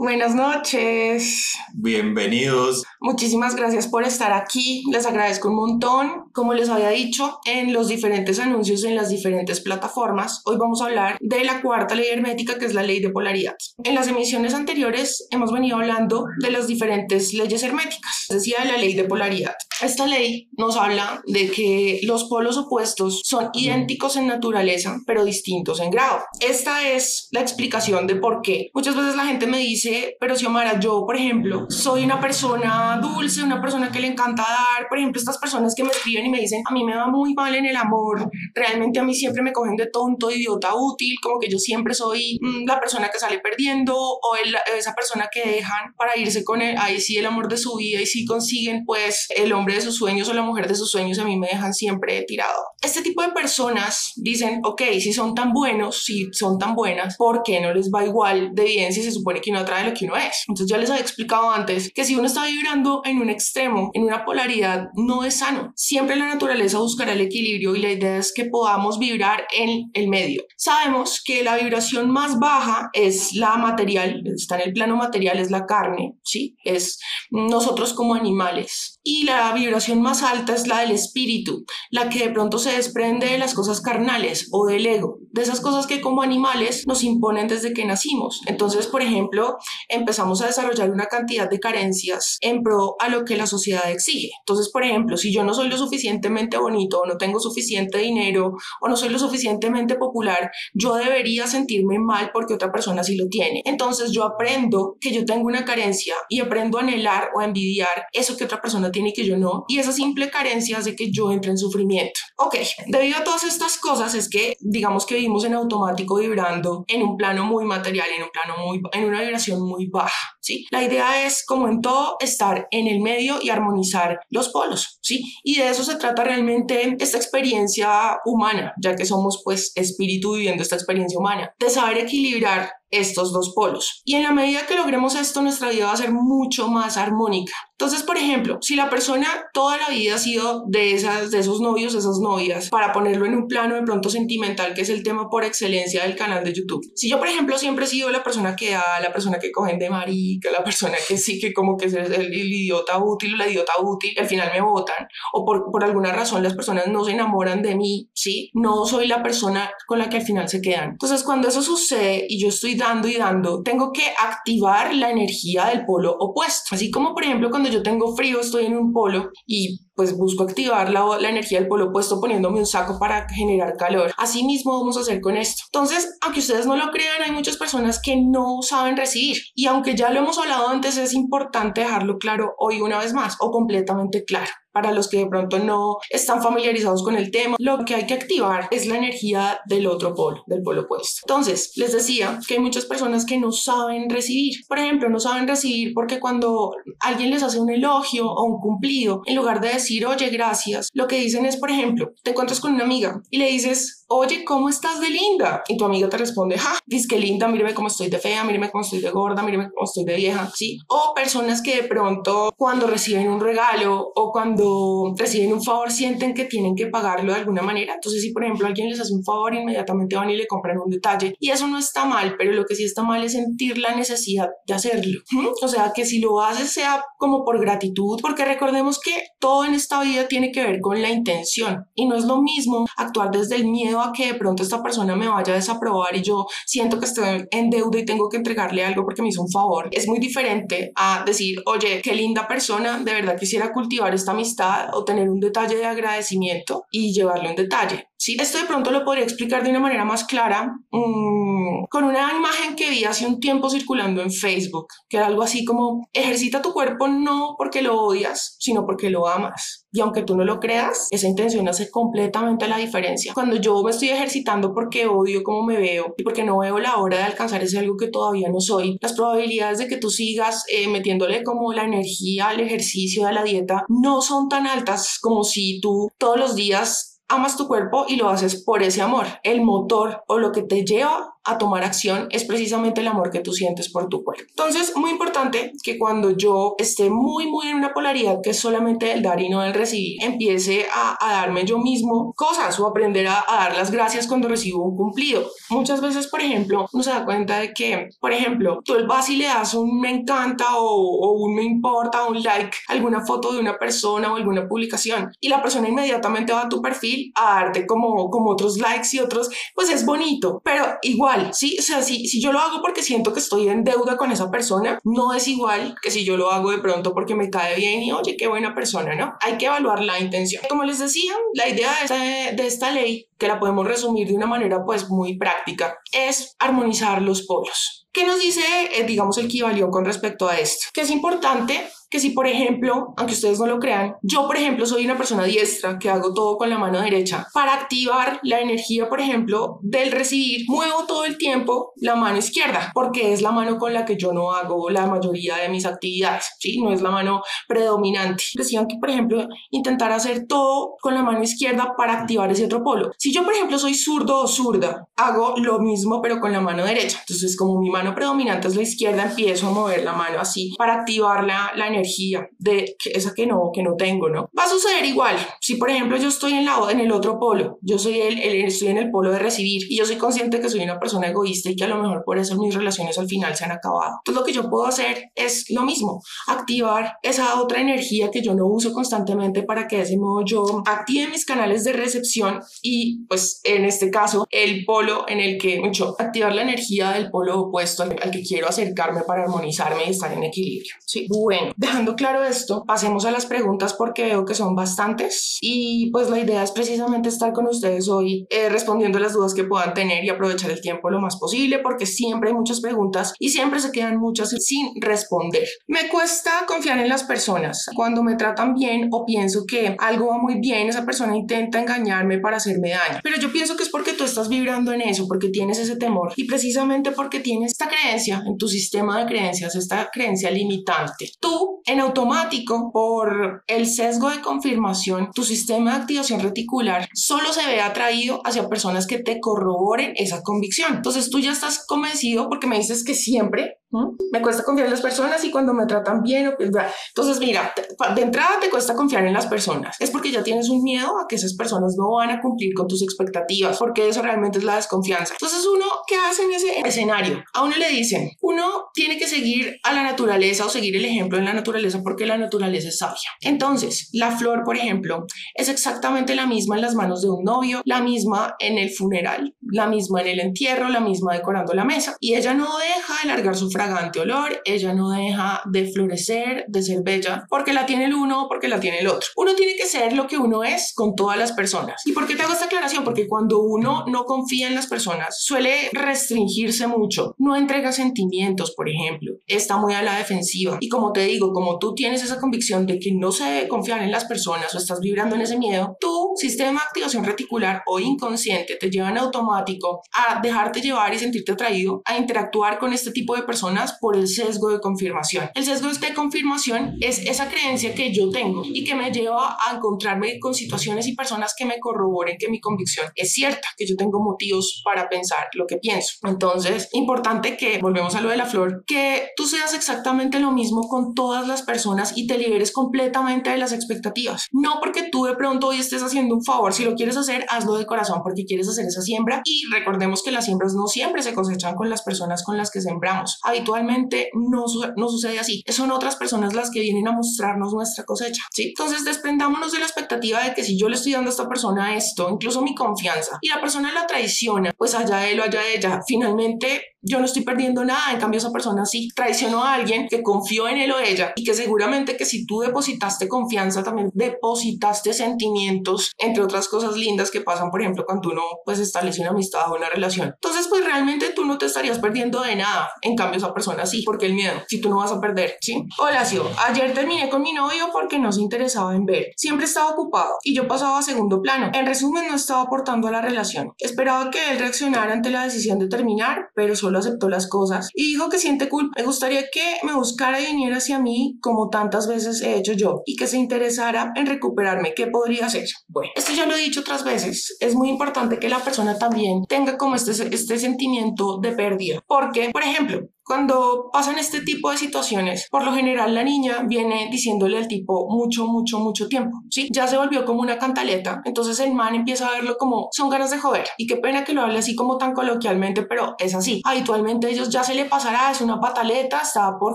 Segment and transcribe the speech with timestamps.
[0.00, 1.54] Buenas noches.
[1.74, 2.84] Bienvenidos.
[3.00, 4.84] Muchísimas gracias por estar aquí.
[4.92, 6.30] Les agradezco un montón.
[6.32, 10.84] Como les había dicho en los diferentes anuncios en las diferentes plataformas, hoy vamos a
[10.84, 13.56] hablar de la cuarta ley hermética que es la ley de polaridad.
[13.82, 18.94] En las emisiones anteriores hemos venido hablando de las diferentes leyes herméticas, decía la ley
[18.94, 19.56] de polaridad.
[19.80, 25.80] Esta ley nos habla de que los polos opuestos son idénticos en naturaleza, pero distintos
[25.80, 26.20] en grado.
[26.38, 28.70] Esta es la explicación de por qué.
[28.74, 29.87] Muchas veces la gente me dice
[30.20, 34.88] pero Xiomara, yo, por ejemplo, soy una persona dulce, una persona que le encanta dar,
[34.88, 37.34] por ejemplo, estas personas que me escriben y me dicen, a mí me va muy
[37.34, 41.38] mal en el amor, realmente a mí siempre me cogen de tonto, idiota, útil, como
[41.38, 44.36] que yo siempre soy mm, la persona que sale perdiendo o
[44.76, 48.00] esa persona que dejan para irse con él, ahí sí el amor de su vida
[48.00, 51.18] y si consiguen pues el hombre de sus sueños o la mujer de sus sueños,
[51.18, 52.58] a mí me dejan siempre tirado.
[52.80, 57.42] Este tipo de personas dicen, ok, si son tan buenos, si son tan buenas, ¿por
[57.42, 60.04] qué no les va igual de bien si se supone que no atrae lo que
[60.04, 60.44] uno es.
[60.48, 64.02] Entonces ya les había explicado antes que si uno está vibrando en un extremo, en
[64.02, 65.72] una polaridad, no es sano.
[65.76, 70.08] Siempre la naturaleza buscará el equilibrio y la idea es que podamos vibrar en el
[70.08, 70.44] medio.
[70.56, 75.50] Sabemos que la vibración más baja es la material, está en el plano material, es
[75.50, 76.56] la carne, ¿sí?
[76.64, 76.98] Es
[77.30, 78.97] nosotros como animales.
[79.10, 83.26] Y la vibración más alta es la del espíritu, la que de pronto se desprende
[83.26, 87.48] de las cosas carnales o del ego, de esas cosas que como animales nos imponen
[87.48, 88.42] desde que nacimos.
[88.44, 89.56] Entonces, por ejemplo,
[89.88, 94.28] empezamos a desarrollar una cantidad de carencias en pro a lo que la sociedad exige.
[94.40, 98.56] Entonces, por ejemplo, si yo no soy lo suficientemente bonito o no tengo suficiente dinero
[98.82, 103.28] o no soy lo suficientemente popular, yo debería sentirme mal porque otra persona sí lo
[103.28, 103.62] tiene.
[103.64, 108.04] Entonces yo aprendo que yo tengo una carencia y aprendo a anhelar o a envidiar
[108.12, 109.64] eso que otra persona tiene y que yo no.
[109.68, 112.20] Y esa simple carencia hace que yo entre en sufrimiento.
[112.36, 117.02] Ok, debido a todas estas cosas es que digamos que vivimos en automático vibrando en
[117.02, 120.37] un plano muy material, en un plano muy, en una vibración muy baja,
[120.70, 125.22] La idea es, como en todo, estar en el medio y armonizar los polos, ¿sí?
[125.42, 130.62] Y de eso se trata realmente esta experiencia humana, ya que somos pues espíritu viviendo
[130.62, 134.02] esta experiencia humana, de saber equilibrar estos dos polos.
[134.04, 137.52] Y en la medida que logremos esto, nuestra vida va a ser mucho más armónica.
[137.72, 141.60] Entonces, por ejemplo, si la persona toda la vida ha sido de, esas, de esos
[141.60, 145.28] novios, esas novias, para ponerlo en un plano de pronto sentimental, que es el tema
[145.28, 146.84] por excelencia del canal de YouTube.
[146.96, 149.78] Si yo, por ejemplo, siempre he sido la persona que da, la persona que cogen
[149.78, 149.90] de
[150.38, 153.72] marica, la persona que sí, que como que es el, idiota útil o la idiota
[153.82, 157.62] útil, al final me votan, o por, por alguna razón las personas no se enamoran
[157.62, 158.50] de mí, ¿sí?
[158.54, 160.90] No soy la persona con la que al final se quedan.
[160.90, 165.66] Entonces, cuando eso sucede y yo estoy dando y dando, tengo que activar la energía
[165.66, 166.74] del polo opuesto.
[166.74, 170.44] Así como, por ejemplo, cuando yo tengo frío, estoy en un polo y pues busco
[170.44, 174.12] activar la, la, energía del polo opuesto poniéndome un saco para generar calor.
[174.16, 175.64] Así mismo vamos a hacer con esto.
[175.72, 179.38] Entonces, aunque ustedes no lo crean, hay muchas personas que no saben recibir.
[179.56, 183.38] Y aunque ya lo hemos hablado antes, es importante dejarlo claro hoy una vez más
[183.40, 187.84] o completamente claro para los que de pronto no están familiarizados con el tema, lo
[187.84, 191.20] que hay que activar es la energía del otro polo, del polo opuesto.
[191.24, 194.54] Entonces, les decía que hay muchas personas que no saben recibir.
[194.68, 199.22] Por ejemplo, no saben recibir porque cuando alguien les hace un elogio o un cumplido,
[199.26, 202.74] en lugar de decir, oye, gracias, lo que dicen es, por ejemplo, te encuentras con
[202.74, 205.62] una amiga y le dices, oye, ¿cómo estás de linda?
[205.68, 208.70] Y tu amiga te responde, ja, dice que linda, mírame cómo estoy de fea, mírame
[208.70, 210.78] cómo estoy de gorda, mírame cómo estoy de vieja, ¿sí?
[210.88, 216.34] O personas que de pronto cuando reciben un regalo o cuando reciben un favor sienten
[216.34, 217.94] que tienen que pagarlo de alguna manera.
[217.94, 220.90] Entonces, si por ejemplo alguien les hace un favor, inmediatamente van y le compran un
[220.90, 221.34] detalle.
[221.38, 224.48] Y eso no está mal, pero lo que sí está mal es sentir la necesidad
[224.66, 225.20] de hacerlo.
[225.62, 229.74] O sea, que si lo haces sea como por gratitud, porque recordemos que todo en
[229.74, 233.56] esta vida tiene que ver con la intención y no es lo mismo actuar desde
[233.56, 236.98] el miedo a que de pronto esta persona me vaya a desaprobar y yo siento
[236.98, 239.88] que estoy en deuda y tengo que entregarle algo porque me hizo un favor.
[239.92, 244.94] Es muy diferente a decir, oye, qué linda persona, de verdad quisiera cultivar esta amistad
[244.94, 248.07] o tener un detalle de agradecimiento y llevarle un detalle.
[248.20, 252.32] Sí, esto de pronto lo podría explicar de una manera más clara mm, con una
[252.36, 256.60] imagen que vi hace un tiempo circulando en Facebook, que era algo así como, ejercita
[256.60, 259.86] tu cuerpo no porque lo odias, sino porque lo amas.
[259.92, 263.32] Y aunque tú no lo creas, esa intención hace completamente la diferencia.
[263.34, 266.96] Cuando yo me estoy ejercitando porque odio cómo me veo y porque no veo la
[266.96, 270.64] hora de alcanzar ese algo que todavía no soy, las probabilidades de que tú sigas
[270.68, 275.44] eh, metiéndole como la energía al ejercicio, a la dieta, no son tan altas como
[275.44, 279.26] si tú todos los días amas tu cuerpo y lo haces por ese amor.
[279.42, 283.40] El motor o lo que te lleva a tomar acción es precisamente el amor que
[283.40, 284.44] tú sientes por tu cuerpo.
[284.48, 289.12] Entonces, muy importante que cuando yo esté muy, muy en una polaridad que es solamente
[289.12, 293.44] el dar y no el recibir, empiece a, darme yo mismo cosas o aprender a,
[293.48, 295.48] dar las gracias cuando recibo un cumplido.
[295.70, 299.36] Muchas veces, por ejemplo, uno se da cuenta de que, por ejemplo, tú vas y
[299.36, 303.60] le das un me encanta o, o un me importa, un like, alguna foto de
[303.60, 307.86] una persona o alguna publicación y la persona inmediatamente va a tu perfil a darte
[307.86, 312.26] como, como otros likes y otros, pues es bonito, pero igual, sí, o sea, si,
[312.26, 315.48] si yo lo hago porque siento que estoy en deuda con esa persona, no es
[315.48, 318.48] igual que si yo lo hago de pronto porque me cae bien y oye, qué
[318.48, 319.34] buena persona, ¿no?
[319.40, 320.62] Hay que evaluar la intención.
[320.68, 324.34] Como les decía, la idea de esta, de esta ley, que la podemos resumir de
[324.34, 328.06] una manera pues muy práctica, es armonizar los polos.
[328.12, 328.62] ¿Qué nos dice,
[328.94, 330.86] eh, digamos, el Kibalión con respecto a esto?
[330.92, 334.86] Que es importante que si, por ejemplo, aunque ustedes no lo crean, yo, por ejemplo,
[334.86, 339.08] soy una persona diestra que hago todo con la mano derecha, para activar la energía,
[339.08, 343.78] por ejemplo, del recibir, muevo todo el tiempo la mano izquierda, porque es la mano
[343.78, 346.80] con la que yo no hago la mayoría de mis actividades, ¿sí?
[346.80, 348.44] No es la mano predominante.
[348.54, 352.82] Decían que, por ejemplo, intentar hacer todo con la mano izquierda para activar ese otro
[352.82, 353.10] polo.
[353.18, 356.84] Si yo, por ejemplo, soy zurdo o zurda, hago lo mismo, pero con la mano
[356.84, 357.18] derecha.
[357.20, 360.94] Entonces, como mi mano predominante es la izquierda, empiezo a mover la mano así para
[360.94, 364.50] activar la, la energía energía de esa que no, que no tengo, ¿no?
[364.58, 365.36] Va a suceder igual.
[365.60, 368.88] Si, por ejemplo, yo estoy en, la, en el otro polo, yo soy el, estoy
[368.88, 371.76] en el polo de recibir y yo soy consciente que soy una persona egoísta y
[371.76, 374.16] que a lo mejor por eso mis relaciones al final se han acabado.
[374.18, 378.54] Entonces, lo que yo puedo hacer es lo mismo, activar esa otra energía que yo
[378.54, 383.26] no uso constantemente para que de ese modo yo active mis canales de recepción y,
[383.26, 387.60] pues, en este caso, el polo en el que mucho activar la energía del polo
[387.60, 390.94] opuesto al, al que quiero acercarme para armonizarme y estar en equilibrio.
[391.04, 396.10] Sí, bueno, dejando claro esto, pasemos a las preguntas porque veo que son bastantes y
[396.10, 399.94] pues la idea es precisamente estar con ustedes hoy eh, respondiendo las dudas que puedan
[399.94, 403.80] tener y aprovechar el tiempo lo más posible porque siempre hay muchas preguntas y siempre
[403.80, 405.66] se quedan muchas sin responder.
[405.86, 410.38] Me cuesta confiar en las personas cuando me tratan bien o pienso que algo va
[410.38, 414.12] muy bien, esa persona intenta engañarme para hacerme daño, pero yo pienso que es porque
[414.12, 418.42] tú estás vibrando en eso, porque tienes ese temor y precisamente porque tienes esta creencia
[418.46, 421.30] en tu sistema de creencias, esta creencia limitante.
[421.40, 427.66] Tú en automático por el sesgo de confirmación, tu sistema de activación reticular solo se
[427.66, 430.96] ve atraído hacia personas que te corroboren esa convicción.
[430.96, 435.00] Entonces tú ya estás convencido porque me dices que siempre me cuesta confiar en las
[435.00, 436.54] personas y cuando me tratan bien.
[436.58, 437.72] Entonces, mira,
[438.14, 439.96] de entrada te cuesta confiar en las personas.
[439.98, 442.86] Es porque ya tienes un miedo a que esas personas no van a cumplir con
[442.86, 445.34] tus expectativas, porque eso realmente es la desconfianza.
[445.34, 447.42] Entonces, uno, ¿qué hace en ese escenario?
[447.54, 451.38] A uno le dicen, uno tiene que seguir a la naturaleza o seguir el ejemplo
[451.38, 453.30] en la naturaleza porque la naturaleza es sabia.
[453.40, 457.80] Entonces, la flor, por ejemplo, es exactamente la misma en las manos de un novio,
[457.84, 462.16] la misma en el funeral, la misma en el entierro, la misma decorando la mesa.
[462.20, 466.82] Y ella no deja de largar su fragante olor, ella no deja de florecer, de
[466.82, 469.28] ser bella, porque la tiene el uno o porque la tiene el otro.
[469.36, 472.02] Uno tiene que ser lo que uno es con todas las personas.
[472.04, 473.04] ¿Y por qué te hago esta aclaración?
[473.04, 478.88] Porque cuando uno no confía en las personas, suele restringirse mucho, no entrega sentimientos, por
[478.88, 480.78] ejemplo, está muy a la defensiva.
[480.80, 484.02] Y como te digo, como tú tienes esa convicción de que no se debe confiar
[484.02, 488.00] en las personas o estás vibrando en ese miedo, tu sistema de activación reticular o
[488.00, 493.12] inconsciente te lleva en automático a dejarte llevar y sentirte atraído a interactuar con este
[493.12, 493.67] tipo de personas
[494.00, 495.50] por el sesgo de confirmación.
[495.54, 499.76] El sesgo de confirmación es esa creencia que yo tengo y que me lleva a
[499.76, 503.96] encontrarme con situaciones y personas que me corroboren que mi convicción es cierta, que yo
[503.96, 506.14] tengo motivos para pensar lo que pienso.
[506.24, 510.88] Entonces, importante que, volvemos a lo de la flor, que tú seas exactamente lo mismo
[510.88, 514.46] con todas las personas y te liberes completamente de las expectativas.
[514.52, 517.76] No porque tú de pronto hoy estés haciendo un favor, si lo quieres hacer, hazlo
[517.76, 521.34] de corazón porque quieres hacer esa siembra y recordemos que las siembras no siempre se
[521.34, 524.64] cosechan con las personas con las que sembramos habitualmente no,
[524.96, 525.62] no sucede así.
[525.68, 528.68] Son otras personas las que vienen a mostrarnos nuestra cosecha, ¿sí?
[528.68, 531.96] Entonces desprendámonos de la expectativa de que si yo le estoy dando a esta persona
[531.96, 536.00] esto, incluso mi confianza, y la persona la traiciona, pues allá él o allá ella,
[536.06, 540.22] finalmente yo no estoy perdiendo nada, en cambio esa persona sí traicionó a alguien que
[540.22, 545.12] confió en él o ella y que seguramente que si tú depositaste confianza también depositaste
[545.12, 549.70] sentimientos, entre otras cosas lindas que pasan, por ejemplo, cuando uno pues establece una amistad
[549.70, 550.34] o una relación.
[550.34, 554.02] Entonces, pues realmente tú no te estarías perdiendo de nada, en cambio esa persona sí,
[554.04, 555.84] porque el miedo, si tú no vas a perder, ¿sí?
[555.98, 559.90] Hola, Sio, ayer terminé con mi novio porque no se interesaba en ver, siempre estaba
[559.90, 561.70] ocupado y yo pasaba a segundo plano.
[561.72, 563.72] En resumen, no estaba aportando a la relación.
[563.78, 567.90] Esperaba que él reaccionara ante la decisión de terminar, pero solo solo aceptó las cosas
[567.94, 568.94] y dijo que siente culpa.
[568.96, 573.02] Me gustaría que me buscara y viniera hacia mí como tantas veces he hecho yo
[573.04, 574.94] y que se interesara en recuperarme.
[574.94, 575.68] ¿Qué podría hacer?
[575.86, 577.56] Bueno, esto ya lo he dicho otras veces.
[577.60, 582.02] Es muy importante que la persona también tenga como este, este sentimiento de pérdida.
[582.06, 587.08] Porque, por ejemplo, cuando pasan este tipo de situaciones, por lo general la niña viene
[587.12, 589.68] diciéndole al tipo mucho, mucho, mucho tiempo, ¿sí?
[589.70, 593.30] Ya se volvió como una cantaleta, entonces el man empieza a verlo como son ganas
[593.30, 593.66] de joder.
[593.76, 596.62] Y qué pena que lo hable así como tan coloquialmente, pero es así.
[596.64, 599.74] Habitualmente ellos ya se le pasará, es una pataleta, está por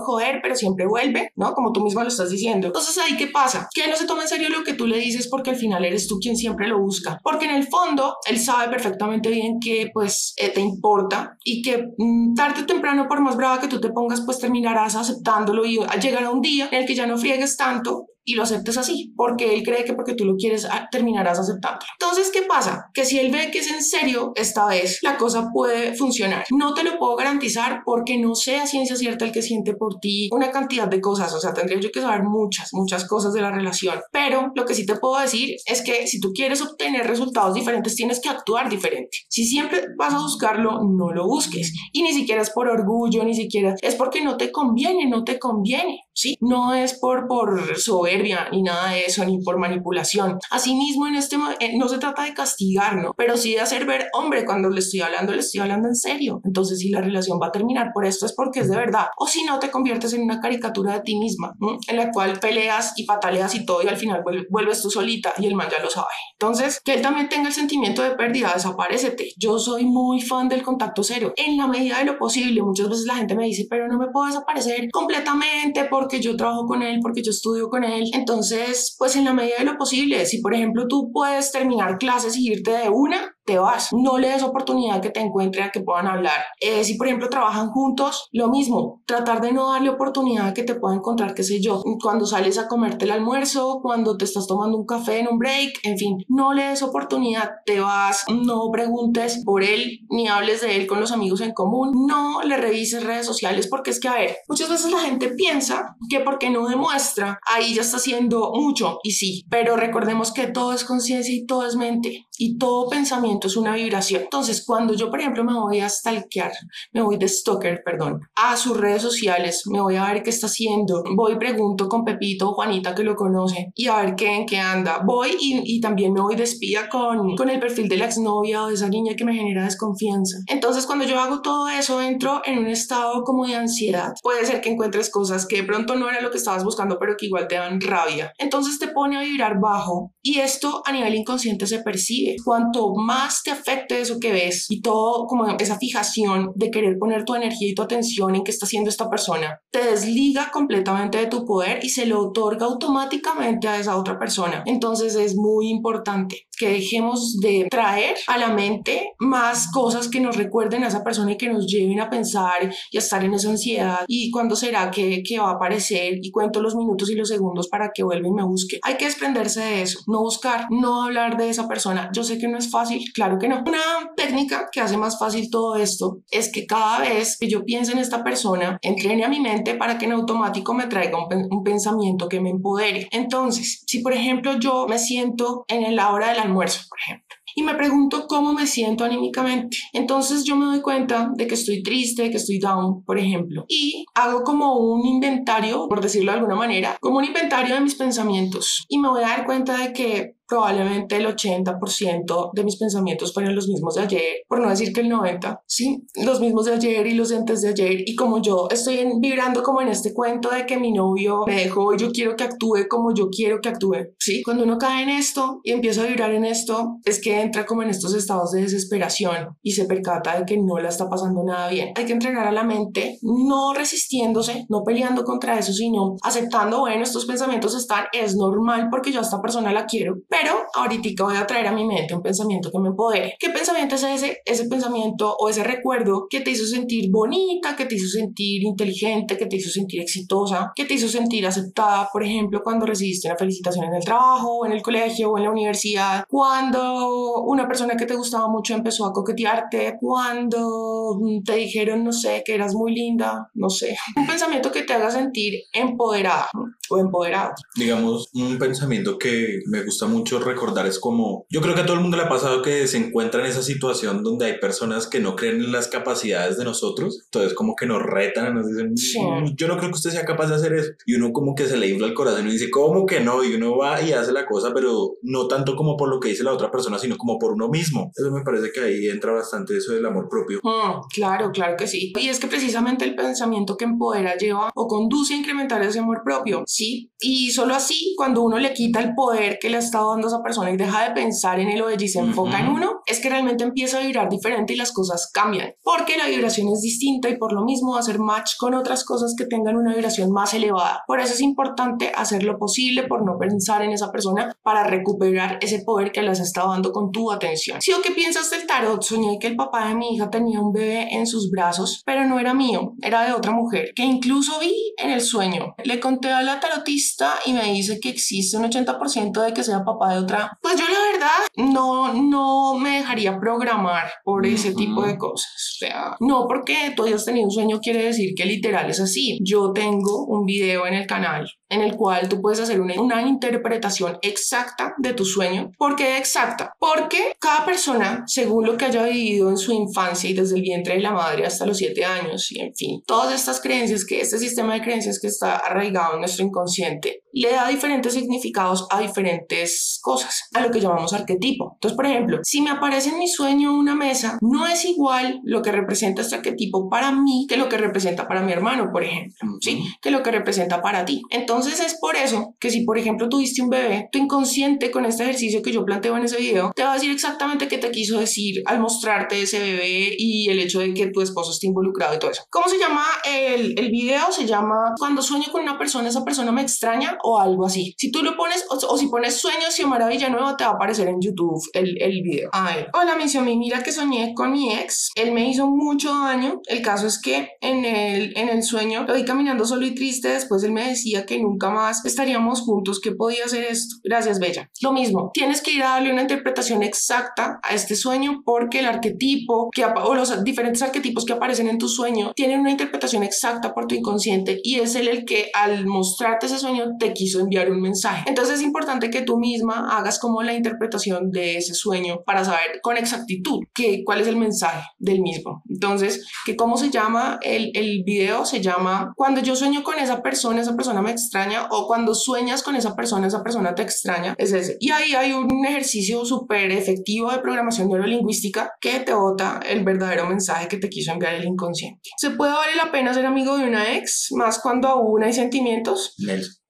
[0.00, 1.54] joder, pero siempre vuelve, ¿no?
[1.54, 2.66] Como tú misma lo estás diciendo.
[2.66, 3.68] Entonces ahí qué pasa?
[3.72, 6.08] Que no se toma en serio lo que tú le dices porque al final eres
[6.08, 7.20] tú quien siempre lo busca.
[7.22, 11.86] Porque en el fondo él sabe perfectamente bien que pues eh, te importa y que
[11.96, 16.30] mm, tarde o temprano por más que tú te pongas, pues terminarás aceptándolo y llegará
[16.30, 19.62] un día en el que ya no friegues tanto y lo aceptes así, porque él
[19.62, 21.86] cree que porque tú lo quieres ah, terminarás aceptándolo.
[22.00, 22.90] Entonces, ¿qué pasa?
[22.94, 26.44] Que si él ve que es en serio, esta vez la cosa puede funcionar.
[26.50, 30.00] No te lo puedo garantizar porque no sé a ciencia cierta el que siente por
[30.00, 33.42] ti una cantidad de cosas, o sea, tendría yo que saber muchas, muchas cosas de
[33.42, 37.06] la relación, pero lo que sí te puedo decir es que si tú quieres obtener
[37.06, 39.18] resultados diferentes, tienes que actuar diferente.
[39.28, 41.72] Si siempre vas a buscarlo, no lo busques.
[41.92, 45.38] Y ni siquiera es por orgullo, ni siquiera es porque no te conviene, no te
[45.38, 46.36] conviene, ¿sí?
[46.40, 50.38] No es por, por soberbia ni nada de eso, ni por manipulación.
[50.50, 53.12] Asimismo, en este eh, no se trata de castigar, ¿no?
[53.16, 56.40] Pero sí de hacer ver, hombre, cuando le estoy hablando, le estoy hablando en serio.
[56.44, 59.06] Entonces, si la relación va a terminar por esto, es porque es de verdad.
[59.18, 61.52] O si no, te conviertes en una caricatura de ti misma,
[61.88, 65.46] en la cual peleas y pataleas y todo, y al final vuelves tú solita y
[65.46, 66.06] el man ya lo sabe.
[66.38, 69.32] Entonces, que él también tenga el sentimiento de pérdida, desaparecete.
[69.36, 71.32] Yo soy muy fan del contacto cero.
[71.36, 74.08] En la medida de lo posible, muchas veces la gente me dice, pero no me
[74.08, 79.16] puedo desaparecer completamente porque yo trabajo con él, porque yo estudio con él, entonces, pues
[79.16, 82.72] en la medida de lo posible, si por ejemplo tú puedes terminar clases y irte
[82.72, 83.88] de una, te vas.
[83.92, 86.44] No le des oportunidad que te encuentre a que puedan hablar.
[86.60, 89.02] Eh, si, por ejemplo, trabajan juntos, lo mismo.
[89.06, 92.58] Tratar de no darle oportunidad a que te pueda encontrar, qué sé yo, cuando sales
[92.58, 96.16] a comerte el almuerzo, cuando te estás tomando un café en un break, en fin,
[96.28, 97.50] no le des oportunidad.
[97.66, 102.06] Te vas, no preguntes por él, ni hables de él con los amigos en común.
[102.06, 105.96] No le revises redes sociales porque es que, a ver, muchas veces la gente piensa
[106.08, 108.98] que porque no demuestra, ahí ya está haciendo mucho.
[109.02, 113.46] Y sí, pero recordemos que todo es conciencia y todo es mente y todo pensamiento
[113.46, 114.22] es una vibración.
[114.22, 116.52] Entonces, cuando yo, por ejemplo, me voy a stalkear,
[116.92, 120.46] me voy de stalker, perdón, a sus redes sociales, me voy a ver qué está
[120.46, 124.34] haciendo, voy y pregunto con Pepito o Juanita que lo conoce y a ver qué
[124.34, 125.02] en qué anda.
[125.04, 128.64] Voy y, y también me voy de espía con, con el perfil de la exnovia
[128.64, 130.38] o de esa niña que me genera desconfianza.
[130.46, 134.12] Entonces, cuando yo hago todo eso, entro en un estado como de ansiedad.
[134.22, 137.16] Puede ser que encuentres cosas que de pronto no era lo que estabas buscando, pero
[137.16, 138.32] que igual te dan rabia.
[138.38, 142.23] Entonces te pone a vibrar bajo y esto a nivel inconsciente se percibe.
[142.44, 147.24] Cuanto más te afecte eso que ves y todo como esa fijación de querer poner
[147.24, 151.26] tu energía y tu atención en qué está haciendo esta persona, te desliga completamente de
[151.26, 154.62] tu poder y se lo otorga automáticamente a esa otra persona.
[154.66, 160.36] Entonces es muy importante que dejemos de traer a la mente más cosas que nos
[160.36, 163.50] recuerden a esa persona y que nos lleven a pensar y a estar en esa
[163.50, 167.28] ansiedad y cuándo será que, que va a aparecer y cuento los minutos y los
[167.28, 168.78] segundos para que vuelva y me busque.
[168.82, 172.10] Hay que desprenderse de eso, no buscar, no hablar de esa persona.
[172.12, 173.62] Yo sé que no es fácil, Claro que no.
[173.66, 177.92] Una técnica que hace más fácil todo esto es que cada vez que yo piense
[177.92, 182.28] en esta persona, entrene a mi mente para que en automático me traiga un, pensamiento
[182.28, 183.08] que me empodere.
[183.10, 187.62] Entonces, si por ejemplo yo me siento en la hora del almuerzo, por ejemplo, y
[187.62, 189.76] me pregunto cómo me siento anímicamente.
[189.92, 194.04] Entonces yo me doy cuenta de que estoy triste, que estoy down, por ejemplo, y
[194.14, 198.84] hago como un inventario, por decirlo de alguna manera, como un inventario de mis pensamientos
[198.88, 203.54] y me voy a dar cuenta de que probablemente el 80% de mis pensamientos fueron
[203.54, 207.06] los mismos de ayer, por no decir que el 90%, sí, los mismos de ayer
[207.06, 208.02] y los de antes de ayer.
[208.06, 211.94] Y como yo estoy vibrando como en este cuento de que mi novio me dejó
[211.94, 215.10] y yo quiero que actúe como yo quiero que actúe, sí, cuando uno cae en
[215.10, 218.62] esto y empieza a vibrar en esto, es que entra como en estos estados de
[218.62, 221.92] desesperación y se percata de que no la está pasando nada bien.
[221.96, 227.02] Hay que entrenar a la mente, no resistiéndose, no peleando contra eso, sino aceptando, bueno,
[227.02, 231.36] estos pensamientos están, es normal porque yo a esta persona la quiero, pero ahorita voy
[231.36, 233.36] a traer a mi mente un pensamiento que me empodere.
[233.38, 234.38] ¿Qué pensamiento es ese?
[234.44, 239.36] Ese pensamiento o ese recuerdo que te hizo sentir bonita, que te hizo sentir inteligente,
[239.36, 243.36] que te hizo sentir exitosa, que te hizo sentir aceptada, por ejemplo, cuando recibiste una
[243.36, 248.06] felicitación en el trabajo, en el colegio, o en la universidad, cuando una persona que
[248.06, 253.50] te gustaba mucho empezó a coquetearte, cuando te dijeron, no sé, que eras muy linda,
[253.54, 253.96] no sé.
[254.16, 256.48] Un pensamiento que te haga sentir empoderada
[256.90, 257.54] o empoderado.
[257.76, 261.86] Digamos, un pensamiento que me gusta mucho mucho recordar es como, yo creo que a
[261.86, 265.06] todo el mundo le ha pasado que se encuentra en esa situación donde hay personas
[265.06, 268.92] que no creen en las capacidades de nosotros, entonces como que nos retan, nos dicen,
[268.92, 271.66] mm, yo no creo que usted sea capaz de hacer eso, y uno como que
[271.66, 273.44] se le infla el corazón y dice, ¿cómo que no?
[273.44, 276.42] Y uno va y hace la cosa, pero no tanto como por lo que dice
[276.42, 278.10] la otra persona, sino como por uno mismo.
[278.16, 280.60] Eso me parece que ahí entra bastante eso del amor propio.
[280.62, 282.14] Mm, claro, claro que sí.
[282.18, 286.22] Y es que precisamente el pensamiento que empodera lleva o conduce a incrementar ese amor
[286.24, 287.10] propio, ¿sí?
[287.20, 290.30] Y solo así, cuando uno le quita el poder que le ha estado dando a
[290.30, 293.20] esa persona y deja de pensar en él o y se enfoca en uno, es
[293.20, 295.74] que realmente empieza a vibrar diferente y las cosas cambian.
[295.82, 299.04] Porque la vibración es distinta y por lo mismo va a hacer match con otras
[299.04, 301.02] cosas que tengan una vibración más elevada.
[301.06, 305.58] Por eso es importante hacer lo posible por no pensar en esa persona para recuperar
[305.60, 307.80] ese poder que les está dando con tu atención.
[307.80, 310.72] Si o qué piensas del tarot, soñé que el papá de mi hija tenía un
[310.72, 314.94] bebé en sus brazos, pero no era mío, era de otra mujer, que incluso vi
[314.96, 315.74] en el sueño.
[315.84, 319.84] Le conté a la tarotista y me dice que existe un 80% de que sea
[319.84, 320.58] papá de otra.
[320.60, 325.52] Pues yo la verdad no, no me dejaría programar por ese tipo de cosas.
[325.54, 329.38] O sea, no porque tú hayas tenido un sueño quiere decir que literal es así.
[329.42, 333.22] Yo tengo un video en el canal en el cual tú puedes hacer una, una,
[333.24, 335.72] interpretación exacta de tu sueño.
[335.78, 336.74] ¿Por qué exacta?
[336.78, 340.94] Porque cada persona, según lo que haya vivido en su infancia y desde el vientre
[340.94, 344.38] de la madre hasta los siete años, y en fin, todas estas creencias, que este
[344.38, 349.98] sistema de creencias que está arraigado en nuestro inconsciente, le da diferentes significados a diferentes
[350.02, 351.72] cosas, a lo que llamamos arquetipo.
[351.74, 355.62] Entonces, por ejemplo, si me aparece en mi sueño una mesa, no es igual lo
[355.62, 359.56] que representa este arquetipo para mí que lo que representa para mi hermano, por ejemplo,
[359.60, 359.82] ¿sí?
[360.00, 361.22] Que lo que representa para ti.
[361.30, 365.24] Entonces es por eso que si, por ejemplo, tuviste un bebé, tu inconsciente con este
[365.24, 368.18] ejercicio que yo planteo en ese video, te va a decir exactamente qué te quiso
[368.18, 372.18] decir al mostrarte ese bebé y el hecho de que tu esposo esté involucrado y
[372.18, 372.44] todo eso.
[372.50, 374.30] ¿Cómo se llama el, el video?
[374.30, 377.94] Se llama Cuando sueño con una persona, esa persona me extraña o algo así.
[377.98, 381.08] Si tú lo pones o, si pones sueños y maravilla nueva, te va a aparecer
[381.08, 382.50] en YouTube el, el video.
[382.52, 385.10] A ver, hola, mi mira que soñé con mi ex.
[385.16, 386.60] Él me hizo mucho daño.
[386.66, 390.28] El caso es que en el, en el sueño lo vi caminando solo y triste.
[390.28, 393.00] Después él me decía que nunca más estaríamos juntos.
[393.00, 393.96] ¿Qué podía hacer esto?
[394.02, 394.70] Gracias, Bella.
[394.80, 398.86] Lo mismo, tienes que ir a darle una interpretación exacta a este sueño porque el
[398.86, 403.74] arquetipo que, o los diferentes arquetipos que aparecen en tu sueño tienen una interpretación exacta
[403.74, 407.70] por tu inconsciente y es él el que al mostrarte ese sueño te quiso enviar
[407.70, 408.24] un mensaje.
[408.26, 412.80] Entonces es importante que tú misma hagas como la interpretación de ese sueño para saber
[412.82, 415.62] con exactitud que, cuál es el mensaje del mismo.
[415.68, 420.22] Entonces, que cómo se llama el, el video, se llama Cuando yo sueño con esa
[420.22, 421.33] persona, esa persona me extraña
[421.70, 424.76] o cuando sueñas con esa persona, esa persona te extraña, es ese.
[424.80, 430.26] Y ahí hay un ejercicio súper efectivo de programación neurolingüística que te bota el verdadero
[430.26, 432.00] mensaje que te quiso enviar el inconsciente.
[432.16, 436.14] ¿Se puede valer la pena ser amigo de una ex, más cuando aún hay sentimientos?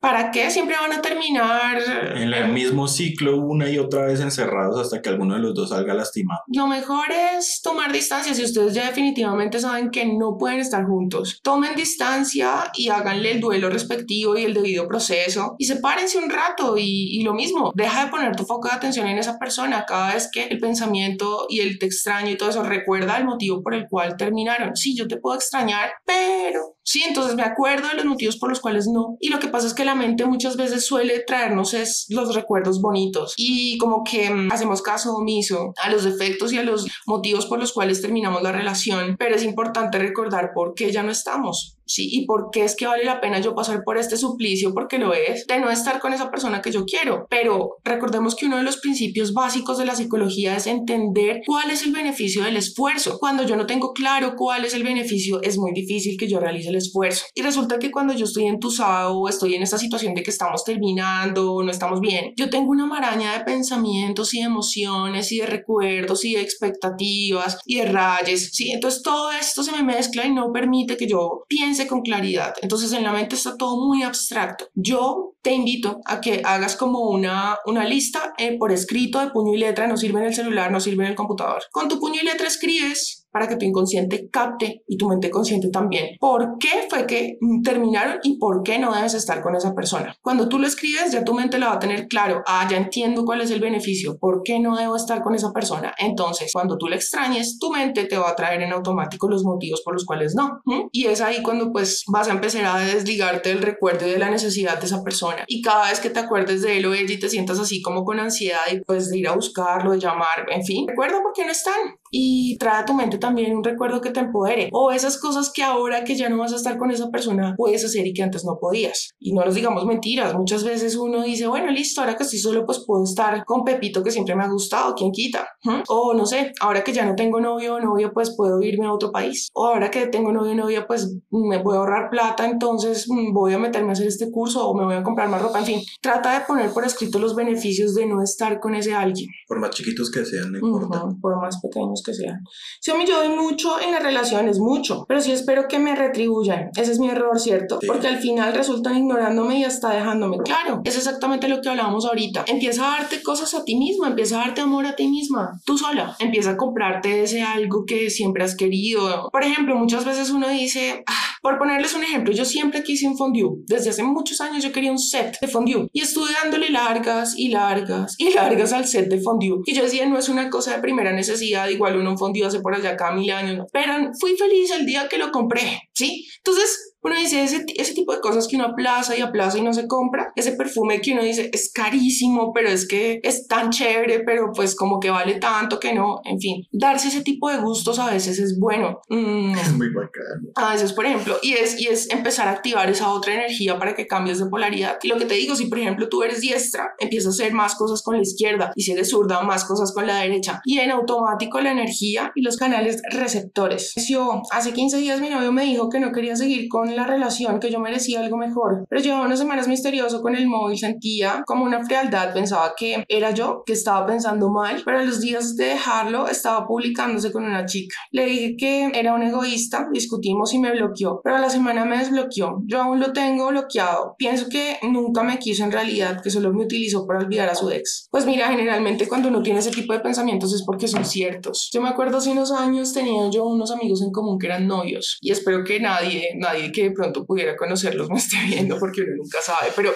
[0.04, 0.50] ¿Para qué?
[0.50, 1.78] Siempre van a terminar
[2.14, 5.70] en el mismo ciclo una y otra vez encerrados hasta que alguno de los dos
[5.70, 6.42] salga lastimado.
[6.48, 8.34] Lo mejor es tomar distancia.
[8.34, 13.40] Si ustedes ya definitivamente saben que no pueden estar juntos, tomen distancia y háganle el
[13.40, 18.04] duelo respectivo y el debido proceso y sepárense un rato y, y lo mismo, deja
[18.04, 21.60] de poner tu foco de atención en esa persona cada vez que el pensamiento y
[21.60, 24.76] el te extraño y todo eso recuerda el motivo por el cual terminaron.
[24.76, 28.60] Sí, yo te puedo extrañar, pero sí, entonces me acuerdo de los motivos por los
[28.60, 29.16] cuales no.
[29.20, 32.80] Y lo que pasa es que la mente muchas veces suele traernos es los recuerdos
[32.80, 37.46] bonitos y como que mm, hacemos caso omiso a los defectos y a los motivos
[37.46, 41.73] por los cuales terminamos la relación, pero es importante recordar por qué ya no estamos.
[41.86, 42.08] ¿Sí?
[42.10, 44.72] ¿Y por qué es que vale la pena yo pasar por este suplicio?
[44.74, 47.26] Porque lo es, de no estar con esa persona que yo quiero.
[47.30, 51.84] Pero recordemos que uno de los principios básicos de la psicología es entender cuál es
[51.84, 53.18] el beneficio del esfuerzo.
[53.18, 56.68] Cuando yo no tengo claro cuál es el beneficio, es muy difícil que yo realice
[56.68, 57.24] el esfuerzo.
[57.34, 60.64] Y resulta que cuando yo estoy entusado o estoy en esta situación de que estamos
[60.64, 65.46] terminando no estamos bien, yo tengo una maraña de pensamientos y de emociones y de
[65.46, 68.70] recuerdos y de expectativas y de rayes, ¿sí?
[68.72, 72.54] Entonces todo esto se me mezcla y no permite que yo piense con claridad.
[72.62, 74.68] Entonces en la mente está todo muy abstracto.
[74.74, 79.54] Yo te invito a que hagas como una, una lista eh, por escrito de puño
[79.54, 81.62] y letra, no sirve en el celular, no sirve en el computador.
[81.70, 85.68] Con tu puño y letra escribes para que tu inconsciente capte y tu mente consciente
[85.68, 90.16] también por qué fue que terminaron y por qué no debes estar con esa persona.
[90.22, 93.24] Cuando tú lo escribes, ya tu mente la va a tener claro, ah, ya entiendo
[93.24, 95.92] cuál es el beneficio, por qué no debo estar con esa persona.
[95.98, 99.82] Entonces, cuando tú le extrañes, tu mente te va a traer en automático los motivos
[99.82, 100.60] por los cuales no.
[100.92, 104.30] Y es ahí cuando pues vas a empezar a desligarte del recuerdo y de la
[104.30, 105.44] necesidad de esa persona.
[105.48, 108.04] Y cada vez que te acuerdes de él o ella y te sientas así como
[108.04, 111.44] con ansiedad y pues de ir a buscarlo, de llamar, en fin, recuerda por qué
[111.44, 111.74] no están
[112.16, 115.64] y trae a tu mente también un recuerdo que te empodere o esas cosas que
[115.64, 118.44] ahora que ya no vas a estar con esa persona puedes hacer y que antes
[118.44, 119.10] no podías.
[119.18, 122.64] Y no nos digamos mentiras, muchas veces uno dice, bueno, listo, ahora que estoy solo
[122.64, 125.48] pues puedo estar con Pepito que siempre me ha gustado, ¿quién quita?
[125.88, 128.92] O no sé, ahora que ya no tengo novio o novia pues puedo irme a
[128.92, 129.50] otro país.
[129.52, 133.54] O ahora que tengo novio o novia pues me puedo ahorrar plata, entonces mm, voy
[133.54, 135.80] a meterme a hacer este curso o me voy a comprar más ropa, en fin.
[136.00, 139.28] Trata de poner por escrito los beneficios de no estar con ese alguien.
[139.48, 141.08] Por más chiquitos que sean, no importa.
[141.20, 142.40] por más pequeños que sean.
[142.80, 145.96] Si a mí yo doy mucho en las relaciones, mucho, pero sí espero que me
[145.96, 146.70] retribuyan.
[146.76, 147.78] Ese es mi error, ¿cierto?
[147.86, 150.38] Porque al final resultan ignorándome y hasta dejándome.
[150.44, 152.44] Claro, es exactamente lo que hablábamos ahorita.
[152.46, 155.78] Empieza a darte cosas a ti misma, empieza a darte amor a ti misma, tú
[155.78, 156.16] sola.
[156.18, 159.28] Empieza a comprarte ese algo que siempre has querido.
[159.30, 163.18] Por ejemplo, muchas veces uno dice, ah, por ponerles un ejemplo, yo siempre quise un
[163.18, 163.58] fondue.
[163.66, 167.48] Desde hace muchos años yo quería un set de fondue y estuve dándole largas y
[167.48, 169.60] largas y largas al set de fondue.
[169.66, 172.60] Y yo decía, no es una cosa de primera necesidad, igual uno un fondue hace
[172.60, 176.26] por allá cada mil años, pero fui feliz el día que lo compré, ¿sí?
[176.38, 179.72] Entonces, uno dice, ese, ese tipo de cosas que uno aplaza y aplaza y no
[179.72, 184.20] se compra, ese perfume que uno dice es carísimo, pero es que es tan chévere,
[184.20, 187.98] pero pues como que vale tanto que no, en fin, darse ese tipo de gustos
[187.98, 189.00] a veces es bueno.
[189.08, 189.54] Mm.
[189.54, 190.50] Es muy bacano.
[190.54, 193.94] A veces, por ejemplo, y es, y es empezar a activar esa otra energía para
[193.94, 194.98] que cambies de polaridad.
[195.02, 197.74] Y lo que te digo, si por ejemplo tú eres diestra, empiezas a hacer más
[197.74, 200.60] cosas con la izquierda y si eres zurda, más cosas con la derecha.
[200.64, 203.94] Y en automático la energía y los canales receptores.
[204.08, 207.60] Yo, hace 15 días mi novio me dijo que no quería seguir con la relación,
[207.60, 208.86] que yo merecía algo mejor.
[208.88, 213.30] Pero llevaba unas semanas misterioso con el móvil, sentía como una frialdad, pensaba que era
[213.32, 217.66] yo que estaba pensando mal, pero a los días de dejarlo estaba publicándose con una
[217.66, 217.96] chica.
[218.10, 221.98] Le dije que era un egoísta, discutimos y me bloqueó, pero a la semana me
[221.98, 222.62] desbloqueó.
[222.66, 224.14] Yo aún lo tengo bloqueado.
[224.18, 227.70] Pienso que nunca me quiso en realidad, que solo me utilizó para olvidar a su
[227.70, 228.08] ex.
[228.10, 231.70] Pues mira, generalmente cuando uno tiene ese tipo de pensamientos es porque son ciertos.
[231.72, 235.18] Yo me acuerdo hace unos años tenía yo unos amigos en común que eran novios
[235.20, 239.16] y espero que nadie, nadie que de pronto pudiera conocerlos me esté viendo porque uno
[239.16, 239.92] nunca sabe, pero...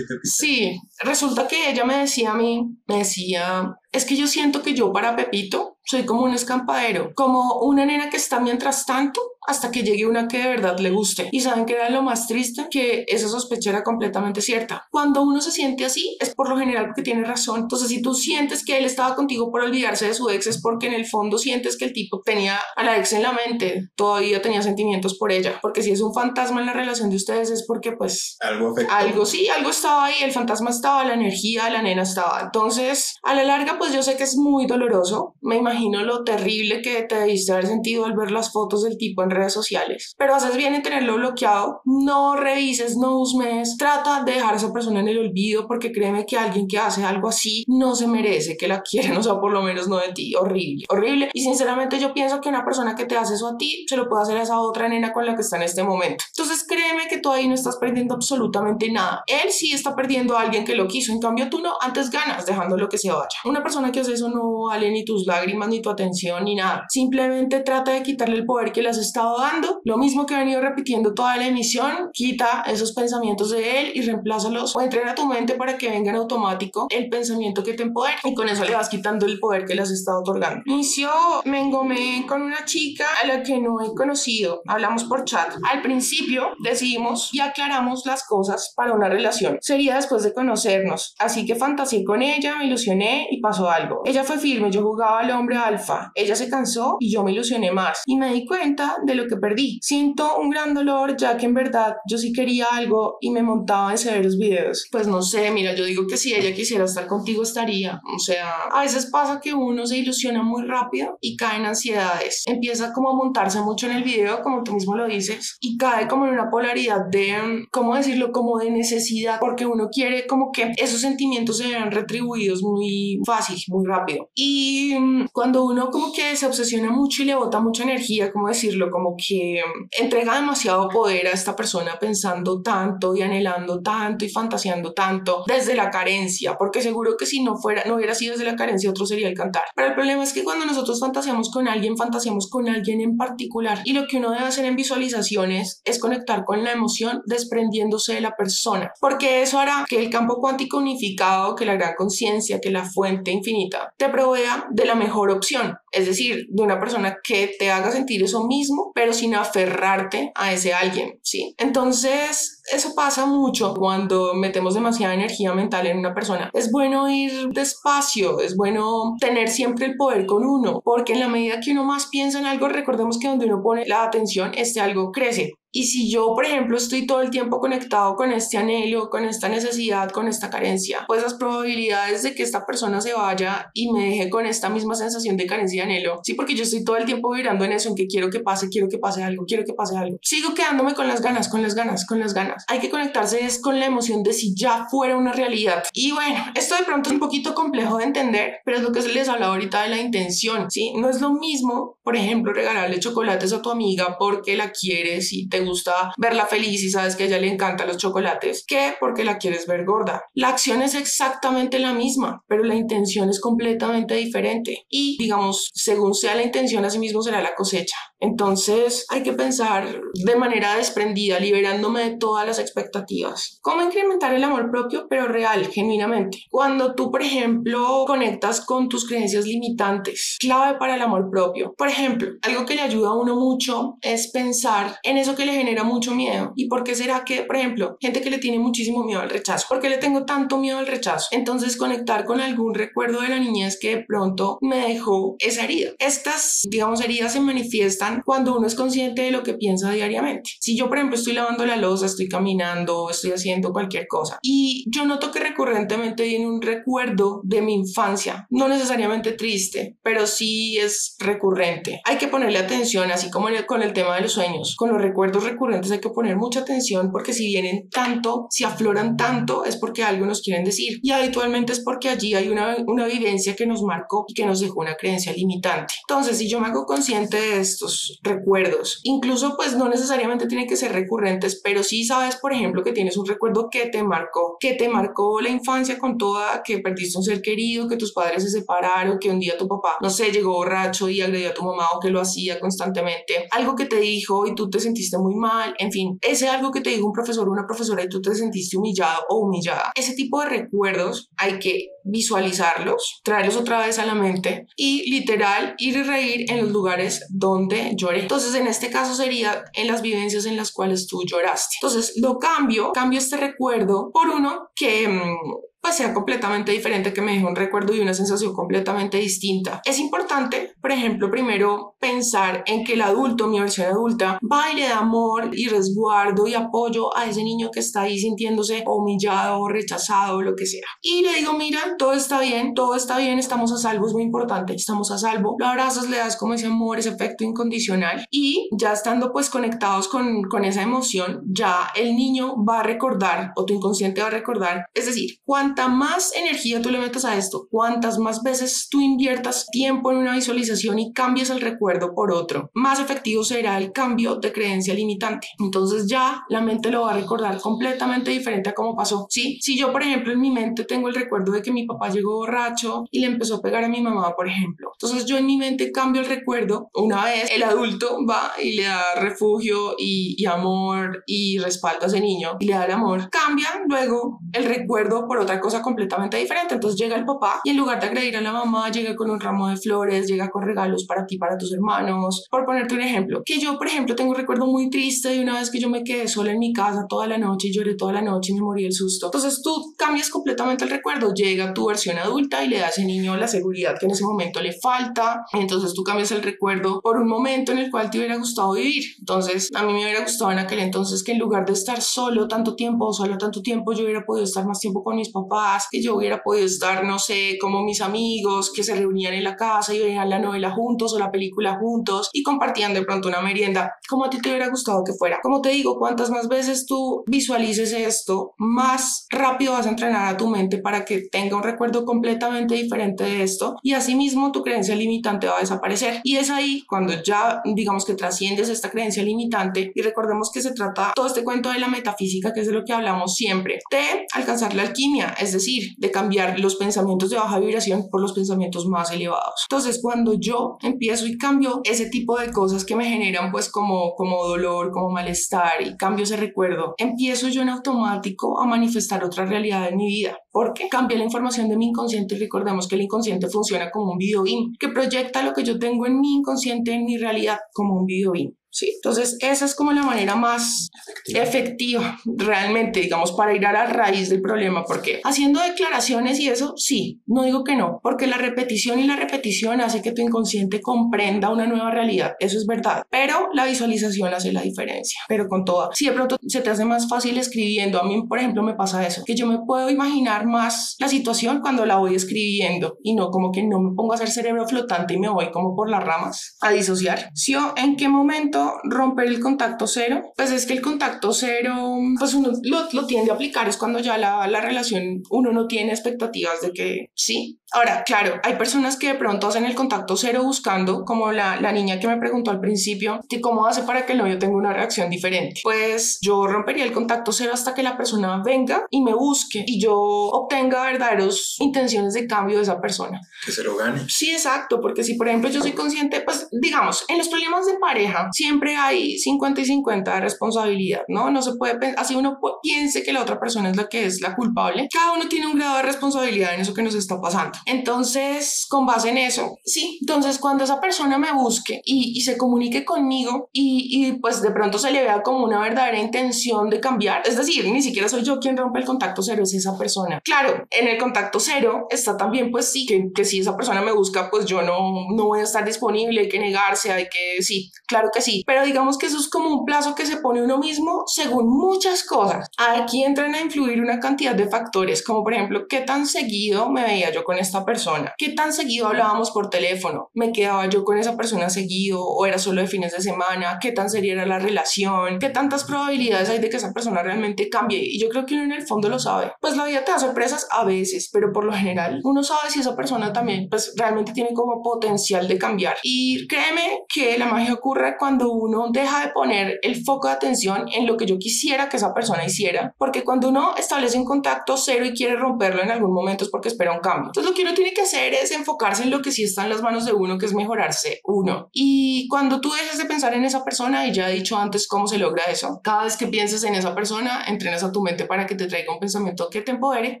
[0.22, 4.74] Sí, resulta que ella me decía a mí, me decía, es que yo siento que
[4.74, 9.70] yo para Pepito soy como un escampadero, como una nena que está mientras tanto hasta
[9.70, 11.28] que llegue una que de verdad le guste.
[11.30, 14.84] Y saben que era lo más triste, que esa sospecha era completamente cierta.
[14.90, 17.60] Cuando uno se siente así, es por lo general porque tiene razón.
[17.60, 20.88] Entonces, si tú sientes que él estaba contigo por olvidarse de su ex, es porque
[20.88, 24.42] en el fondo sientes que el tipo tenía a la ex en la mente, todavía
[24.42, 25.60] tenía sentimientos por ella.
[25.62, 28.36] Porque si es un fantasma en la relación de ustedes, es porque pues...
[28.40, 28.92] Algo afectó.
[28.92, 32.40] Algo, sí, algo estaba ahí, el fantasma estaba, la energía, la nena estaba.
[32.40, 35.34] Entonces, a la larga, pues yo sé que es muy doloroso.
[35.40, 39.22] Me imagino lo terrible que te debiste haber sentido al ver las fotos del tipo
[39.22, 40.14] en redes sociales.
[40.18, 41.80] Pero haces bien en tenerlo bloqueado.
[41.84, 46.26] No revises, no uses, trata de dejar a esa persona en el olvido porque créeme
[46.26, 49.52] que alguien que hace algo así no se merece que la quieran, o sea, por
[49.52, 50.34] lo menos no de ti.
[50.34, 51.30] Horrible, horrible.
[51.32, 54.08] Y sinceramente yo pienso que una persona que te hace eso a ti se lo
[54.08, 56.24] puede hacer a esa otra nena con la que está en este momento.
[56.36, 59.22] Entonces créeme que tú ahí no estás perdiendo absolutamente nada.
[59.26, 62.46] Él sí está perdiendo a alguien que lo quiso, en cambio tú no, antes ganas
[62.46, 63.26] dejando lo que se vaya.
[63.44, 66.84] Una persona que hace eso no vale ni tus lágrimas, ni tu atención, ni nada.
[66.88, 69.80] Simplemente trata de quitarle el poder que le has estado dando.
[69.84, 74.02] Lo mismo que he venido repitiendo toda la emisión, quita esos pensamientos de él y
[74.02, 78.18] reemplázalos o entrena tu mente para que venga en automático el pensamiento que te empodera
[78.24, 80.62] y con eso le vas quitando el poder que le has estado otorgando.
[80.66, 81.10] Inició,
[81.44, 84.62] me engomé con una chica a la que no he conocido.
[84.66, 85.54] Hablamos por chat.
[85.70, 89.58] Al principio decidimos y aclaramos las cosas para una relación.
[89.60, 91.14] Sería después de conocernos.
[91.18, 94.02] Así que fantaseé con ella, me ilusioné y pasó algo.
[94.04, 96.10] Ella fue firme, yo jugaba al hombre alfa.
[96.14, 98.02] Ella se cansó y yo me ilusioné más.
[98.06, 99.78] Y me di cuenta de lo que perdí.
[99.82, 103.92] Siento un gran dolor ya que en verdad yo sí quería algo y me montaba
[103.92, 104.86] en severos videos.
[104.90, 108.00] Pues no sé, mira, yo digo que si ella quisiera estar contigo estaría.
[108.14, 112.42] O sea, a veces pasa que uno se ilusiona muy rápido y cae en ansiedades.
[112.46, 116.08] Empieza como a montarse mucho en el video, como tú mismo lo dices, y cae
[116.08, 118.32] como en una polaridad de, ¿cómo decirlo?
[118.32, 123.45] Como de necesidad, porque uno quiere como que esos sentimientos se vean retribuidos muy fácil,
[123.68, 124.30] muy rápido.
[124.34, 128.48] Y mm, cuando uno como que se obsesiona mucho y le bota mucha energía, ¿cómo
[128.48, 128.90] decirlo?
[128.90, 129.60] Como que
[129.98, 135.74] entrega demasiado poder a esta persona pensando tanto y anhelando tanto y fantaseando tanto desde
[135.74, 139.06] la carencia, porque seguro que si no fuera, no hubiera sido desde la carencia, otro
[139.06, 139.62] sería el cantar.
[139.74, 143.80] Pero el problema es que cuando nosotros fantaseamos con alguien, fantaseamos con alguien en particular
[143.84, 148.20] y lo que uno debe hacer en visualizaciones es conectar con la emoción desprendiéndose de
[148.20, 152.70] la persona, porque eso hará que el campo cuántico unificado, que la gran conciencia, que
[152.70, 157.54] la fuente infinita te provea de la mejor opción, es decir, de una persona que
[157.58, 161.54] te haga sentir eso mismo, pero sin aferrarte a ese alguien, ¿sí?
[161.58, 166.50] Entonces, eso pasa mucho cuando metemos demasiada energía mental en una persona.
[166.52, 171.28] Es bueno ir despacio, es bueno tener siempre el poder con uno, porque en la
[171.28, 174.80] medida que uno más piensa en algo, recordemos que donde uno pone la atención, este
[174.80, 175.54] algo crece.
[175.76, 179.50] Y si yo, por ejemplo, estoy todo el tiempo conectado con este anhelo, con esta
[179.50, 184.06] necesidad, con esta carencia, pues las probabilidades de que esta persona se vaya y me
[184.06, 187.04] deje con esta misma sensación de carencia y anhelo, sí, porque yo estoy todo el
[187.04, 189.74] tiempo vibrando en eso, en que quiero que pase, quiero que pase algo, quiero que
[189.74, 190.16] pase algo.
[190.22, 192.55] Sigo quedándome con las ganas, con las ganas, con las ganas.
[192.68, 195.84] Hay que conectarse con la emoción de si ya fuera una realidad.
[195.92, 199.02] Y bueno, esto de pronto es un poquito complejo de entender, pero es lo que
[199.02, 200.92] les hablaba ahorita de la intención, ¿sí?
[200.94, 205.48] No es lo mismo, por ejemplo, regalarle chocolates a tu amiga porque la quieres y
[205.48, 209.24] te gusta verla feliz y sabes que a ella le encantan los chocolates, que porque
[209.24, 210.24] la quieres ver gorda.
[210.34, 214.86] La acción es exactamente la misma, pero la intención es completamente diferente.
[214.88, 217.96] Y digamos, según sea la intención, así mismo será la cosecha.
[218.20, 223.58] Entonces hay que pensar de manera desprendida, liberándome de todas las expectativas.
[223.60, 226.44] ¿Cómo incrementar el amor propio, pero real, genuinamente?
[226.50, 231.74] Cuando tú, por ejemplo, conectas con tus creencias limitantes, clave para el amor propio.
[231.76, 235.52] Por ejemplo, algo que le ayuda a uno mucho es pensar en eso que le
[235.52, 236.52] genera mucho miedo.
[236.56, 239.66] ¿Y por qué será que, por ejemplo, gente que le tiene muchísimo miedo al rechazo?
[239.68, 241.28] ¿Por qué le tengo tanto miedo al rechazo?
[241.32, 245.90] Entonces conectar con algún recuerdo de la niñez que de pronto me dejó esa herida.
[245.98, 250.50] Estas, digamos, heridas se manifiestan cuando uno es consciente de lo que piensa diariamente.
[250.60, 254.84] Si yo, por ejemplo, estoy lavando la losa, estoy caminando, estoy haciendo cualquier cosa y
[254.88, 260.78] yo noto que recurrentemente viene un recuerdo de mi infancia, no necesariamente triste, pero sí
[260.78, 262.00] es recurrente.
[262.04, 264.74] Hay que ponerle atención, así como con el tema de los sueños.
[264.76, 269.16] Con los recuerdos recurrentes hay que poner mucha atención porque si vienen tanto, si afloran
[269.16, 273.06] tanto, es porque algo nos quieren decir y habitualmente es porque allí hay una, una
[273.06, 275.94] vivencia que nos marcó y que nos dejó una creencia limitante.
[276.08, 279.00] Entonces, si yo me hago consciente de estos recuerdos.
[279.04, 283.16] Incluso pues no necesariamente tienen que ser recurrentes, pero si sabes, por ejemplo, que tienes
[283.16, 287.24] un recuerdo que te marcó, que te marcó la infancia con toda, que perdiste un
[287.24, 290.52] ser querido, que tus padres se separaron, que un día tu papá, no sé, llegó
[290.52, 294.46] borracho y agredió a tu mamá o que lo hacía constantemente, algo que te dijo
[294.46, 297.46] y tú te sentiste muy mal, en fin, ese algo que te dijo un profesor
[297.48, 299.92] una profesora y tú te sentiste humillado o humillada.
[299.94, 305.74] Ese tipo de recuerdos hay que visualizarlos, traerlos otra vez a la mente y literal
[305.78, 308.20] ir y reír en los lugares donde lloré.
[308.20, 311.76] Entonces, en este caso sería en las vivencias en las cuales tú lloraste.
[311.80, 315.36] Entonces, lo cambio, cambio este recuerdo por uno que mm,
[315.80, 319.80] pues sea completamente diferente, que me deje un recuerdo y una sensación completamente distinta.
[319.84, 324.76] Es importante, por ejemplo, primero pensar en que el adulto, mi versión adulta, va y
[324.76, 329.68] le da amor y resguardo y apoyo a ese niño que está ahí sintiéndose humillado
[329.68, 330.86] rechazado lo que sea.
[331.02, 334.22] Y le digo, mira, todo está bien, todo está bien, estamos a salvo, es muy
[334.22, 335.56] importante, estamos a salvo.
[335.58, 340.08] Lo abrazas, le das como ese amor, ese afecto incondicional y ya estando pues conectados
[340.08, 344.30] con, con esa emoción, ya el niño va a recordar o tu inconsciente va a
[344.30, 348.86] recordar, es decir, cuánto cuanta más energía tú le metas a esto, cuantas más veces
[348.88, 353.76] tú inviertas tiempo en una visualización y cambies el recuerdo por otro, más efectivo será
[353.78, 355.48] el cambio de creencia limitante.
[355.58, 359.26] Entonces ya la mente lo va a recordar completamente diferente a cómo pasó.
[359.28, 362.10] Sí, si yo por ejemplo en mi mente tengo el recuerdo de que mi papá
[362.10, 364.92] llegó borracho y le empezó a pegar a mi mamá, por ejemplo.
[364.92, 366.90] Entonces yo en mi mente cambio el recuerdo.
[366.94, 372.06] Una vez el adulto va y le da refugio y, y amor y respalda a
[372.06, 376.36] ese niño y le da el amor, cambia luego el recuerdo por otra cosa completamente
[376.36, 376.74] diferente.
[376.74, 379.40] Entonces llega el papá y en lugar de agredir a la mamá, llega con un
[379.40, 382.46] ramo de flores, llega con regalos para ti, para tus hermanos.
[382.50, 385.58] Por ponerte un ejemplo, que yo, por ejemplo, tengo un recuerdo muy triste de una
[385.58, 388.12] vez que yo me quedé sola en mi casa toda la noche y lloré toda
[388.12, 389.26] la noche y me morí el susto.
[389.26, 393.04] Entonces tú cambias completamente el recuerdo, llega tu versión adulta y le das a ese
[393.04, 395.44] niño la seguridad que en ese momento le falta.
[395.52, 399.02] Entonces tú cambias el recuerdo por un momento en el cual te hubiera gustado vivir.
[399.18, 402.46] Entonces a mí me hubiera gustado en aquel entonces que en lugar de estar solo
[402.46, 405.45] tanto tiempo solo tanto tiempo, yo hubiera podido estar más tiempo con mis papás
[405.90, 409.56] que yo hubiera podido estar, no sé, como mis amigos que se reunían en la
[409.56, 413.40] casa y veían la novela juntos o la película juntos y compartían de pronto una
[413.40, 415.38] merienda, como a ti te hubiera gustado que fuera.
[415.42, 420.36] Como te digo, cuantas más veces tú visualices esto, más rápido vas a entrenar a
[420.36, 424.94] tu mente para que tenga un recuerdo completamente diferente de esto y asimismo tu creencia
[424.94, 426.20] limitante va a desaparecer.
[426.24, 430.72] Y es ahí cuando ya digamos que trasciendes esta creencia limitante y recordemos que se
[430.72, 434.26] trata todo este cuento de la metafísica, que es de lo que hablamos siempre, de
[434.32, 438.86] alcanzar la alquimia, es decir, de cambiar los pensamientos de baja vibración por los pensamientos
[438.86, 439.66] más elevados.
[439.70, 444.14] Entonces, cuando yo empiezo y cambio ese tipo de cosas que me generan pues como,
[444.14, 449.44] como dolor, como malestar y cambio ese recuerdo, empiezo yo en automático a manifestar otra
[449.46, 450.38] realidad en mi vida.
[450.50, 454.18] Porque cambia la información de mi inconsciente y recordemos que el inconsciente funciona como un
[454.18, 454.44] video
[454.78, 458.32] que proyecta lo que yo tengo en mi inconsciente en mi realidad como un video
[458.76, 458.92] ¿sí?
[458.94, 460.90] Entonces, esa es como la manera más
[461.28, 466.74] efectiva, realmente, digamos, para ir a la raíz del problema, porque haciendo declaraciones y eso,
[466.76, 470.82] sí, no digo que no, porque la repetición y la repetición hace que tu inconsciente
[470.82, 475.64] comprenda una nueva realidad, eso es verdad, pero la visualización hace la diferencia, pero con
[475.64, 478.74] toda, si de pronto se te hace más fácil escribiendo, a mí, por ejemplo, me
[478.74, 483.14] pasa eso, que yo me puedo imaginar más la situación cuando la voy escribiendo y
[483.14, 485.88] no como que no me pongo a hacer cerebro flotante y me voy como por
[485.88, 487.30] las ramas a disociar.
[487.34, 490.32] ¿Sí o en qué momento romper el contacto cero?
[490.36, 493.98] Pues es que el contacto cero, pues uno lo, lo tiende a aplicar, es cuando
[493.98, 498.96] ya la, la relación, uno no tiene expectativas de que sí, Ahora, claro, hay personas
[498.96, 502.52] que de pronto hacen el contacto cero buscando, como la, la, niña que me preguntó
[502.52, 505.60] al principio, que cómo hace para que el novio tenga una reacción diferente.
[505.64, 509.80] Pues yo rompería el contacto cero hasta que la persona venga y me busque y
[509.80, 513.20] yo obtenga verdaderos intenciones de cambio de esa persona.
[513.44, 514.06] Que se lo gane.
[514.08, 517.74] Sí, exacto, porque si por ejemplo yo soy consciente, pues digamos, en los problemas de
[517.78, 521.30] pareja siempre hay 50 y 50 de responsabilidad, ¿no?
[521.30, 524.34] No se puede, así uno piense que la otra persona es la que es la
[524.34, 527.58] culpable, cada uno tiene un grado de responsabilidad en eso que nos está pasando.
[527.66, 532.36] Entonces, con base en eso, sí, entonces cuando esa persona me busque y, y se
[532.36, 536.80] comunique conmigo y, y, pues de pronto se le vea como una verdadera intención de
[536.80, 540.20] cambiar, es decir, ni siquiera soy yo quien rompe el contacto cero, es esa persona.
[540.24, 543.92] Claro, en el contacto cero está también pues sí, que, que si esa persona me
[543.92, 547.70] busca, pues yo no, no voy a estar disponible, hay que negarse, hay que, sí,
[547.86, 550.58] claro que sí, pero digamos que eso es como un plazo que se pone uno
[550.58, 552.48] mismo según muchas cosas.
[552.56, 556.82] Aquí entran a influir una cantidad de factores, como por ejemplo, qué tan seguido me
[556.82, 558.14] veía yo con esta persona.
[558.16, 560.10] ¿Qué tan seguido hablábamos por teléfono?
[560.14, 563.58] ¿Me quedaba yo con esa persona seguido o era solo de fines de semana?
[563.60, 565.18] ¿Qué tan seria era la relación?
[565.18, 567.80] ¿Qué tantas probabilidades hay de que esa persona realmente cambie?
[567.82, 569.32] Y yo creo que uno en el fondo lo sabe.
[569.40, 572.60] Pues la vida te da sorpresas a veces, pero por lo general uno sabe si
[572.60, 575.76] esa persona también pues realmente tiene como potencial de cambiar.
[575.82, 580.66] Y créeme que la magia ocurre cuando uno deja de poner el foco de atención
[580.72, 584.56] en lo que yo quisiera que esa persona hiciera, porque cuando uno establece un contacto
[584.56, 587.08] cero y quiere romperlo en algún momento es porque espera un cambio.
[587.08, 589.50] Entonces lo que uno tiene que hacer es enfocarse en lo que sí está en
[589.50, 591.48] las manos de uno, que es mejorarse uno.
[591.52, 594.86] Y cuando tú dejes de pensar en esa persona, y ya he dicho antes cómo
[594.86, 598.26] se logra eso, cada vez que pienses en esa persona, entrenas a tu mente para
[598.26, 600.00] que te traiga un pensamiento que te empodere.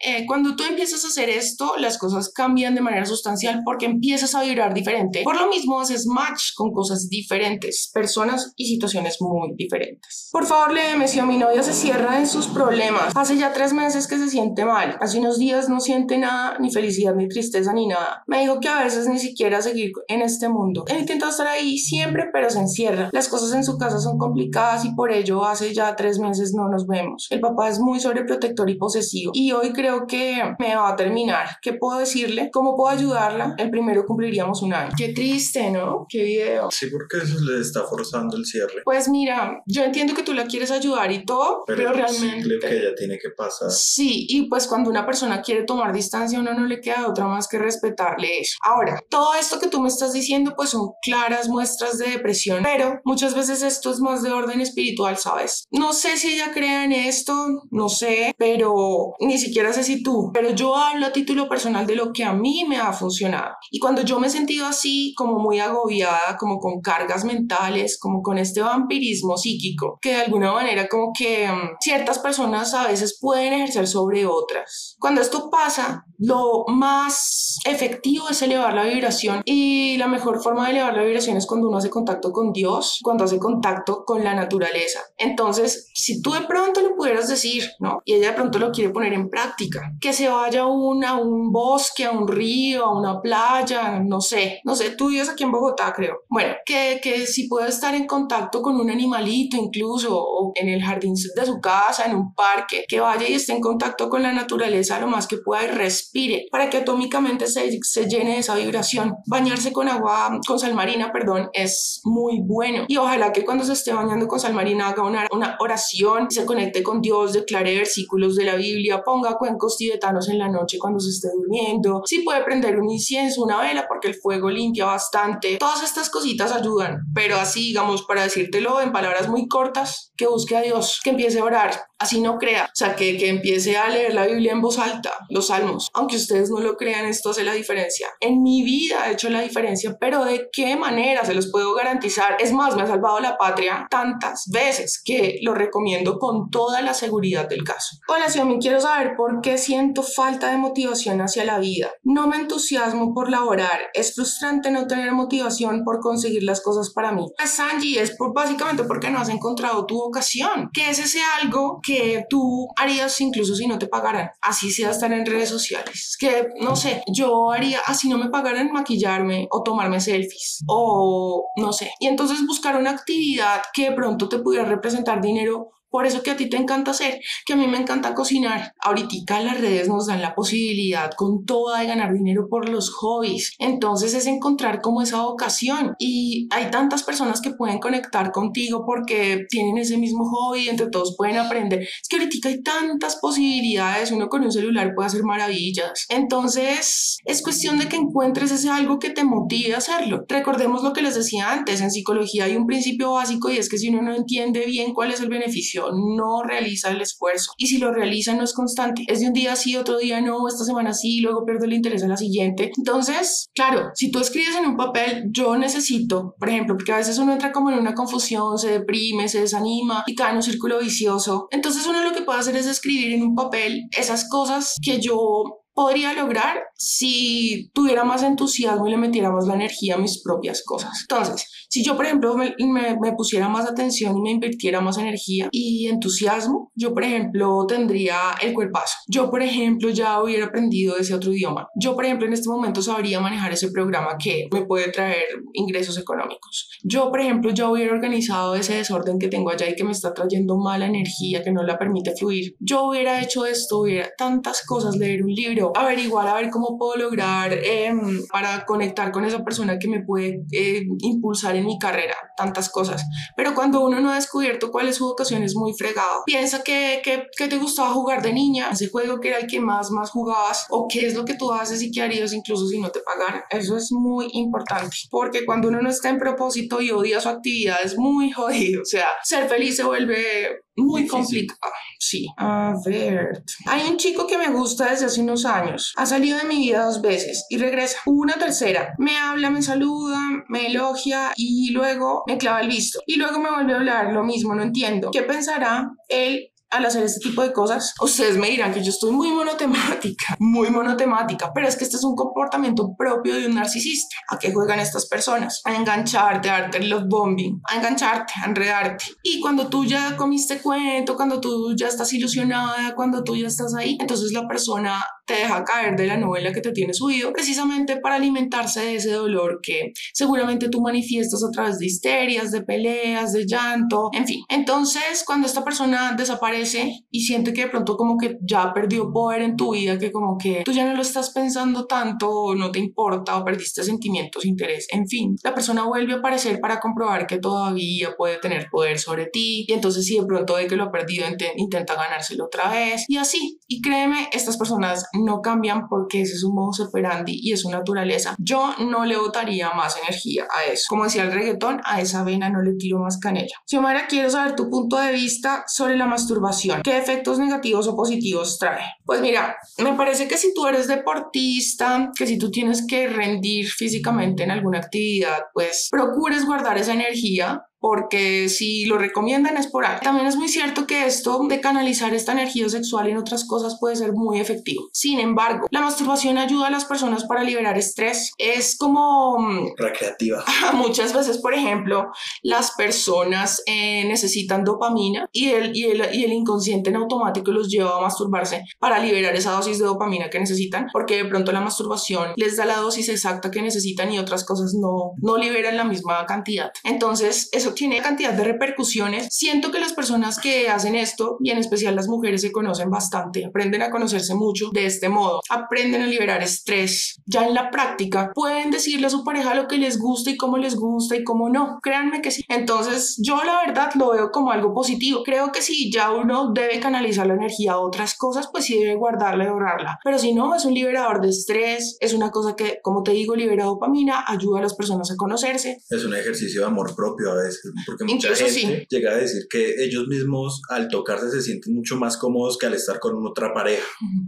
[0.00, 4.34] Eh, cuando tú empiezas a hacer esto, las cosas cambian de manera sustancial porque empiezas
[4.34, 5.22] a vibrar diferente.
[5.22, 8.11] Por lo mismo, haces match con cosas diferentes, personas
[8.56, 10.28] y situaciones muy diferentes.
[10.32, 13.12] Por favor, léeme si a mi novia se cierra en sus problemas.
[13.14, 14.96] Hace ya tres meses que se siente mal.
[15.00, 18.22] Hace unos días no siente nada, ni felicidad, ni tristeza, ni nada.
[18.26, 20.84] Me dijo que a veces ni siquiera seguir en este mundo.
[20.88, 23.10] Él intenta estar ahí siempre, pero se encierra.
[23.12, 26.68] Las cosas en su casa son complicadas y por ello hace ya tres meses no
[26.68, 27.28] nos vemos.
[27.30, 31.46] El papá es muy sobreprotector y posesivo y hoy creo que me va a terminar.
[31.62, 32.50] ¿Qué puedo decirle?
[32.52, 33.54] ¿Cómo puedo ayudarla?
[33.58, 34.92] El primero cumpliríamos un año.
[34.96, 36.06] Qué triste, ¿no?
[36.08, 36.70] Qué video.
[36.70, 38.01] Sí, porque eso le está forzando
[38.36, 38.82] el cierre.
[38.84, 42.58] Pues mira, yo entiendo que tú la quieres ayudar y todo, pero, pero realmente...
[42.60, 43.70] que ella tiene que pasar.
[43.70, 47.48] Sí, y pues cuando una persona quiere tomar distancia, uno no le queda otra más
[47.48, 48.56] que respetarle eso.
[48.62, 53.00] Ahora, todo esto que tú me estás diciendo, pues son claras muestras de depresión, pero
[53.04, 55.66] muchas veces esto es más de orden espiritual, ¿sabes?
[55.70, 57.34] No sé si ella crea en esto,
[57.70, 61.96] no sé, pero ni siquiera sé si tú, pero yo hablo a título personal de
[61.96, 63.54] lo que a mí me ha funcionado.
[63.70, 68.22] Y cuando yo me he sentido así, como muy agobiada, como con cargas mentales, como
[68.22, 73.18] con este vampirismo psíquico, que de alguna manera como que um, ciertas personas a veces
[73.20, 74.96] pueden ejercer sobre otras.
[74.98, 80.72] Cuando esto pasa, lo más efectivo es elevar la vibración y la mejor forma de
[80.72, 84.34] elevar la vibración es cuando uno hace contacto con Dios, cuando hace contacto con la
[84.34, 85.00] naturaleza.
[85.16, 88.00] Entonces, si tú de pronto lo pudieras decir, ¿no?
[88.04, 92.04] Y ella de pronto lo quiere poner en práctica, que se vaya a un, bosque,
[92.04, 95.92] a un río, a una playa, no sé, no sé, tú vives aquí en Bogotá,
[95.92, 96.22] creo.
[96.28, 100.80] Bueno, que, que si puede estar en contacto con un animalito incluso, o en el
[100.80, 104.32] jardín de su casa, en un parque, que vaya y esté en contacto con la
[104.32, 108.54] naturaleza lo más que pueda y respire para que atómicamente se, se llene de esa
[108.54, 109.16] vibración.
[109.26, 112.84] Bañarse con agua, con sal marina, perdón, es muy bueno.
[112.86, 116.46] Y ojalá que cuando se esté bañando con sal marina haga una, una oración, se
[116.46, 121.00] conecte con Dios, declare versículos de la Biblia, ponga cuencos tibetanos en la noche cuando
[121.00, 122.02] se esté durmiendo.
[122.06, 125.56] Si puede prender un incienso, una vela, porque el fuego limpia bastante.
[125.56, 130.54] Todas estas cositas ayudan, pero así, digamos, para decírtelo en palabras muy cortas, que busque
[130.54, 133.88] a Dios, que empiece a orar, así no crea, o sea, que, que empiece a
[133.88, 135.88] leer la Biblia en voz alta, los salmos.
[135.94, 138.08] Aunque ustedes no lo crean, esto hace la diferencia.
[138.20, 142.36] En mi vida ha hecho la diferencia, pero ¿de qué manera se los puedo garantizar?
[142.40, 146.94] Es más, me ha salvado la patria tantas veces que lo recomiendo con toda la
[146.94, 147.96] seguridad del caso.
[148.08, 151.92] Hola, Xiaomi, quiero saber por qué siento falta de motivación hacia la vida.
[152.02, 153.90] No me entusiasmo por laborar.
[153.94, 157.26] Es frustrante no tener motivación por conseguir las cosas para mí.
[157.44, 161.91] Sanji, es por, básicamente porque no has encontrado tu vocación, que es ese algo que
[162.28, 166.76] tú harías incluso si no te pagaran, así sea estar en redes sociales, que no
[166.76, 172.06] sé, yo haría así no me pagaran maquillarme o tomarme selfies o no sé, y
[172.06, 176.36] entonces buscar una actividad que de pronto te pudiera representar dinero por eso que a
[176.36, 178.74] ti te encanta hacer, que a mí me encanta cocinar.
[178.80, 183.52] Ahorita las redes nos dan la posibilidad con toda de ganar dinero por los hobbies.
[183.58, 185.94] Entonces es encontrar como esa vocación.
[185.98, 191.14] Y hay tantas personas que pueden conectar contigo porque tienen ese mismo hobby, entre todos
[191.16, 191.82] pueden aprender.
[191.82, 196.06] Es que ahorita hay tantas posibilidades, uno con un celular puede hacer maravillas.
[196.08, 200.24] Entonces es cuestión de que encuentres ese algo que te motive a hacerlo.
[200.26, 203.76] Recordemos lo que les decía antes, en psicología hay un principio básico y es que
[203.76, 207.52] si uno no entiende bien cuál es el beneficio no realiza el esfuerzo.
[207.56, 209.04] Y si lo realiza no es constante.
[209.08, 212.02] Es de un día sí, otro día no, esta semana sí, luego pierdo el interés
[212.02, 212.70] en la siguiente.
[212.76, 217.18] Entonces, claro, si tú escribes en un papel, yo necesito, por ejemplo, porque a veces
[217.18, 220.78] uno entra como en una confusión, se deprime, se desanima y cae en un círculo
[220.78, 221.48] vicioso.
[221.50, 225.61] Entonces uno lo que puede hacer es escribir en un papel esas cosas que yo
[225.74, 230.62] podría lograr si tuviera más entusiasmo y le metiera más la energía a mis propias
[230.64, 230.90] cosas.
[231.02, 235.48] Entonces, si yo, por ejemplo, me, me, pusiera más atención y me invirtiera más energía
[235.52, 238.94] y entusiasmo, yo, por ejemplo, tendría el cuerpazo.
[239.08, 241.68] Yo, por ejemplo, ya hubiera aprendido ese otro idioma.
[241.74, 245.96] Yo, por ejemplo, en este momento sabría manejar ese programa que me puede traer ingresos
[245.98, 246.68] económicos.
[246.82, 250.12] Yo, por ejemplo, ya hubiera organizado ese desorden que tengo allá y que me está
[250.12, 252.54] trayendo mala energía, que no la permite fluir.
[252.58, 256.96] Yo hubiera hecho esto, hubiera tantas cosas, leer un libro averiguar a ver cómo puedo
[256.96, 262.16] lograr em, para conectar con esa persona que me puede eh, impulsar en mi carrera,
[262.36, 263.04] tantas cosas.
[263.36, 266.22] Pero cuando uno no ha descubierto cuál es su vocación es muy fregado.
[266.26, 269.60] Piensa que, que, que te gustaba jugar de niña, ese juego que era el que
[269.60, 272.80] más, más jugabas, o qué es lo que tú haces y qué harías incluso si
[272.80, 273.42] no te pagaran.
[273.50, 277.78] Eso es muy importante, porque cuando uno no está en propósito y odia su actividad
[277.84, 278.82] es muy jodido.
[278.82, 281.72] O sea, ser feliz se vuelve muy complicado.
[281.98, 282.26] Sí.
[282.36, 283.44] A ver.
[283.66, 285.92] Hay un chico que me gusta desde hace unos años.
[285.96, 287.98] Ha salido de mi vida dos veces y regresa.
[288.06, 288.94] Una tercera.
[288.98, 290.18] Me habla, me saluda,
[290.48, 293.00] me elogia y luego me clava el visto.
[293.06, 294.54] Y luego me vuelve a hablar lo mismo.
[294.54, 295.10] No entiendo.
[295.10, 299.12] ¿Qué pensará él al hacer este tipo de cosas, ustedes me dirán que yo estoy
[299.12, 304.16] muy monotemática, muy monotemática, pero es que este es un comportamiento propio de un narcisista.
[304.28, 305.60] ¿A qué juegan estas personas?
[305.64, 309.04] A engancharte, a darte los bombing, a engancharte, a enredarte.
[309.22, 313.74] Y cuando tú ya comiste cuento, cuando tú ya estás ilusionada, cuando tú ya estás
[313.74, 317.98] ahí, entonces la persona te deja caer de la novela que te tiene subido precisamente
[317.98, 323.32] para alimentarse de ese dolor que seguramente tú manifiestas a través de histerias, de peleas,
[323.32, 324.42] de llanto, en fin.
[324.48, 326.61] Entonces, cuando esta persona desaparece
[327.10, 330.36] y siente que de pronto como que ya perdió poder en tu vida, que como
[330.38, 334.44] que tú ya no lo estás pensando tanto, o no te importa, o perdiste sentimientos,
[334.44, 338.98] interés, en fin, la persona vuelve a aparecer para comprobar que todavía puede tener poder
[338.98, 342.70] sobre ti y entonces si de pronto ve que lo ha perdido, intenta ganárselo otra
[342.70, 343.60] vez y así.
[343.66, 347.70] Y créeme, estas personas no cambian porque ese es un modo operandi y es su
[347.70, 348.34] naturaleza.
[348.38, 350.84] Yo no le botaría más energía a eso.
[350.88, 353.54] Como decía el reggaetón, a esa vena no le tiro más canela.
[353.66, 356.51] Xiomara, quiero saber tu punto de vista sobre la masturbación.
[356.82, 358.84] ¿Qué efectos negativos o positivos trae?
[359.04, 363.68] Pues mira, me parece que si tú eres deportista, que si tú tienes que rendir
[363.68, 369.84] físicamente en alguna actividad, pues procures guardar esa energía porque si lo recomiendan es por
[369.84, 370.00] algo.
[370.02, 373.96] También es muy cierto que esto de canalizar esta energía sexual en otras cosas puede
[373.96, 374.88] ser muy efectivo.
[374.92, 378.30] Sin embargo, la masturbación ayuda a las personas para liberar estrés.
[378.38, 379.36] Es como...
[379.36, 380.44] Mm, Recreativa.
[380.74, 382.12] Muchas veces, por ejemplo,
[382.42, 387.68] las personas eh, necesitan dopamina y el, y, el, y el inconsciente en automático los
[387.68, 391.60] lleva a masturbarse para liberar esa dosis de dopamina que necesitan, porque de pronto la
[391.60, 395.84] masturbación les da la dosis exacta que necesitan y otras cosas no, no liberan la
[395.84, 396.70] misma cantidad.
[396.84, 399.28] Entonces, eso tiene cantidad de repercusiones.
[399.30, 403.44] Siento que las personas que hacen esto, y en especial las mujeres, se conocen bastante,
[403.44, 407.20] aprenden a conocerse mucho de este modo, aprenden a liberar estrés.
[407.26, 410.58] Ya en la práctica pueden decirle a su pareja lo que les gusta y cómo
[410.58, 411.78] les gusta y cómo no.
[411.82, 412.44] Créanme que sí.
[412.48, 415.22] Entonces yo la verdad lo veo como algo positivo.
[415.24, 418.96] Creo que si ya uno debe canalizar la energía a otras cosas, pues sí debe
[418.96, 419.98] guardarla y ahorrarla.
[420.04, 423.34] Pero si no, es un liberador de estrés, es una cosa que, como te digo,
[423.34, 425.78] libera dopamina, ayuda a las personas a conocerse.
[425.88, 429.84] Es un ejercicio de amor propio a veces porque mucha gente llega a decir que
[429.84, 433.86] ellos mismos al tocarse se sienten mucho más cómodos que al estar con otra pareja.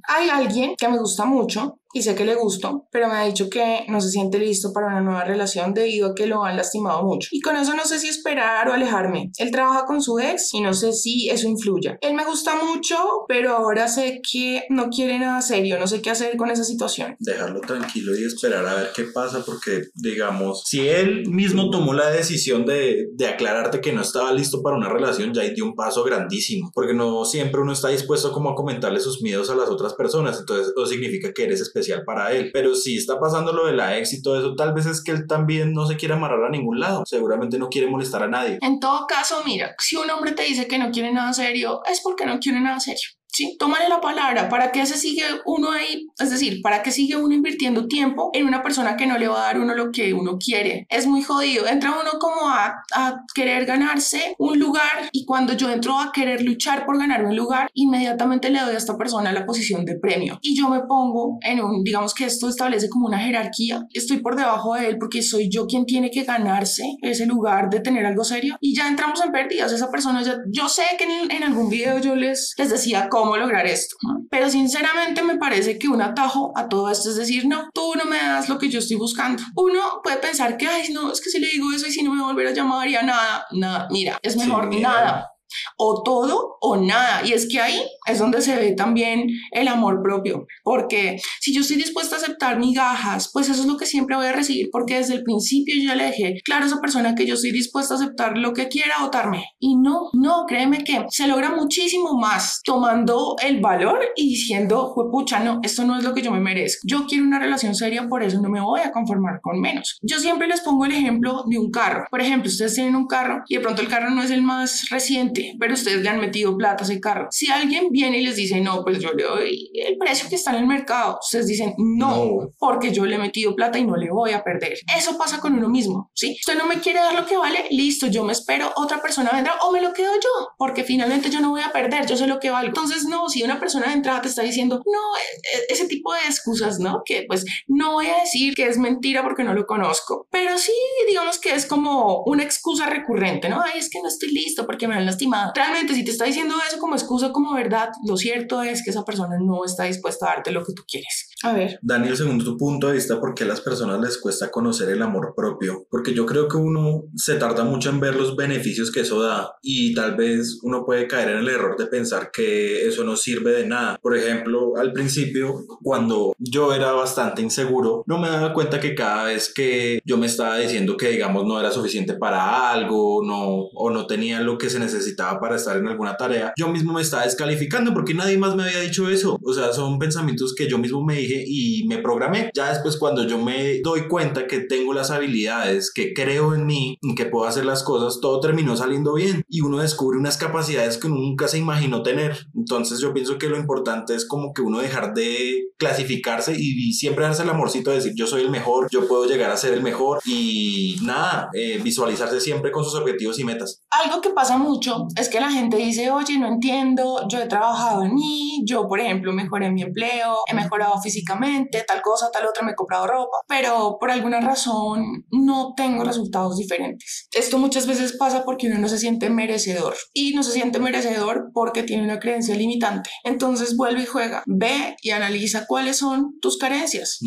[0.09, 3.49] Hay alguien que me gusta mucho y sé que le gustó, pero me ha dicho
[3.49, 7.05] que no se siente listo para una nueva relación debido a que lo han lastimado
[7.05, 7.29] mucho.
[7.31, 9.31] Y con eso no sé si esperar o alejarme.
[9.39, 11.97] Él trabaja con su ex y no sé si eso influya.
[12.01, 12.97] Él me gusta mucho,
[13.29, 17.15] pero ahora sé que no quiere nada serio, no sé qué hacer con esa situación.
[17.21, 22.11] Dejarlo tranquilo y esperar a ver qué pasa porque, digamos, si él mismo tomó la
[22.11, 26.03] decisión de, de aclararte que no estaba listo para una relación, ya dio un paso
[26.03, 29.95] grandísimo, porque no siempre uno está dispuesto como a comentarle sus miedos a las otras
[29.95, 33.73] personas, entonces eso significa que eres especial para él, pero si está pasando lo de
[33.73, 36.45] la ex y todo eso, tal vez es que él también no se quiere amarrar
[36.45, 38.59] a ningún lado, seguramente no quiere molestar a nadie.
[38.61, 42.01] En todo caso, mira, si un hombre te dice que no quiere nada serio, es
[42.03, 43.09] porque no quiere nada serio.
[43.35, 44.49] Sí, tómale la palabra.
[44.49, 46.07] ¿Para qué se sigue uno ahí?
[46.21, 49.43] Es decir, ¿para qué sigue uno invirtiendo tiempo en una persona que no le va
[49.43, 50.87] a dar uno lo que uno quiere?
[50.89, 51.67] Es muy jodido.
[51.67, 56.43] Entra uno como a, a querer ganarse un lugar y cuando yo entro a querer
[56.43, 60.39] luchar por ganar un lugar, inmediatamente le doy a esta persona la posición de premio.
[60.41, 63.83] Y yo me pongo en un, digamos que esto establece como una jerarquía.
[63.93, 67.81] Estoy por debajo de él porque soy yo quien tiene que ganarse ese lugar de
[67.81, 68.57] tener algo serio.
[68.61, 69.73] Y ya entramos en pérdidas.
[69.73, 73.24] Esa persona ya, yo sé que en, en algún video yo les, les decía cómo
[73.25, 73.97] cómo lograr esto.
[74.31, 78.05] Pero sinceramente me parece que un atajo a todo esto es decir, no, tú no
[78.05, 79.43] me das lo que yo estoy buscando.
[79.57, 82.13] Uno puede pensar que, ay, no, es que si le digo eso y si no
[82.13, 85.34] me volverá a llamar ya nada, nada, mira, es mejor nada
[85.77, 87.23] o todo o nada.
[87.25, 91.61] Y es que ahí es donde se ve también el amor propio, porque si yo
[91.61, 94.97] estoy dispuesta a aceptar migajas, pues eso es lo que siempre voy a recibir, porque
[94.97, 97.97] desde el principio yo le dejé claro a esa persona que yo estoy dispuesta a
[97.97, 99.47] aceptar lo que quiera votarme.
[99.59, 105.41] Y no, no, créeme que se logra muchísimo más tomando el valor y diciendo, pucha,
[105.41, 106.83] no, esto no es lo que yo me merezco.
[106.87, 109.99] Yo quiero una relación seria, por eso no me voy a conformar con menos.
[110.03, 112.07] Yo siempre les pongo el ejemplo de un carro.
[112.11, 114.89] Por ejemplo, ustedes tienen un carro y de pronto el carro no es el más
[114.91, 117.29] reciente pero ustedes le han metido plata a ese carro.
[117.31, 120.51] Si alguien viene y les dice, no, pues yo le doy el precio que está
[120.53, 124.11] en el mercado, ustedes dicen, no, porque yo le he metido plata y no le
[124.11, 124.79] voy a perder.
[124.97, 126.37] Eso pasa con uno mismo, ¿sí?
[126.41, 129.55] Usted no me quiere dar lo que vale, listo, yo me espero, otra persona vendrá
[129.63, 132.41] o me lo quedo yo, porque finalmente yo no voy a perder, yo sé lo
[132.41, 132.69] que valgo.
[132.69, 136.13] Entonces, no, si una persona de entrada te está diciendo, no, e, e, ese tipo
[136.13, 137.03] de excusas, ¿no?
[137.05, 140.73] Que pues no voy a decir que es mentira porque no lo conozco, pero sí,
[141.09, 143.63] digamos que es como una excusa recurrente, ¿no?
[143.63, 146.55] Ay, es que no estoy listo porque me han lastimado Realmente, si te está diciendo
[146.67, 150.35] eso como excusa, como verdad, lo cierto es que esa persona no está dispuesta a
[150.35, 151.31] darte lo que tú quieres.
[151.43, 151.79] A ver.
[151.83, 155.03] Daniel, según tu punto de vista, ¿por qué a las personas les cuesta conocer el
[155.03, 155.87] amor propio?
[155.91, 159.55] Porque yo creo que uno se tarda mucho en ver los beneficios que eso da
[159.63, 163.53] y tal vez uno puede caer en el error de pensar que eso no sirve
[163.53, 163.99] de nada.
[164.01, 169.25] Por ejemplo, al principio, cuando yo era bastante inseguro, no me daba cuenta que cada
[169.25, 173.91] vez que yo me estaba diciendo que, digamos, no era suficiente para algo, no, o
[173.91, 177.25] no tenía lo que se necesitaba para estar en alguna tarea, yo mismo me estaba
[177.25, 179.39] descalificando porque nadie más me había dicho eso.
[179.43, 182.51] O sea, son pensamientos que yo mismo me dije y me programé.
[182.55, 186.99] Ya después cuando yo me doy cuenta que tengo las habilidades, que creo en mí
[187.01, 190.99] y que puedo hacer las cosas, todo terminó saliendo bien y uno descubre unas capacidades
[190.99, 192.47] que nunca se imaginó tener.
[192.55, 197.25] Entonces yo pienso que lo importante es como que uno dejar de clasificarse y, siempre
[197.25, 199.83] darse el amorcito de decir yo soy el mejor, yo puedo llegar a ser el
[199.83, 203.83] mejor y nada, eh, visualizarse siempre con sus objetivos y metas.
[203.91, 208.05] Algo que pasa mucho es que la gente dice, oye, no entiendo, yo he trabajado
[208.05, 212.65] en mí, yo por ejemplo mejoré mi empleo, he mejorado físicamente tal cosa, tal otra,
[212.65, 217.29] me he comprado ropa, pero por alguna razón no tengo resultados diferentes.
[217.33, 221.51] Esto muchas veces pasa porque uno no se siente merecedor y no se siente merecedor
[221.53, 223.11] porque tiene una creencia limitante.
[223.25, 227.19] Entonces vuelve y juega, ve y analiza cuáles son tus carencias.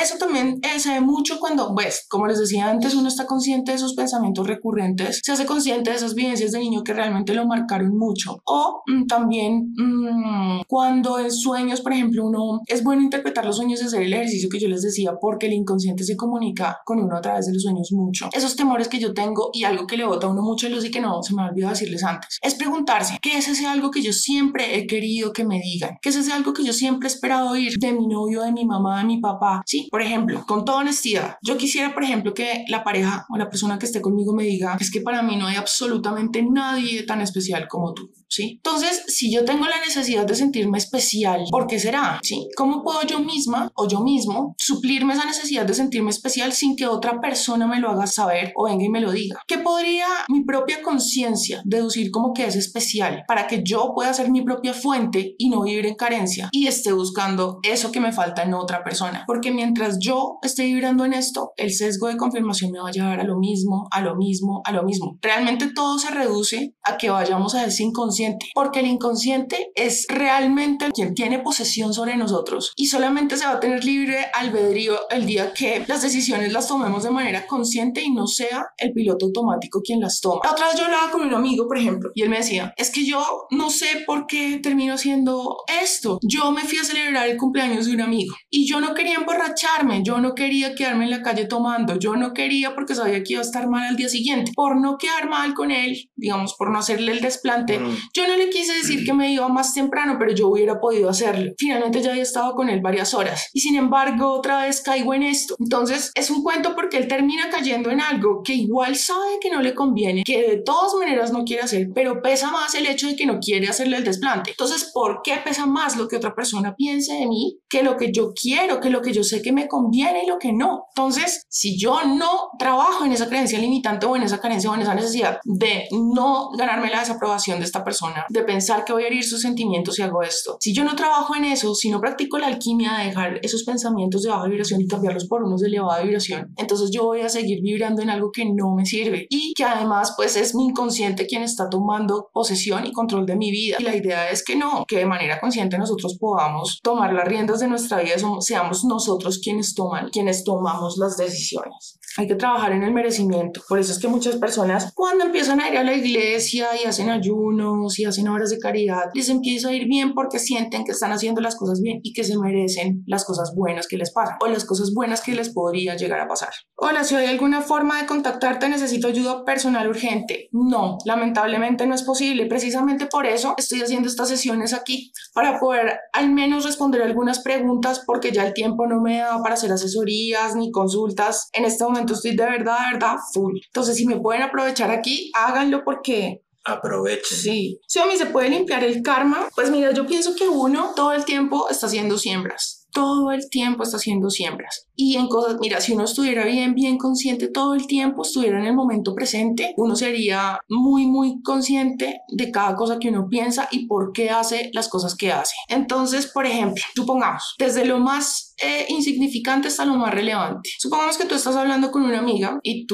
[0.00, 3.78] Eso también se ve mucho cuando, pues, como les decía antes, uno está consciente de
[3.78, 7.96] sus pensamientos recurrentes, se hace consciente de esas vivencias de niño que realmente lo marcaron
[7.96, 8.42] mucho.
[8.44, 13.80] O mm, también mm, cuando en sueños, por ejemplo, uno es bueno interpretar los sueños
[13.80, 17.16] y hacer el ejercicio que yo les decía, porque el inconsciente se comunica con uno
[17.16, 18.28] a través de los sueños mucho.
[18.32, 20.90] Esos temores que yo tengo y algo que le bota a uno mucho luz y
[20.90, 24.02] que no se me ha olvidado decirles antes, es preguntarse, ¿qué es ese algo que
[24.02, 25.98] yo siempre he querido que me digan?
[26.00, 28.64] ¿Qué es ese algo que yo siempre he esperado oír de mi novio, de mi
[28.64, 29.62] mamá, de mi papá?
[29.66, 33.48] Sí, por ejemplo, con toda honestidad, yo quisiera, por ejemplo, que la pareja o la
[33.48, 37.66] persona que esté conmigo me diga, es que para mí no hay absolutamente nadie especial
[37.68, 38.10] como tú.
[38.28, 38.60] ¿Sí?
[38.64, 42.18] Entonces, si yo tengo la necesidad de sentirme especial, ¿por qué será?
[42.22, 42.48] ¿Sí?
[42.56, 46.86] ¿Cómo puedo yo misma o yo mismo suplirme esa necesidad de sentirme especial sin que
[46.86, 49.42] otra persona me lo haga saber o venga y me lo diga?
[49.46, 54.30] ¿Qué podría mi propia conciencia deducir como que es especial para que yo pueda ser
[54.30, 58.42] mi propia fuente y no vivir en carencia y esté buscando eso que me falta
[58.42, 59.24] en otra persona?
[59.26, 63.20] Porque mientras yo esté vibrando en esto, el sesgo de confirmación me va a llevar
[63.20, 65.18] a lo mismo, a lo mismo, a lo mismo.
[65.20, 70.92] Realmente todo se reduce a que vayamos a ese inconsciente, porque el inconsciente es realmente
[70.92, 75.52] quien tiene posesión sobre nosotros y solamente se va a tener libre albedrío el día
[75.52, 79.98] que las decisiones las tomemos de manera consciente y no sea el piloto automático quien
[79.98, 80.42] las toma.
[80.44, 82.92] La otra vez yo hablaba con un amigo, por ejemplo, y él me decía, es
[82.92, 86.20] que yo no sé por qué termino haciendo esto.
[86.22, 90.04] Yo me fui a celebrar el cumpleaños de un amigo y yo no quería emborracharme,
[90.04, 93.42] yo no quería quedarme en la calle tomando, yo no quería porque sabía que iba
[93.42, 94.52] a estar mal al día siguiente.
[94.54, 97.80] Por no quedar mal con él, digamos, por no hacerle el desplante,
[98.14, 101.52] yo no le quise decir que me iba más temprano, pero yo hubiera podido hacerlo.
[101.56, 105.22] Finalmente ya había estado con él varias horas y sin embargo otra vez caigo en
[105.22, 105.56] esto.
[105.58, 109.62] Entonces es un cuento porque él termina cayendo en algo que igual sabe que no
[109.62, 113.16] le conviene, que de todas maneras no quiere hacer, pero pesa más el hecho de
[113.16, 114.50] que no quiere hacerle el desplante.
[114.50, 118.12] Entonces, ¿por qué pesa más lo que otra persona piense de mí que lo que
[118.12, 120.84] yo quiero, que lo que yo sé que me conviene y lo que no?
[120.94, 124.82] Entonces, si yo no trabajo en esa creencia limitante o en esa carencia o en
[124.82, 126.50] esa necesidad de no
[126.90, 130.22] la desaprobación de esta persona, de pensar que voy a herir sus sentimientos si hago
[130.22, 133.64] esto, si yo no trabajo en eso, si no practico la alquimia de dejar esos
[133.64, 137.28] pensamientos de baja vibración y cambiarlos por unos de elevada vibración, entonces yo voy a
[137.28, 141.26] seguir vibrando en algo que no me sirve y que además pues es mi inconsciente
[141.26, 143.76] quien está tomando posesión y control de mi vida.
[143.78, 147.60] Y la idea es que no, que de manera consciente nosotros podamos tomar las riendas
[147.60, 151.98] de nuestra vida, seamos nosotros quienes toman, quienes tomamos las decisiones.
[152.18, 153.62] Hay que trabajar en el merecimiento.
[153.68, 157.10] Por eso es que muchas personas cuando empiezan a ir a la iglesia y hacen
[157.10, 161.12] ayunos y hacen obras de caridad, les empieza a ir bien porque sienten que están
[161.12, 164.46] haciendo las cosas bien y que se merecen las cosas buenas que les pasan o
[164.46, 166.50] las cosas buenas que les podría llegar a pasar.
[166.76, 170.48] Hola, si hay alguna forma de contactarte, necesito ayuda personal urgente.
[170.52, 172.46] No, lamentablemente no es posible.
[172.46, 178.02] Precisamente por eso estoy haciendo estas sesiones aquí, para poder al menos responder algunas preguntas
[178.06, 181.48] porque ya el tiempo no me da para hacer asesorías ni consultas.
[181.52, 183.58] En este momento estoy de verdad, de verdad full.
[183.66, 187.38] Entonces, si me pueden aprovechar aquí, háganlo porque Aprovechen.
[187.38, 187.80] Sí.
[187.86, 191.12] Si a mí se puede limpiar el karma, pues mira, yo pienso que uno todo
[191.12, 194.86] el tiempo está haciendo siembras todo el tiempo está haciendo siembras.
[194.94, 198.66] Y en cosas, mira, si uno estuviera bien, bien consciente todo el tiempo, estuviera en
[198.66, 203.86] el momento presente, uno sería muy, muy consciente de cada cosa que uno piensa y
[203.86, 205.54] por qué hace las cosas que hace.
[205.68, 210.70] Entonces, por ejemplo, supongamos, desde lo más eh, insignificante hasta lo más relevante.
[210.78, 212.86] Supongamos que tú estás hablando con una amiga y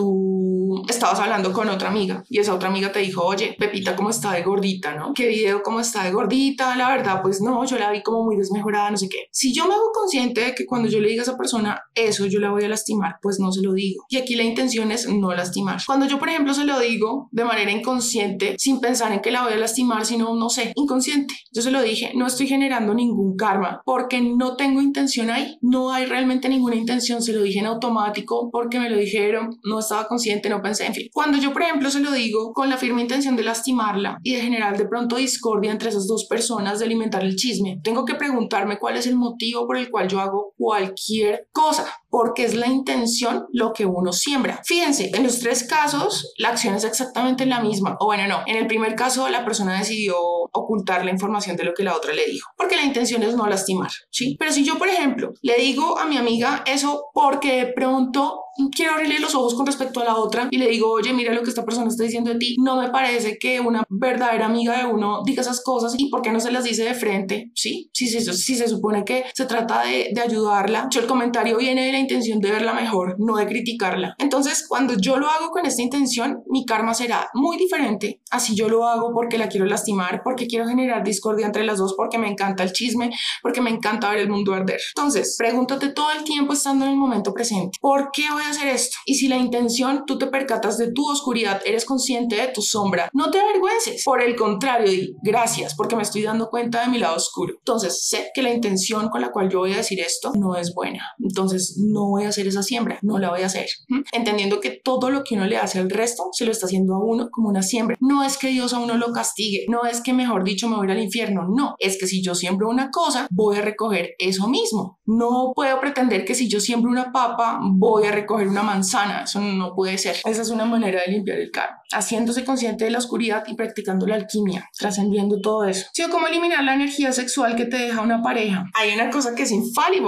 [0.89, 4.33] estabas hablando con otra amiga y esa otra amiga te dijo, oye, Pepita, ¿cómo está
[4.33, 5.13] de gordita, no?
[5.15, 6.77] ¿Qué video cómo está de gordita?
[6.77, 9.29] La verdad, pues no, yo la vi como muy desmejorada, no sé qué.
[9.31, 12.27] Si yo me hago consciente de que cuando yo le diga a esa persona eso
[12.27, 14.05] yo la voy a lastimar, pues no se lo digo.
[14.09, 15.81] Y aquí la intención es no lastimar.
[15.87, 19.43] Cuando yo, por ejemplo, se lo digo de manera inconsciente, sin pensar en que la
[19.43, 23.37] voy a lastimar, sino, no sé, inconsciente, yo se lo dije, no estoy generando ningún
[23.37, 27.67] karma porque no tengo intención ahí, no hay realmente ninguna intención, se lo dije en
[27.67, 31.09] automático porque me lo dijeron, no estaba consciente, no en fin.
[31.13, 34.41] Cuando yo, por ejemplo, se lo digo con la firme intención de lastimarla y de
[34.41, 38.79] generar de pronto discordia entre esas dos personas, de alimentar el chisme, tengo que preguntarme
[38.79, 43.47] cuál es el motivo por el cual yo hago cualquier cosa porque es la intención
[43.53, 44.61] lo que uno siembra.
[44.65, 47.97] Fíjense, en los tres casos la acción es exactamente la misma.
[48.01, 50.17] O bueno, no, en el primer caso la persona decidió
[50.53, 53.47] ocultar la información de lo que la otra le dijo, porque la intención es no
[53.47, 54.37] lastimar, ¿sí?
[54.39, 58.45] Pero si yo, por ejemplo, le digo a mi amiga eso porque de pronto
[58.75, 61.43] quiero abrirle los ojos con respecto a la otra y le digo, oye, mira lo
[61.43, 64.93] que esta persona está diciendo de ti, no me parece que una verdadera amiga de
[64.93, 67.91] uno diga esas cosas y por qué no se las dice de frente, ¿sí?
[67.93, 71.87] Si, si, si se supone que se trata de, de ayudarla, yo el comentario viene
[71.87, 74.15] de la intención de verla mejor, no de criticarla.
[74.19, 78.21] Entonces, cuando yo lo hago con esta intención, mi karma será muy diferente.
[78.31, 81.95] Así yo lo hago porque la quiero lastimar, porque quiero generar discordia entre las dos,
[81.97, 83.11] porque me encanta el chisme,
[83.43, 84.79] porque me encanta ver el mundo arder.
[84.95, 88.69] Entonces, pregúntate todo el tiempo estando en el momento presente, ¿por qué voy a hacer
[88.69, 88.97] esto?
[89.07, 93.09] Y si la intención, tú te percatas de tu oscuridad, eres consciente de tu sombra,
[93.13, 94.05] no te avergüences.
[94.05, 97.55] Por el contrario, di gracias porque me estoy dando cuenta de mi lado oscuro.
[97.59, 100.75] Entonces, sé que la intención con la cual yo voy a decir esto no es
[100.75, 101.03] buena.
[101.19, 103.67] Entonces, no voy a hacer esa siembra, no la voy a hacer.
[104.13, 107.05] Entendiendo que todo lo que uno le hace al resto se lo está haciendo a
[107.05, 107.97] uno como una siembra.
[108.01, 110.91] No es que Dios a uno lo castigue, no es que mejor dicho me voy
[110.91, 114.99] al infierno, no, es que si yo siembro una cosa, voy a recoger eso mismo.
[115.07, 119.41] No puedo pretender que si yo siembro una papa, voy a recoger una manzana, eso
[119.41, 120.17] no puede ser.
[120.25, 124.07] Esa es una manera de limpiar el karma, haciéndose consciente de la oscuridad y practicando
[124.07, 125.87] la alquimia, trascendiendo todo eso.
[125.93, 128.65] Sí, cómo eliminar la energía sexual que te deja una pareja.
[128.75, 129.99] Hay una cosa que es infalible,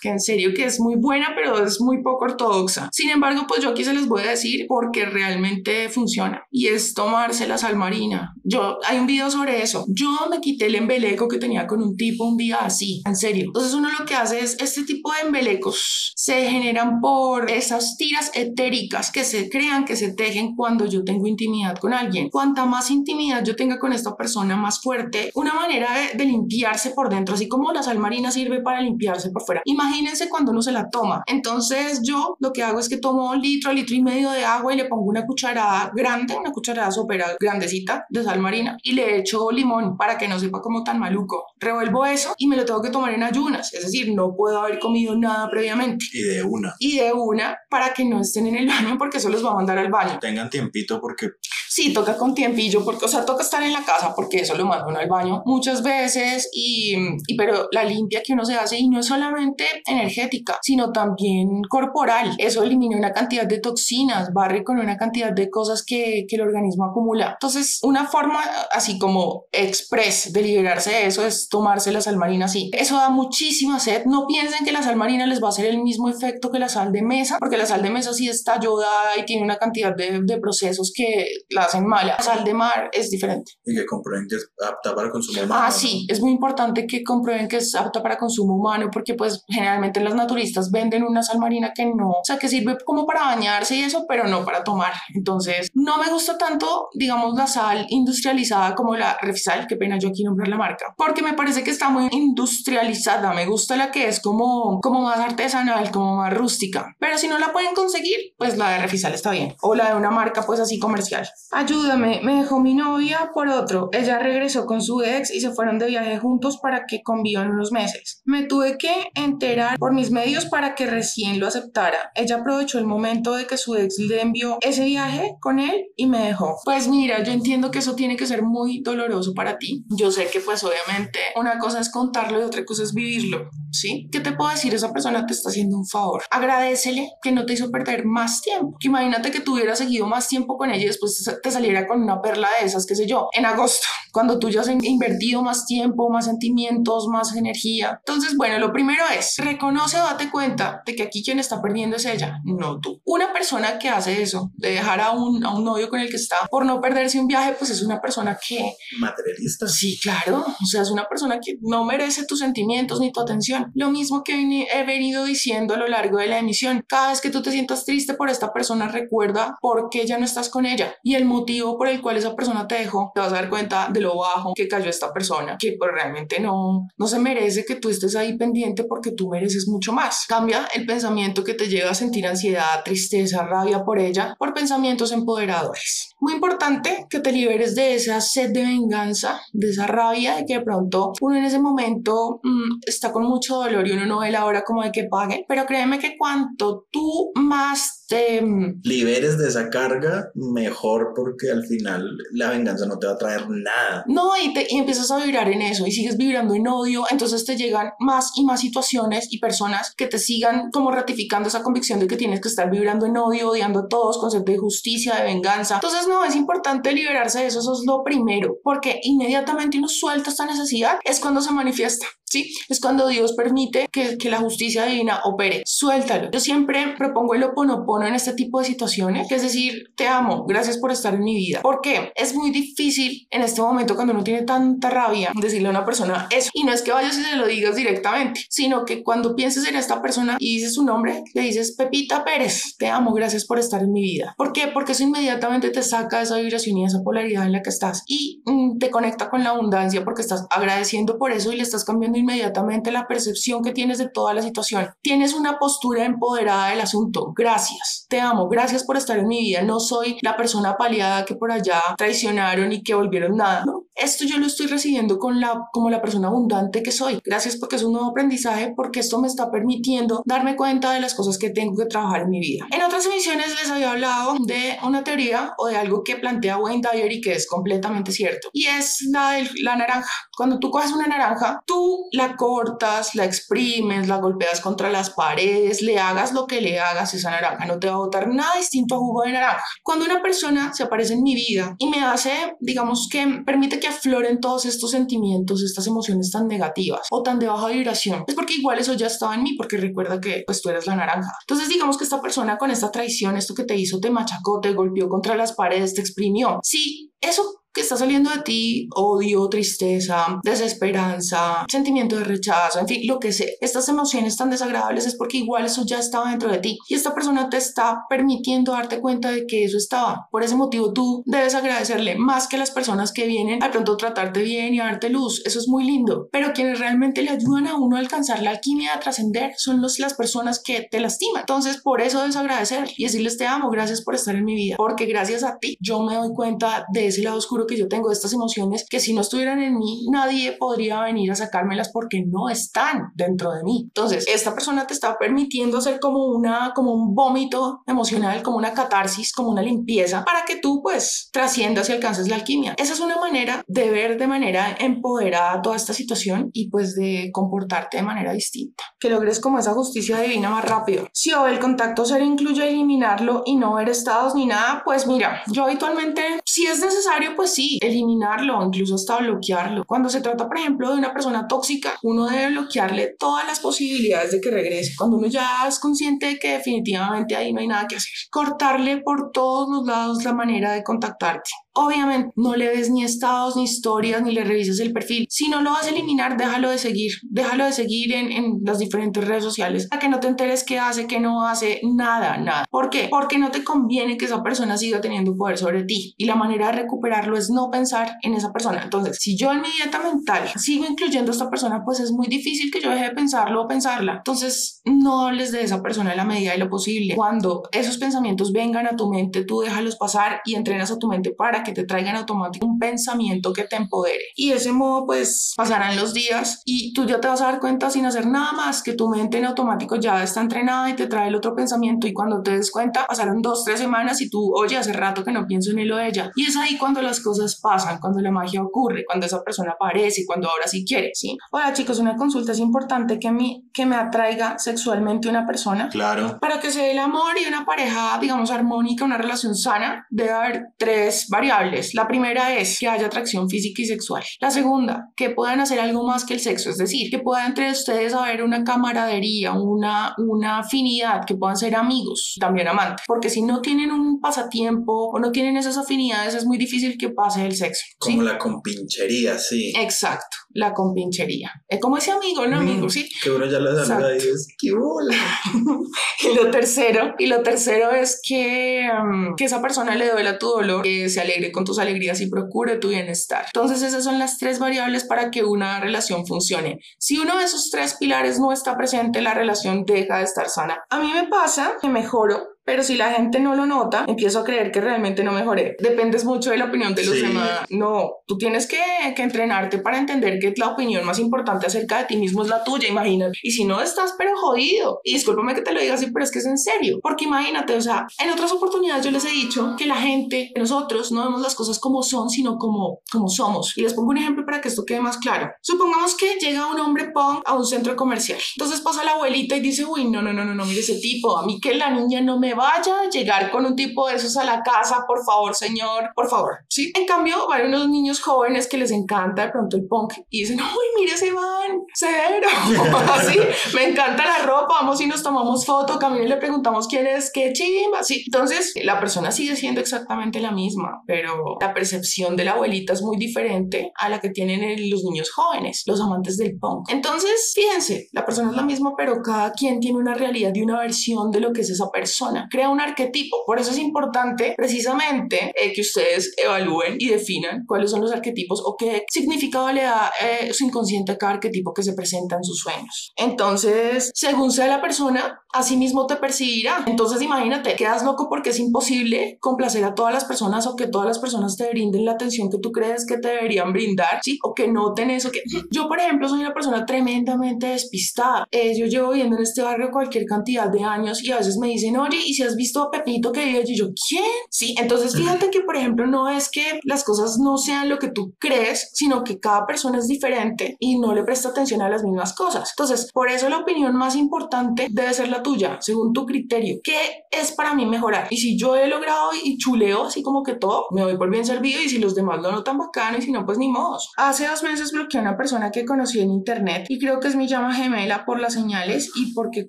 [0.00, 2.88] que en serio que es muy buena, pero es muy poco ortodoxa.
[2.92, 6.94] Sin embargo, pues yo aquí se les voy a decir porque realmente funciona y es
[6.94, 8.34] tomarse la sal marina.
[8.44, 9.84] Yo, hay un video sobre eso.
[9.88, 13.44] Yo me quité el embeleco que tenía con un tipo un día así, en serio.
[13.46, 18.30] Entonces uno lo que hace es, este tipo de embelecos se generan por esas tiras
[18.34, 22.28] etéricas que se crean, que se tejen cuando yo tengo intimidad con alguien.
[22.30, 25.30] Cuanta más intimidad yo tenga con esta persona, más fuerte.
[25.34, 29.42] Una manera de, limpiarse por dentro, así como la sal marina sirve para limpiarse por
[29.42, 29.62] fuera.
[29.90, 31.24] Imagínense cuando uno se la toma.
[31.26, 34.72] Entonces yo lo que hago es que tomo un litro, litro y medio de agua
[34.72, 39.18] y le pongo una cucharada grande, una cucharada súper grandecita de sal marina y le
[39.18, 41.46] echo limón para que no sepa como tan maluco.
[41.58, 44.78] Revuelvo eso y me lo tengo que tomar en ayunas, es decir, no puedo haber
[44.78, 46.04] comido nada previamente.
[46.12, 46.72] Y de una.
[46.78, 49.54] Y de una para que no estén en el baño porque eso los va a
[49.56, 50.20] mandar al baño.
[50.20, 51.30] Tengan tiempito porque
[51.72, 54.66] Sí, toca con tiempillo, porque, o sea, toca estar en la casa porque eso lo
[54.66, 56.96] manda uno al baño muchas veces y,
[57.28, 61.62] y, pero la limpia que uno se hace y no es solamente energética, sino también
[61.68, 62.34] corporal.
[62.38, 66.42] Eso elimina una cantidad de toxinas, barre con una cantidad de cosas que, que el
[66.42, 67.36] organismo acumula.
[67.40, 68.40] Entonces, una forma
[68.72, 72.72] así como express de liberarse de eso es tomarse la sal marina así.
[72.72, 74.06] Eso da muchísima sed.
[74.06, 76.68] No piensen que la sal marina les va a hacer el mismo efecto que la
[76.68, 79.94] sal de mesa, porque la sal de mesa sí está ayudada y tiene una cantidad
[79.94, 82.16] de, de procesos que la hacen mala.
[82.18, 83.52] La sal de mar es diferente.
[83.64, 85.64] Y que comprueben que es apta para consumo humano.
[85.64, 89.44] Ah, sí, es muy importante que comprueben que es apta para consumo humano porque pues
[89.48, 93.22] generalmente las naturistas venden una sal marina que no, o sea, que sirve como para
[93.22, 94.92] bañarse y eso, pero no para tomar.
[95.14, 100.08] Entonces, no me gusta tanto, digamos, la sal industrializada como la Refisal, qué pena yo
[100.08, 103.32] aquí nombrar la marca, porque me parece que está muy industrializada.
[103.32, 106.94] Me gusta la que es como, como más artesanal, como más rústica.
[106.98, 109.54] Pero si no la pueden conseguir, pues la de Refisal está bien.
[109.62, 111.28] O la de una marca pues así comercial.
[111.52, 113.88] Ayúdame, me dejó mi novia por otro.
[113.92, 117.72] Ella regresó con su ex y se fueron de viaje juntos para que convivan unos
[117.72, 118.22] meses.
[118.24, 122.12] Me tuve que enterar por mis medios para que recién lo aceptara.
[122.14, 126.06] Ella aprovechó el momento de que su ex le envió ese viaje con él y
[126.06, 126.56] me dejó.
[126.64, 129.84] Pues mira, yo entiendo que eso tiene que ser muy doloroso para ti.
[129.88, 134.08] Yo sé que pues obviamente una cosa es contarlo y otra cosa es vivirlo, ¿sí?
[134.12, 134.72] ¿Qué te puedo decir?
[134.72, 136.22] Esa persona te está haciendo un favor.
[136.30, 138.76] Agradecele que no te hizo perder más tiempo.
[138.78, 142.02] Que imagínate que tú hubieras seguido más tiempo con ella y después te saliera con
[142.02, 145.66] una perla de esas, qué sé yo, en agosto, cuando tú ya has invertido más
[145.66, 148.00] tiempo, más sentimientos, más energía.
[148.04, 151.96] Entonces, bueno, lo primero es, reconoce o date cuenta de que aquí quien está perdiendo
[151.96, 153.00] es ella, no tú.
[153.04, 156.16] Una persona que hace eso, de dejar a un, a un novio con el que
[156.16, 158.74] está por no perderse un viaje, pues es una persona que...
[158.98, 159.68] Materialista.
[159.68, 160.44] Sí, claro.
[160.62, 163.70] O sea, es una persona que no merece tus sentimientos ni tu atención.
[163.74, 166.84] Lo mismo que he venido diciendo a lo largo de la emisión.
[166.88, 170.24] Cada vez que tú te sientas triste por esta persona, recuerda por qué ya no
[170.24, 173.12] estás con ella y el motivo por el cual esa persona te dejó.
[173.14, 176.40] Te vas a dar cuenta de lo bajo que cayó esta persona, que pues realmente
[176.40, 180.26] no, no se merece que tú estés ahí pendiente porque tú mereces mucho más.
[180.28, 185.12] Cambia el pensamiento que te lleva a sentir ansiedad, tristeza, rabia por ella, por pensamientos
[185.12, 186.10] empoderadores.
[186.20, 190.54] Muy importante que te liberes de esa sed de venganza, de esa rabia de que
[190.54, 194.30] de pronto uno en ese momento mmm, está con mucho dolor y uno no ve
[194.30, 198.42] la hora como de que pague, pero créeme que cuanto tú más te
[198.82, 203.48] liberes de esa carga, mejor porque al final la venganza no te va a traer
[203.48, 204.04] nada.
[204.08, 207.44] No, y, te, y empiezas a vibrar en eso y sigues vibrando en odio, entonces
[207.44, 212.00] te llegan más y más situaciones y personas que te sigan como ratificando esa convicción
[212.00, 215.22] de que tienes que estar vibrando en odio, odiando a todos, concepto de justicia, de
[215.22, 215.76] venganza.
[215.76, 220.30] Entonces, no, es importante liberarse de eso, eso es lo primero, porque inmediatamente uno suelta
[220.30, 222.06] esta necesidad, es cuando se manifiesta.
[222.30, 222.54] ¿Sí?
[222.68, 225.62] Es cuando Dios permite que, que, la justicia divina opere.
[225.66, 226.30] Suéltalo.
[226.30, 230.44] Yo siempre propongo el oponopono en este tipo de situaciones, que es decir, te amo,
[230.46, 231.60] gracias por estar en mi vida.
[231.62, 232.12] ¿Por qué?
[232.14, 236.28] Es muy difícil en este momento cuando uno tiene tanta rabia decirle a una persona
[236.30, 236.50] eso.
[236.54, 239.76] Y no es que vayas y se lo digas directamente, sino que cuando pienses en
[239.76, 243.82] esta persona y dices su nombre, le dices Pepita Pérez, te amo, gracias por estar
[243.82, 244.34] en mi vida.
[244.36, 244.68] ¿Por qué?
[244.68, 248.04] Porque eso inmediatamente te saca de esa vibración y esa polaridad en la que estás
[248.06, 251.84] y mm, te conecta con la abundancia porque estás agradeciendo por eso y le estás
[251.84, 254.88] cambiando inmediatamente la percepción que tienes de toda la situación.
[255.02, 257.32] Tienes una postura empoderada del asunto.
[257.36, 259.62] Gracias, te amo, gracias por estar en mi vida.
[259.62, 263.64] No soy la persona paliada que por allá traicionaron y que volvieron nada.
[263.66, 267.20] No, esto yo lo estoy recibiendo con la, como la persona abundante que soy.
[267.24, 271.14] Gracias porque es un nuevo aprendizaje, porque esto me está permitiendo darme cuenta de las
[271.14, 272.66] cosas que tengo que trabajar en mi vida.
[272.70, 276.82] En otras emisiones les había hablado de una teoría o de algo que plantea Wayne
[276.90, 278.48] Dyer y que es completamente cierto.
[278.52, 280.12] Y es la de la naranja.
[280.36, 285.82] Cuando tú coges una naranja, tú la cortas, la exprimes, la golpeas contra las paredes,
[285.82, 288.94] le hagas lo que le hagas, esa naranja no te va a botar nada distinto
[288.94, 289.62] a jugo de naranja.
[289.82, 293.88] Cuando una persona se aparece en mi vida y me hace, digamos que permite que
[293.88, 298.54] afloren todos estos sentimientos, estas emociones tan negativas o tan de baja vibración, es porque
[298.54, 301.32] igual eso ya estaba en mí, porque recuerda que pues tú eres la naranja.
[301.42, 304.72] Entonces digamos que esta persona con esta traición, esto que te hizo, te machacó, te
[304.72, 306.60] golpeó contra las paredes, te exprimió.
[306.62, 313.02] Sí, eso que está saliendo de ti, odio, tristeza, desesperanza, sentimiento de rechazo, en fin,
[313.06, 313.46] lo que sea.
[313.60, 317.14] Estas emociones tan desagradables es porque igual eso ya estaba dentro de ti y esta
[317.14, 320.26] persona te está permitiendo darte cuenta de que eso estaba.
[320.30, 324.42] Por ese motivo tú debes agradecerle más que las personas que vienen a pronto tratarte
[324.42, 325.42] bien y a darte luz.
[325.44, 326.28] Eso es muy lindo.
[326.32, 329.98] Pero quienes realmente le ayudan a uno a alcanzar la alquimia, a trascender, son los,
[329.98, 331.42] las personas que te lastiman.
[331.42, 334.76] Entonces, por eso debes agradecer y decirles te amo, gracias por estar en mi vida,
[334.76, 338.08] porque gracias a ti yo me doy cuenta de ese lado oscuro que yo tengo
[338.08, 342.24] de estas emociones que si no estuvieran en mí, nadie podría venir a sacármelas porque
[342.26, 343.84] no están dentro de mí.
[343.84, 348.72] Entonces, esta persona te está permitiendo hacer como una, como un vómito emocional, como una
[348.72, 352.74] catarsis, como una limpieza para que tú pues trasciendas y alcances la alquimia.
[352.78, 357.30] Esa es una manera de ver de manera empoderada toda esta situación y pues de
[357.32, 358.84] comportarte de manera distinta.
[358.98, 361.08] Que logres como esa justicia divina más rápido.
[361.12, 365.42] Si o el contacto cero incluye eliminarlo y no ver estados ni nada, pues mira,
[365.52, 366.99] yo habitualmente, si es necesario,
[367.36, 369.84] pues sí, eliminarlo incluso hasta bloquearlo.
[369.84, 374.32] Cuando se trata, por ejemplo, de una persona tóxica, uno debe bloquearle todas las posibilidades
[374.32, 374.94] de que regrese.
[374.96, 378.10] Cuando uno ya es consciente de que definitivamente ahí no hay nada que hacer.
[378.30, 381.50] Cortarle por todos los lados la manera de contactarte.
[381.74, 385.26] Obviamente no le ves ni estados, ni historias, ni le revisas el perfil.
[385.28, 387.12] Si no lo vas a eliminar, déjalo de seguir.
[387.22, 390.78] Déjalo de seguir en, en las diferentes redes sociales para que no te enteres qué
[390.78, 392.66] hace, qué no hace, nada, nada.
[392.70, 393.08] ¿Por qué?
[393.10, 396.14] Porque no te conviene que esa persona siga teniendo poder sobre ti.
[396.16, 398.82] Y la manera de recuperarlo es no pensar en esa persona.
[398.82, 402.26] Entonces, si yo en mi dieta mental sigo incluyendo a esta persona, pues es muy
[402.26, 404.16] difícil que yo deje de pensarlo o pensarla.
[404.18, 407.14] Entonces, no hables de esa persona en la medida de lo posible.
[407.14, 411.30] Cuando esos pensamientos vengan a tu mente, tú déjalos pasar y entrenas a tu mente
[411.30, 414.24] para que te traigan automático un pensamiento que te empodere.
[414.34, 417.60] Y de ese modo, pues pasarán los días y tú ya te vas a dar
[417.60, 421.06] cuenta sin hacer nada más que tu mente en automático ya está entrenada y te
[421.06, 422.06] trae el otro pensamiento.
[422.06, 425.32] Y cuando te des cuenta, pasaron dos, tres semanas y tú, oye, hace rato que
[425.32, 426.30] no pienso en él o ella.
[426.34, 430.24] Y es ahí cuando las cosas pasan, cuando la magia ocurre, cuando esa persona aparece,
[430.26, 431.36] cuando ahora sí quiere, ¿sí?
[431.50, 435.88] Hola chicos, una consulta es importante que, a mí, que me atraiga sexualmente una persona.
[435.88, 436.38] Claro.
[436.40, 440.30] Para que se dé el amor y una pareja, digamos, armónica, una relación sana, debe
[440.30, 441.49] haber tres variables.
[441.94, 444.22] La primera es que haya atracción física y sexual.
[444.40, 447.70] La segunda, que puedan hacer algo más que el sexo, es decir, que pueda entre
[447.70, 453.04] ustedes haber una camaradería, una, una afinidad, que puedan ser amigos, también amantes.
[453.06, 457.10] Porque si no tienen un pasatiempo o no tienen esas afinidades, es muy difícil que
[457.10, 457.84] pase el sexo.
[458.00, 458.12] ¿sí?
[458.12, 459.72] Como la compinchería, sí.
[459.76, 461.50] Exacto, la compinchería.
[461.68, 462.58] Es como ese amigo, ¿no?
[462.58, 463.08] Amigo, sí.
[463.22, 465.16] Que uno ya la saluda y es, ¡qué bola!
[466.30, 470.46] y lo tercero, y lo tercero es que, um, que esa persona le duela tu
[470.46, 473.46] dolor, que se alegre con tus alegrías y procure tu bienestar.
[473.46, 476.78] Entonces esas son las tres variables para que una relación funcione.
[476.98, 480.84] Si uno de esos tres pilares no está presente, la relación deja de estar sana.
[480.90, 484.44] A mí me pasa que mejoro pero si la gente no lo nota, empiezo a
[484.44, 485.74] creer que realmente no mejoré.
[485.80, 487.22] Dependes mucho de la opinión de los Sí.
[487.22, 487.62] demás.
[487.68, 488.78] No, tú tienes que,
[489.16, 492.62] que entrenarte para entender que la opinión más importante acerca de ti mismo es la
[492.62, 493.36] tuya, imagínate.
[493.42, 495.00] Y si no, estás pero jodido.
[495.02, 497.00] Y discúlpame que te lo diga así, pero es que es en serio.
[497.02, 501.10] Porque imagínate, o sea, en otras oportunidades yo les he dicho que la gente, nosotros
[501.10, 503.76] no vemos las cosas como son, sino como, como somos.
[503.76, 505.50] Y les pongo un ejemplo para que esto quede más claro.
[505.60, 508.38] Supongamos que llega un hombre punk a un centro comercial.
[508.56, 511.36] Entonces pasa la abuelita y dice, uy, no, no, no, no, no, mire ese tipo.
[511.36, 514.36] A mí que la niña no me vaya a llegar con un tipo de esos
[514.36, 516.58] a la casa, por favor, señor, por favor.
[516.68, 516.92] Sí.
[516.94, 520.60] En cambio, van unos niños jóvenes que les encanta de pronto el punk y dicen,
[520.60, 522.48] uy, mire ese van, cero.
[523.12, 523.38] Así,
[523.74, 527.30] me encanta la ropa, vamos y nos tomamos foto, camino y le preguntamos quién es,
[527.32, 528.02] qué chimba.
[528.02, 528.22] Sí.
[528.26, 533.02] Entonces, la persona sigue siendo exactamente la misma, pero la percepción de la abuelita es
[533.02, 536.90] muy diferente a la que tienen los niños jóvenes, los amantes del punk.
[536.90, 540.78] Entonces, fíjense, la persona es la misma, pero cada quien tiene una realidad y una
[540.78, 542.48] versión de lo que es esa persona.
[542.50, 543.44] Crea un arquetipo.
[543.46, 548.62] Por eso es importante precisamente eh, que ustedes evalúen y definan cuáles son los arquetipos
[548.64, 552.44] o qué significado le da eh, su inconsciente a cada arquetipo que se presenta en
[552.44, 553.12] sus sueños.
[553.16, 556.84] Entonces, según sea la persona, así mismo te percibirá.
[556.86, 561.06] Entonces, imagínate, quedas loco porque es imposible complacer a todas las personas o que todas
[561.06, 564.38] las personas te brinden la atención que tú crees que te deberían brindar, ¿sí?
[564.42, 565.30] O que noten eso.
[565.30, 565.42] Que...
[565.70, 568.46] Yo, por ejemplo, soy una persona tremendamente despistada.
[568.50, 571.68] Eh, yo llevo viviendo en este barrio cualquier cantidad de años y a veces me
[571.68, 574.24] dicen, oye, y si has visto a Pepito que vive allí, yo, ¿quién?
[574.50, 578.08] Sí, entonces fíjate que, por ejemplo, no es que las cosas no sean lo que
[578.08, 582.02] tú crees, sino que cada persona es diferente y no le presta atención a las
[582.02, 582.70] mismas cosas.
[582.76, 586.80] Entonces, por eso la opinión más importante debe ser la tuya, según tu criterio.
[586.82, 588.28] ¿Qué es para mí mejorar?
[588.30, 591.44] Y si yo he logrado y chuleo así como que todo, me doy por bien
[591.44, 594.12] servido y si los demás lo notan bacano y si no, pues ni modos.
[594.16, 597.36] Hace dos meses bloqueé a una persona que conocí en internet y creo que es
[597.36, 599.68] mi llama gemela por las señales y porque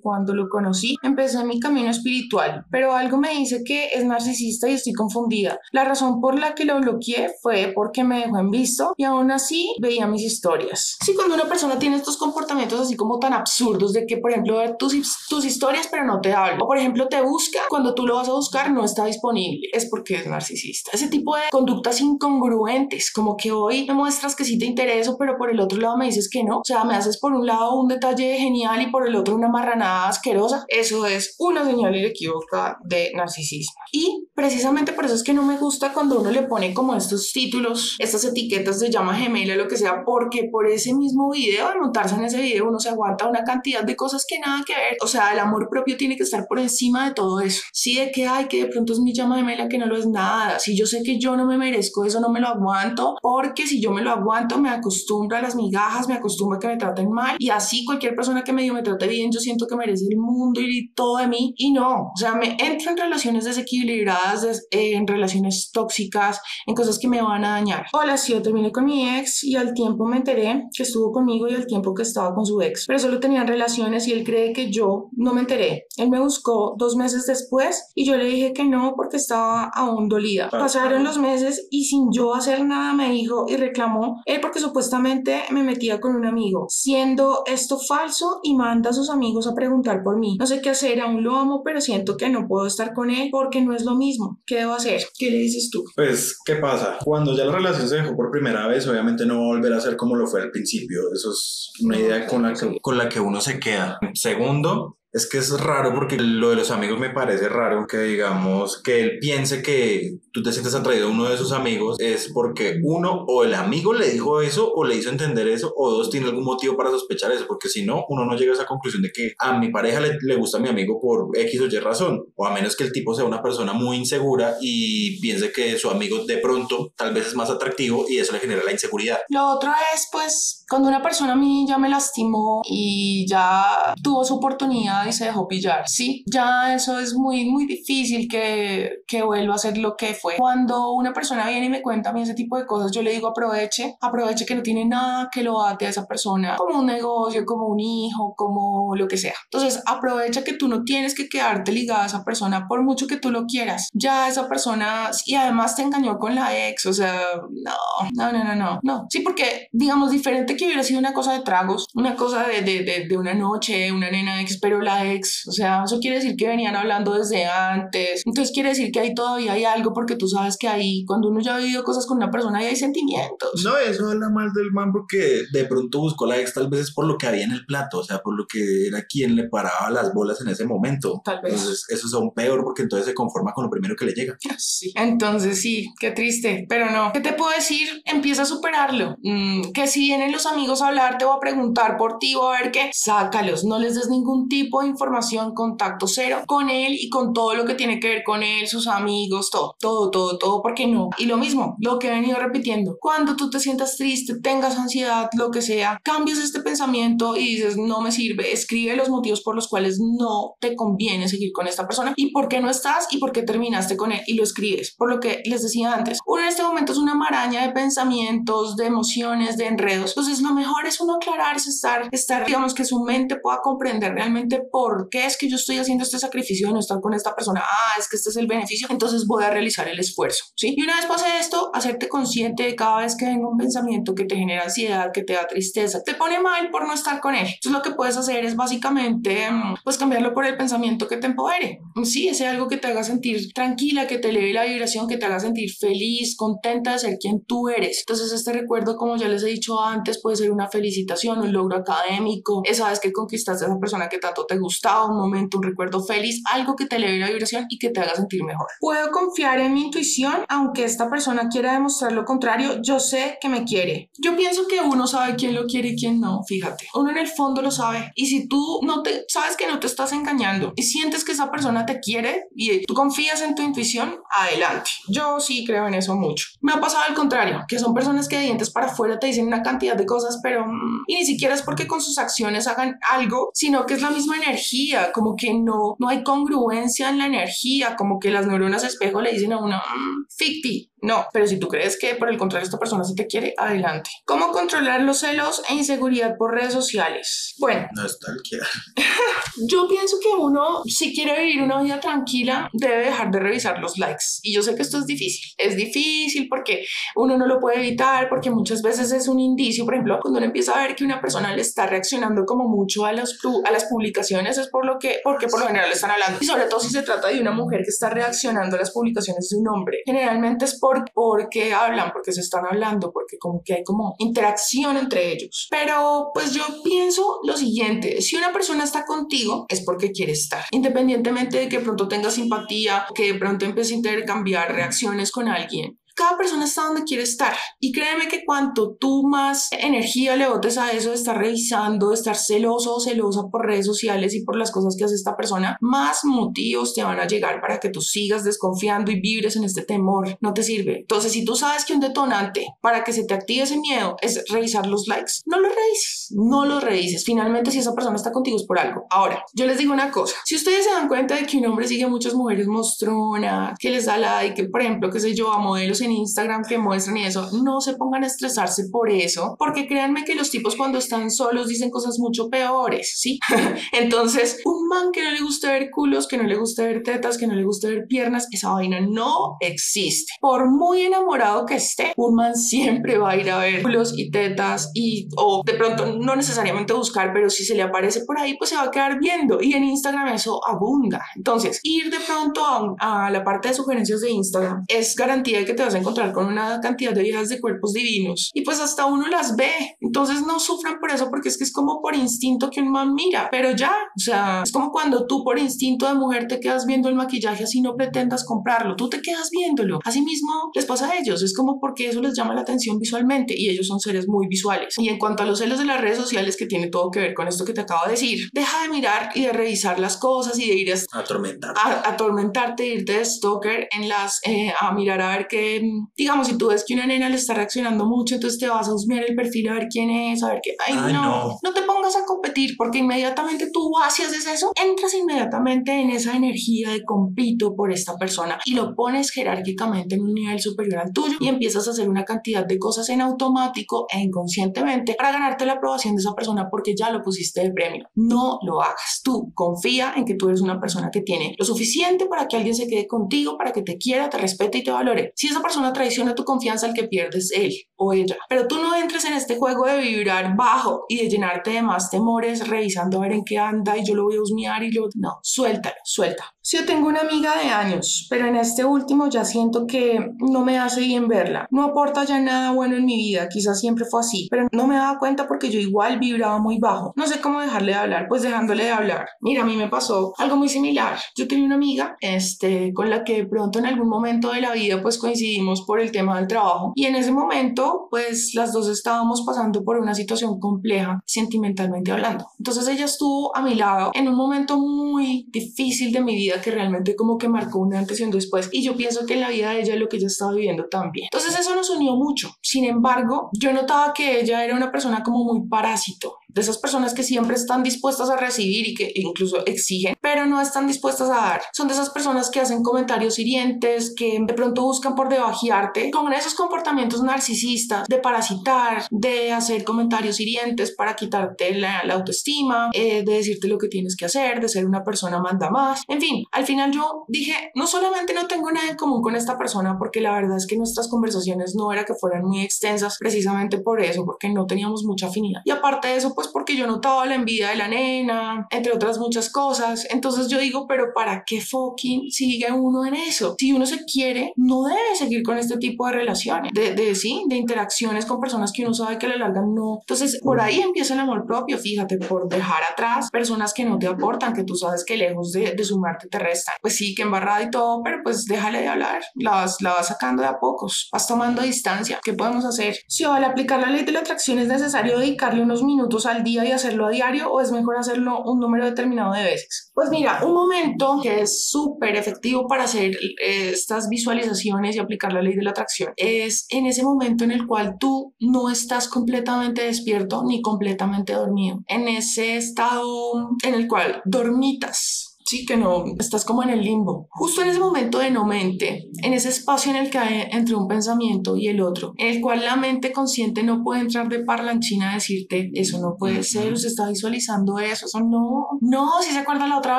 [0.00, 4.74] cuando lo conocí empecé mi camino espiritual, pero algo me dice que es narcisista y
[4.74, 5.58] estoy confundida.
[5.72, 9.30] La razón por la que lo bloqueé fue porque me dejó en visto y aún
[9.30, 10.98] así veía mis historias.
[11.04, 14.58] Sí, cuando una persona tiene estos comportamientos así como tan absurdos de que, por ejemplo,
[14.58, 14.94] ver tus,
[15.28, 18.28] tus historias pero no te habla, o por ejemplo te busca cuando tú lo vas
[18.28, 20.90] a buscar no está disponible, es porque es narcisista.
[20.92, 25.36] Ese tipo de conductas incongruentes, como que hoy me muestras que sí te intereso, pero
[25.38, 27.78] por el otro lado me dices que no, o sea, me haces por un lado
[27.78, 32.78] un detalle genial y por el otro una marranada asquerosa, eso es una señal inequívoca
[32.84, 33.80] de narcisismo.
[33.92, 37.32] Y precisamente por eso es que no me gusta cuando uno le pone como estos
[37.32, 41.80] títulos, estas etiquetas de llama gemela, lo que sea, porque por ese mismo video, al
[41.80, 44.96] montarse en ese video, uno se aguanta una cantidad de cosas que nada que ver.
[45.02, 47.62] O sea, el amor propio tiene que estar por encima de todo eso.
[47.72, 50.06] Sí, de que, hay que de pronto es mi llama gemela, que no lo es
[50.06, 50.58] nada.
[50.58, 53.80] Si yo sé que yo no me merezco eso, no me lo aguanto, porque si
[53.80, 57.10] yo me lo aguanto, me acostumbro a las migajas, me acostumbro a que me traten
[57.10, 60.18] mal, y así cualquier persona que medio me trate bien, yo siento que merece el
[60.18, 62.10] mundo y todo de mí, y no.
[62.14, 67.22] O sea, me entro en relaciones desequilibradas, eh, en relaciones tóxicas, en cosas que me
[67.22, 67.86] van a dañar.
[67.92, 71.48] Hola, sí, yo terminé con mi ex y al tiempo me enteré que estuvo conmigo
[71.48, 74.52] y al tiempo que estaba con su ex, pero solo tenían relaciones y él cree
[74.52, 75.86] que yo no me enteré.
[75.96, 80.08] Él me buscó dos meses después y yo le dije que no porque estaba aún
[80.08, 80.48] dolida.
[80.50, 85.42] Pasaron los meses y sin yo hacer nada me dijo y reclamó él porque supuestamente
[85.50, 90.02] me metía con un amigo, siendo esto falso y manda a sus amigos a preguntar
[90.02, 90.36] por mí.
[90.38, 93.28] No sé qué hacer, aún lo amo, pero siento que no puedo estar con él
[93.30, 94.40] porque no es lo mismo.
[94.46, 95.02] ¿Qué debo hacer?
[95.18, 95.84] ¿Qué le dices tú?
[95.94, 96.98] Pues, ¿qué pasa?
[97.04, 99.80] Cuando ya la relación se dejó por primera vez, obviamente no va a volver a
[99.80, 101.00] ser como lo fue al principio.
[101.12, 103.98] Eso es una idea con la que, con la que uno se queda.
[104.14, 108.80] Segundo, es que es raro porque lo de los amigos me parece raro que digamos
[108.82, 112.80] que él piense que tú te sientes atraído a uno de sus amigos es porque
[112.82, 116.26] uno o el amigo le dijo eso o le hizo entender eso o dos tiene
[116.26, 119.10] algún motivo para sospechar eso porque si no uno no llega a esa conclusión de
[119.12, 122.24] que a mi pareja le, le gusta a mi amigo por X o Y razón
[122.34, 125.90] o a menos que el tipo sea una persona muy insegura y piense que su
[125.90, 129.18] amigo de pronto tal vez es más atractivo y eso le genera la inseguridad.
[129.28, 134.24] Lo otro es pues cuando una persona a mí ya me lastimó y ya tuvo
[134.24, 135.88] su oportunidad y se dejó pillar.
[135.88, 140.36] Sí, ya eso es muy, muy difícil que, que vuelva a ser lo que fue.
[140.36, 143.12] Cuando una persona viene y me cuenta a mí ese tipo de cosas, yo le
[143.12, 146.86] digo aproveche, aproveche que no tiene nada que lo ate a esa persona, como un
[146.86, 149.34] negocio, como un hijo, como lo que sea.
[149.44, 153.16] Entonces, aprovecha que tú no tienes que quedarte ligada a esa persona por mucho que
[153.16, 153.88] tú lo quieras.
[153.92, 157.20] Ya esa persona, y además te engañó con la ex, o sea,
[157.50, 157.72] no,
[158.14, 159.06] no, no, no, no, no.
[159.10, 162.84] Sí, porque, digamos, diferente que hubiera sido una cosa de tragos, una cosa de, de,
[162.84, 166.36] de, de una noche, una nena ex, pero la ex, o sea, eso quiere decir
[166.36, 170.28] que venían hablando desde antes, entonces quiere decir que ahí todavía hay algo porque tú
[170.28, 173.62] sabes que ahí, cuando uno ya ha vivido cosas con una persona, ahí hay sentimientos.
[173.64, 176.92] No, eso habla mal del man porque de pronto buscó la ex tal vez es
[176.92, 179.48] por lo que había en el plato, o sea, por lo que era quien le
[179.48, 181.20] paraba las bolas en ese momento.
[181.24, 181.54] Tal vez.
[181.54, 184.36] Entonces, eso es aún peor porque entonces se conforma con lo primero que le llega.
[184.64, 184.92] Sí.
[184.94, 187.12] Entonces, sí, qué triste, pero no.
[187.12, 187.88] ¿Qué te puedo decir?
[188.04, 189.16] Empieza a superarlo.
[189.22, 192.60] Mm, que si vienen los amigos a hablarte o a preguntar por ti o a
[192.60, 197.08] ver qué, sácalos, no les des ningún tipo de información, contacto cero con él y
[197.08, 200.62] con todo lo que tiene que ver con él, sus amigos, todo, todo, todo, todo,
[200.62, 201.10] porque no.
[201.18, 205.28] Y lo mismo, lo que he venido repitiendo, cuando tú te sientas triste, tengas ansiedad,
[205.36, 209.54] lo que sea, cambias este pensamiento y dices, no me sirve, escribe los motivos por
[209.54, 213.18] los cuales no te conviene seguir con esta persona y por qué no estás y
[213.18, 214.94] por qué terminaste con él y lo escribes.
[214.96, 218.76] Por lo que les decía antes, uno en este momento es una maraña de pensamientos,
[218.76, 220.10] de emociones, de enredos.
[220.10, 224.62] Entonces lo mejor es uno aclararse, estar, estar, digamos que su mente pueda comprender realmente
[224.70, 227.62] ¿por qué es que yo estoy haciendo este sacrificio de no estar con esta persona?
[227.62, 230.74] Ah, es que este es el beneficio, entonces voy a realizar el esfuerzo, ¿sí?
[230.76, 234.24] Y una vez pase esto, hacerte consciente de cada vez que venga un pensamiento que
[234.24, 237.46] te genera ansiedad, que te da tristeza, te pone mal por no estar con él.
[237.46, 241.26] Entonces lo que puedes hacer es básicamente, mm, pues cambiarlo por el pensamiento que te
[241.26, 241.80] empodere.
[242.04, 245.26] Sí, ese algo que te haga sentir tranquila, que te eleve la vibración, que te
[245.26, 248.00] haga sentir feliz, contenta de ser quien tú eres.
[248.00, 251.76] Entonces este recuerdo, como ya les he dicho antes, puede ser una felicitación, un logro
[251.76, 255.64] académico, esa vez que conquistaste a esa persona que tanto te gusta un momento, un
[255.64, 258.66] recuerdo feliz, algo que te eleve la vibración y que te haga sentir mejor.
[258.80, 263.48] Puedo confiar en mí intuición, aunque esta persona quiera demostrar lo contrario, yo sé que
[263.48, 264.10] me quiere.
[264.18, 266.86] Yo pienso que uno sabe quién lo quiere y quién no, fíjate.
[266.94, 268.12] Uno en el fondo lo sabe.
[268.14, 271.50] Y si tú no te sabes que no te estás engañando y sientes que esa
[271.50, 274.90] persona te quiere y tú confías en tu intuición, adelante.
[275.08, 276.46] Yo sí creo en eso mucho.
[276.60, 279.46] Me ha pasado al contrario, que son personas que de dientes para afuera te dicen
[279.46, 282.98] una cantidad de cosas, pero mm, y ni siquiera es porque con sus acciones hagan
[283.10, 287.26] algo, sino que es la misma energía, como que no no hay congruencia en la
[287.26, 291.58] energía, como que las neuronas espejo le dicen a uno, mmm, ficti, no, pero si
[291.58, 294.10] tú crees que por el contrario esta persona sí te quiere, adelante.
[294.24, 297.54] ¿Cómo controlar los celos e inseguridad por redes sociales?
[297.58, 298.36] Bueno, no es tal
[299.68, 303.98] yo pienso que uno, si quiere vivir una vida tranquila, debe dejar de revisar los
[303.98, 304.24] likes.
[304.42, 305.52] Y yo sé que esto es difícil.
[305.58, 306.84] Es difícil porque
[307.16, 309.84] uno no lo puede evitar, porque muchas veces es un indicio.
[309.84, 313.04] Por ejemplo, cuando uno empieza a ver que una persona le está reaccionando como mucho
[313.04, 316.10] a, los, a las publicaciones, es por lo que, porque por lo general le están
[316.10, 316.38] hablando.
[316.40, 319.48] Y sobre todo si se trata de una mujer que está reaccionando a las publicaciones
[319.48, 319.98] de un hombre.
[320.04, 324.96] Generalmente es por porque hablan, porque se están hablando, porque como que hay como interacción
[324.96, 325.68] entre ellos.
[325.70, 330.64] Pero pues yo pienso lo siguiente, si una persona está contigo es porque quiere estar,
[330.70, 335.98] independientemente de que pronto tenga simpatía, que de pronto empiece a intercambiar reacciones con alguien
[336.14, 337.54] cada persona está donde quiere estar.
[337.80, 342.14] Y créeme que cuanto tú más energía le botes a eso de estar revisando, de
[342.14, 345.76] estar celoso o celosa por redes sociales y por las cosas que hace esta persona,
[345.80, 349.82] más motivos te van a llegar para que tú sigas desconfiando y vibres en este
[349.82, 350.36] temor.
[350.40, 351.00] No te sirve.
[351.00, 354.44] Entonces, si tú sabes que un detonante para que se te active ese miedo es
[354.48, 356.28] revisar los likes, no lo revises.
[356.30, 357.24] No lo revises.
[357.24, 359.06] Finalmente, si esa persona está contigo es por algo.
[359.10, 360.36] Ahora, yo les digo una cosa.
[360.44, 363.90] Si ustedes se dan cuenta de que un hombre sigue a muchas mujeres mostrona, que
[363.90, 367.16] les da like, que por ejemplo, qué sé yo, a modelos en Instagram que muestran
[367.16, 370.98] y eso, no se pongan a estresarse por eso, porque créanme que los tipos cuando
[370.98, 373.38] están solos dicen cosas mucho peores, ¿sí?
[373.92, 377.38] Entonces, un man que no le gusta ver culos, que no le gusta ver tetas,
[377.38, 380.32] que no le gusta ver piernas, esa vaina no existe.
[380.40, 384.30] Por muy enamorado que esté, un man siempre va a ir a ver culos y
[384.30, 388.56] tetas y, o de pronto no necesariamente buscar, pero si se le aparece por ahí,
[388.56, 389.60] pues se va a quedar viendo.
[389.60, 391.24] Y en Instagram eso abunda.
[391.36, 392.64] Entonces, ir de pronto
[392.98, 395.98] a, a la parte de sugerencias de Instagram es garantía de que te vas a
[395.98, 399.96] encontrar con una cantidad de viejas de cuerpos divinos y pues hasta uno las ve.
[400.00, 403.14] Entonces no sufran por eso porque es que es como por instinto que un man
[403.14, 406.86] mira, pero ya, o sea, es como cuando tú por instinto de mujer te quedas
[406.86, 409.98] viendo el maquillaje así no pretendas comprarlo, tú te quedas viéndolo.
[410.04, 413.54] Así mismo les pasa a ellos, es como porque eso les llama la atención visualmente
[413.56, 414.94] y ellos son seres muy visuales.
[414.98, 417.34] Y en cuanto a los celos de las redes sociales que tiene todo que ver
[417.34, 420.58] con esto que te acabo de decir, deja de mirar y de revisar las cosas
[420.58, 421.74] y de ir a atormentar.
[421.76, 425.80] A, atormentarte, irte de stalker en las, eh, a mirar a ver qué
[426.16, 428.94] digamos, si tú ves que una nena le está reaccionando mucho, entonces te vas a
[428.94, 430.76] husmear el perfil a ver quién es, a ver qué.
[430.86, 435.14] Ay, no, no, te pongas a competir porque inmediatamente tú vas y haces eso, entras
[435.14, 440.34] inmediatamente en esa energía de compito por esta persona y lo pones jerárquicamente en un
[440.34, 444.20] nivel superior al tuyo y empiezas a hacer una cantidad de cosas en automático e
[444.20, 448.08] inconscientemente para ganarte la aprobación de esa persona porque ya lo pusiste de premio.
[448.14, 449.20] No lo hagas.
[449.24, 452.74] Tú confía en que tú eres una persona que tiene lo suficiente para que alguien
[452.74, 455.32] se quede contigo, para que te quiera, te respete y te valore.
[455.36, 457.72] Si esa persona persona traiciona tu confianza, al que pierdes él
[458.02, 458.36] o ella.
[458.48, 462.10] Pero tú no entres en este juego de vibrar bajo y de llenarte de más
[462.10, 465.08] temores revisando a ver en qué anda y yo lo voy a husmear y yo...
[465.14, 466.44] No, suéltalo, suelta.
[466.64, 470.64] Si yo tengo una amiga de años, pero en este último ya siento que no
[470.64, 471.66] me hace bien verla.
[471.70, 474.94] No aporta ya nada bueno en mi vida, quizás siempre fue así, pero no me
[474.94, 477.12] daba cuenta porque yo igual vibraba muy bajo.
[477.16, 479.26] No sé cómo dejarle de hablar, pues dejándole de hablar.
[479.40, 481.18] Mira, a mí me pasó algo muy similar.
[481.36, 484.72] Yo tenía una amiga, este, con la que de pronto en algún momento de la
[484.72, 488.88] vida pues coincidimos por el tema del trabajo y en ese momento pues las dos
[488.88, 492.46] estábamos pasando por una situación compleja sentimentalmente hablando.
[492.58, 496.70] Entonces ella estuvo a mi lado en un momento muy difícil de mi vida que
[496.70, 499.50] realmente como que marcó una antes y un después y yo pienso que en la
[499.50, 501.28] vida de ella lo que ella estaba viviendo también.
[501.32, 502.50] Entonces eso nos unió mucho.
[502.60, 507.14] Sin embargo, yo notaba que ella era una persona como muy parásito de esas personas
[507.14, 511.34] que siempre están dispuestas a recibir y que incluso exigen, pero no están dispuestas a
[511.34, 511.62] dar.
[511.72, 516.32] Son de esas personas que hacen comentarios hirientes, que de pronto buscan por debajearte, con
[516.32, 523.32] esos comportamientos narcisistas de parasitar, de hacer comentarios hirientes para quitarte la, autoestima, eh, de
[523.32, 526.02] decirte lo que tienes que hacer, de ser una persona manda más.
[526.08, 529.56] En fin, al final yo dije, no solamente no tengo nada en común con esta
[529.56, 533.78] persona, porque la verdad es que nuestras conversaciones no era que fueran muy extensas, precisamente
[533.78, 535.62] por eso, porque no teníamos mucha afinidad.
[535.64, 539.18] Y aparte de eso, pues porque yo notaba la envidia de la nena, entre otras
[539.18, 540.06] muchas cosas.
[540.10, 543.54] Entonces yo digo, pero ¿para qué fucking sigue uno en eso?
[543.58, 547.44] Si uno se quiere, no debe seguir con este tipo de relaciones, de, de sí,
[547.48, 549.98] de interacciones con personas que uno sabe que a la larga no.
[550.00, 554.06] Entonces por ahí empieza el amor propio, fíjate, por dejar atrás personas que no te
[554.06, 556.74] aportan, que tú sabes que lejos de, de sumarte te restan.
[556.80, 560.08] Pues sí, que embarrada y todo, pero pues déjale de hablar, la vas, la vas
[560.08, 562.20] sacando de a pocos, vas tomando distancia.
[562.22, 562.96] ¿Qué podemos hacer?
[563.08, 566.64] Si al aplicar la ley de la atracción es necesario dedicarle unos minutos al día
[566.64, 569.90] y hacerlo a diario o es mejor hacerlo un número determinado de veces?
[569.94, 573.12] Pues mira, un momento que es súper efectivo para hacer
[573.44, 577.52] eh, estas visualizaciones y aplicar la ley de la atracción es en ese momento en
[577.52, 581.80] el cual tú no estás completamente despierto ni completamente dormido.
[581.86, 587.28] En ese estado en el cual dormitas Sí, que no, estás como en el limbo.
[587.28, 590.74] Justo en ese momento de no mente, en ese espacio en el que hay entre
[590.74, 594.44] un pensamiento y el otro, en el cual la mente consciente no puede entrar de
[594.44, 599.30] parlanchina a decirte, eso no puede ser, usted está visualizando eso, eso no, no, si
[599.30, 599.98] se acuerda la otra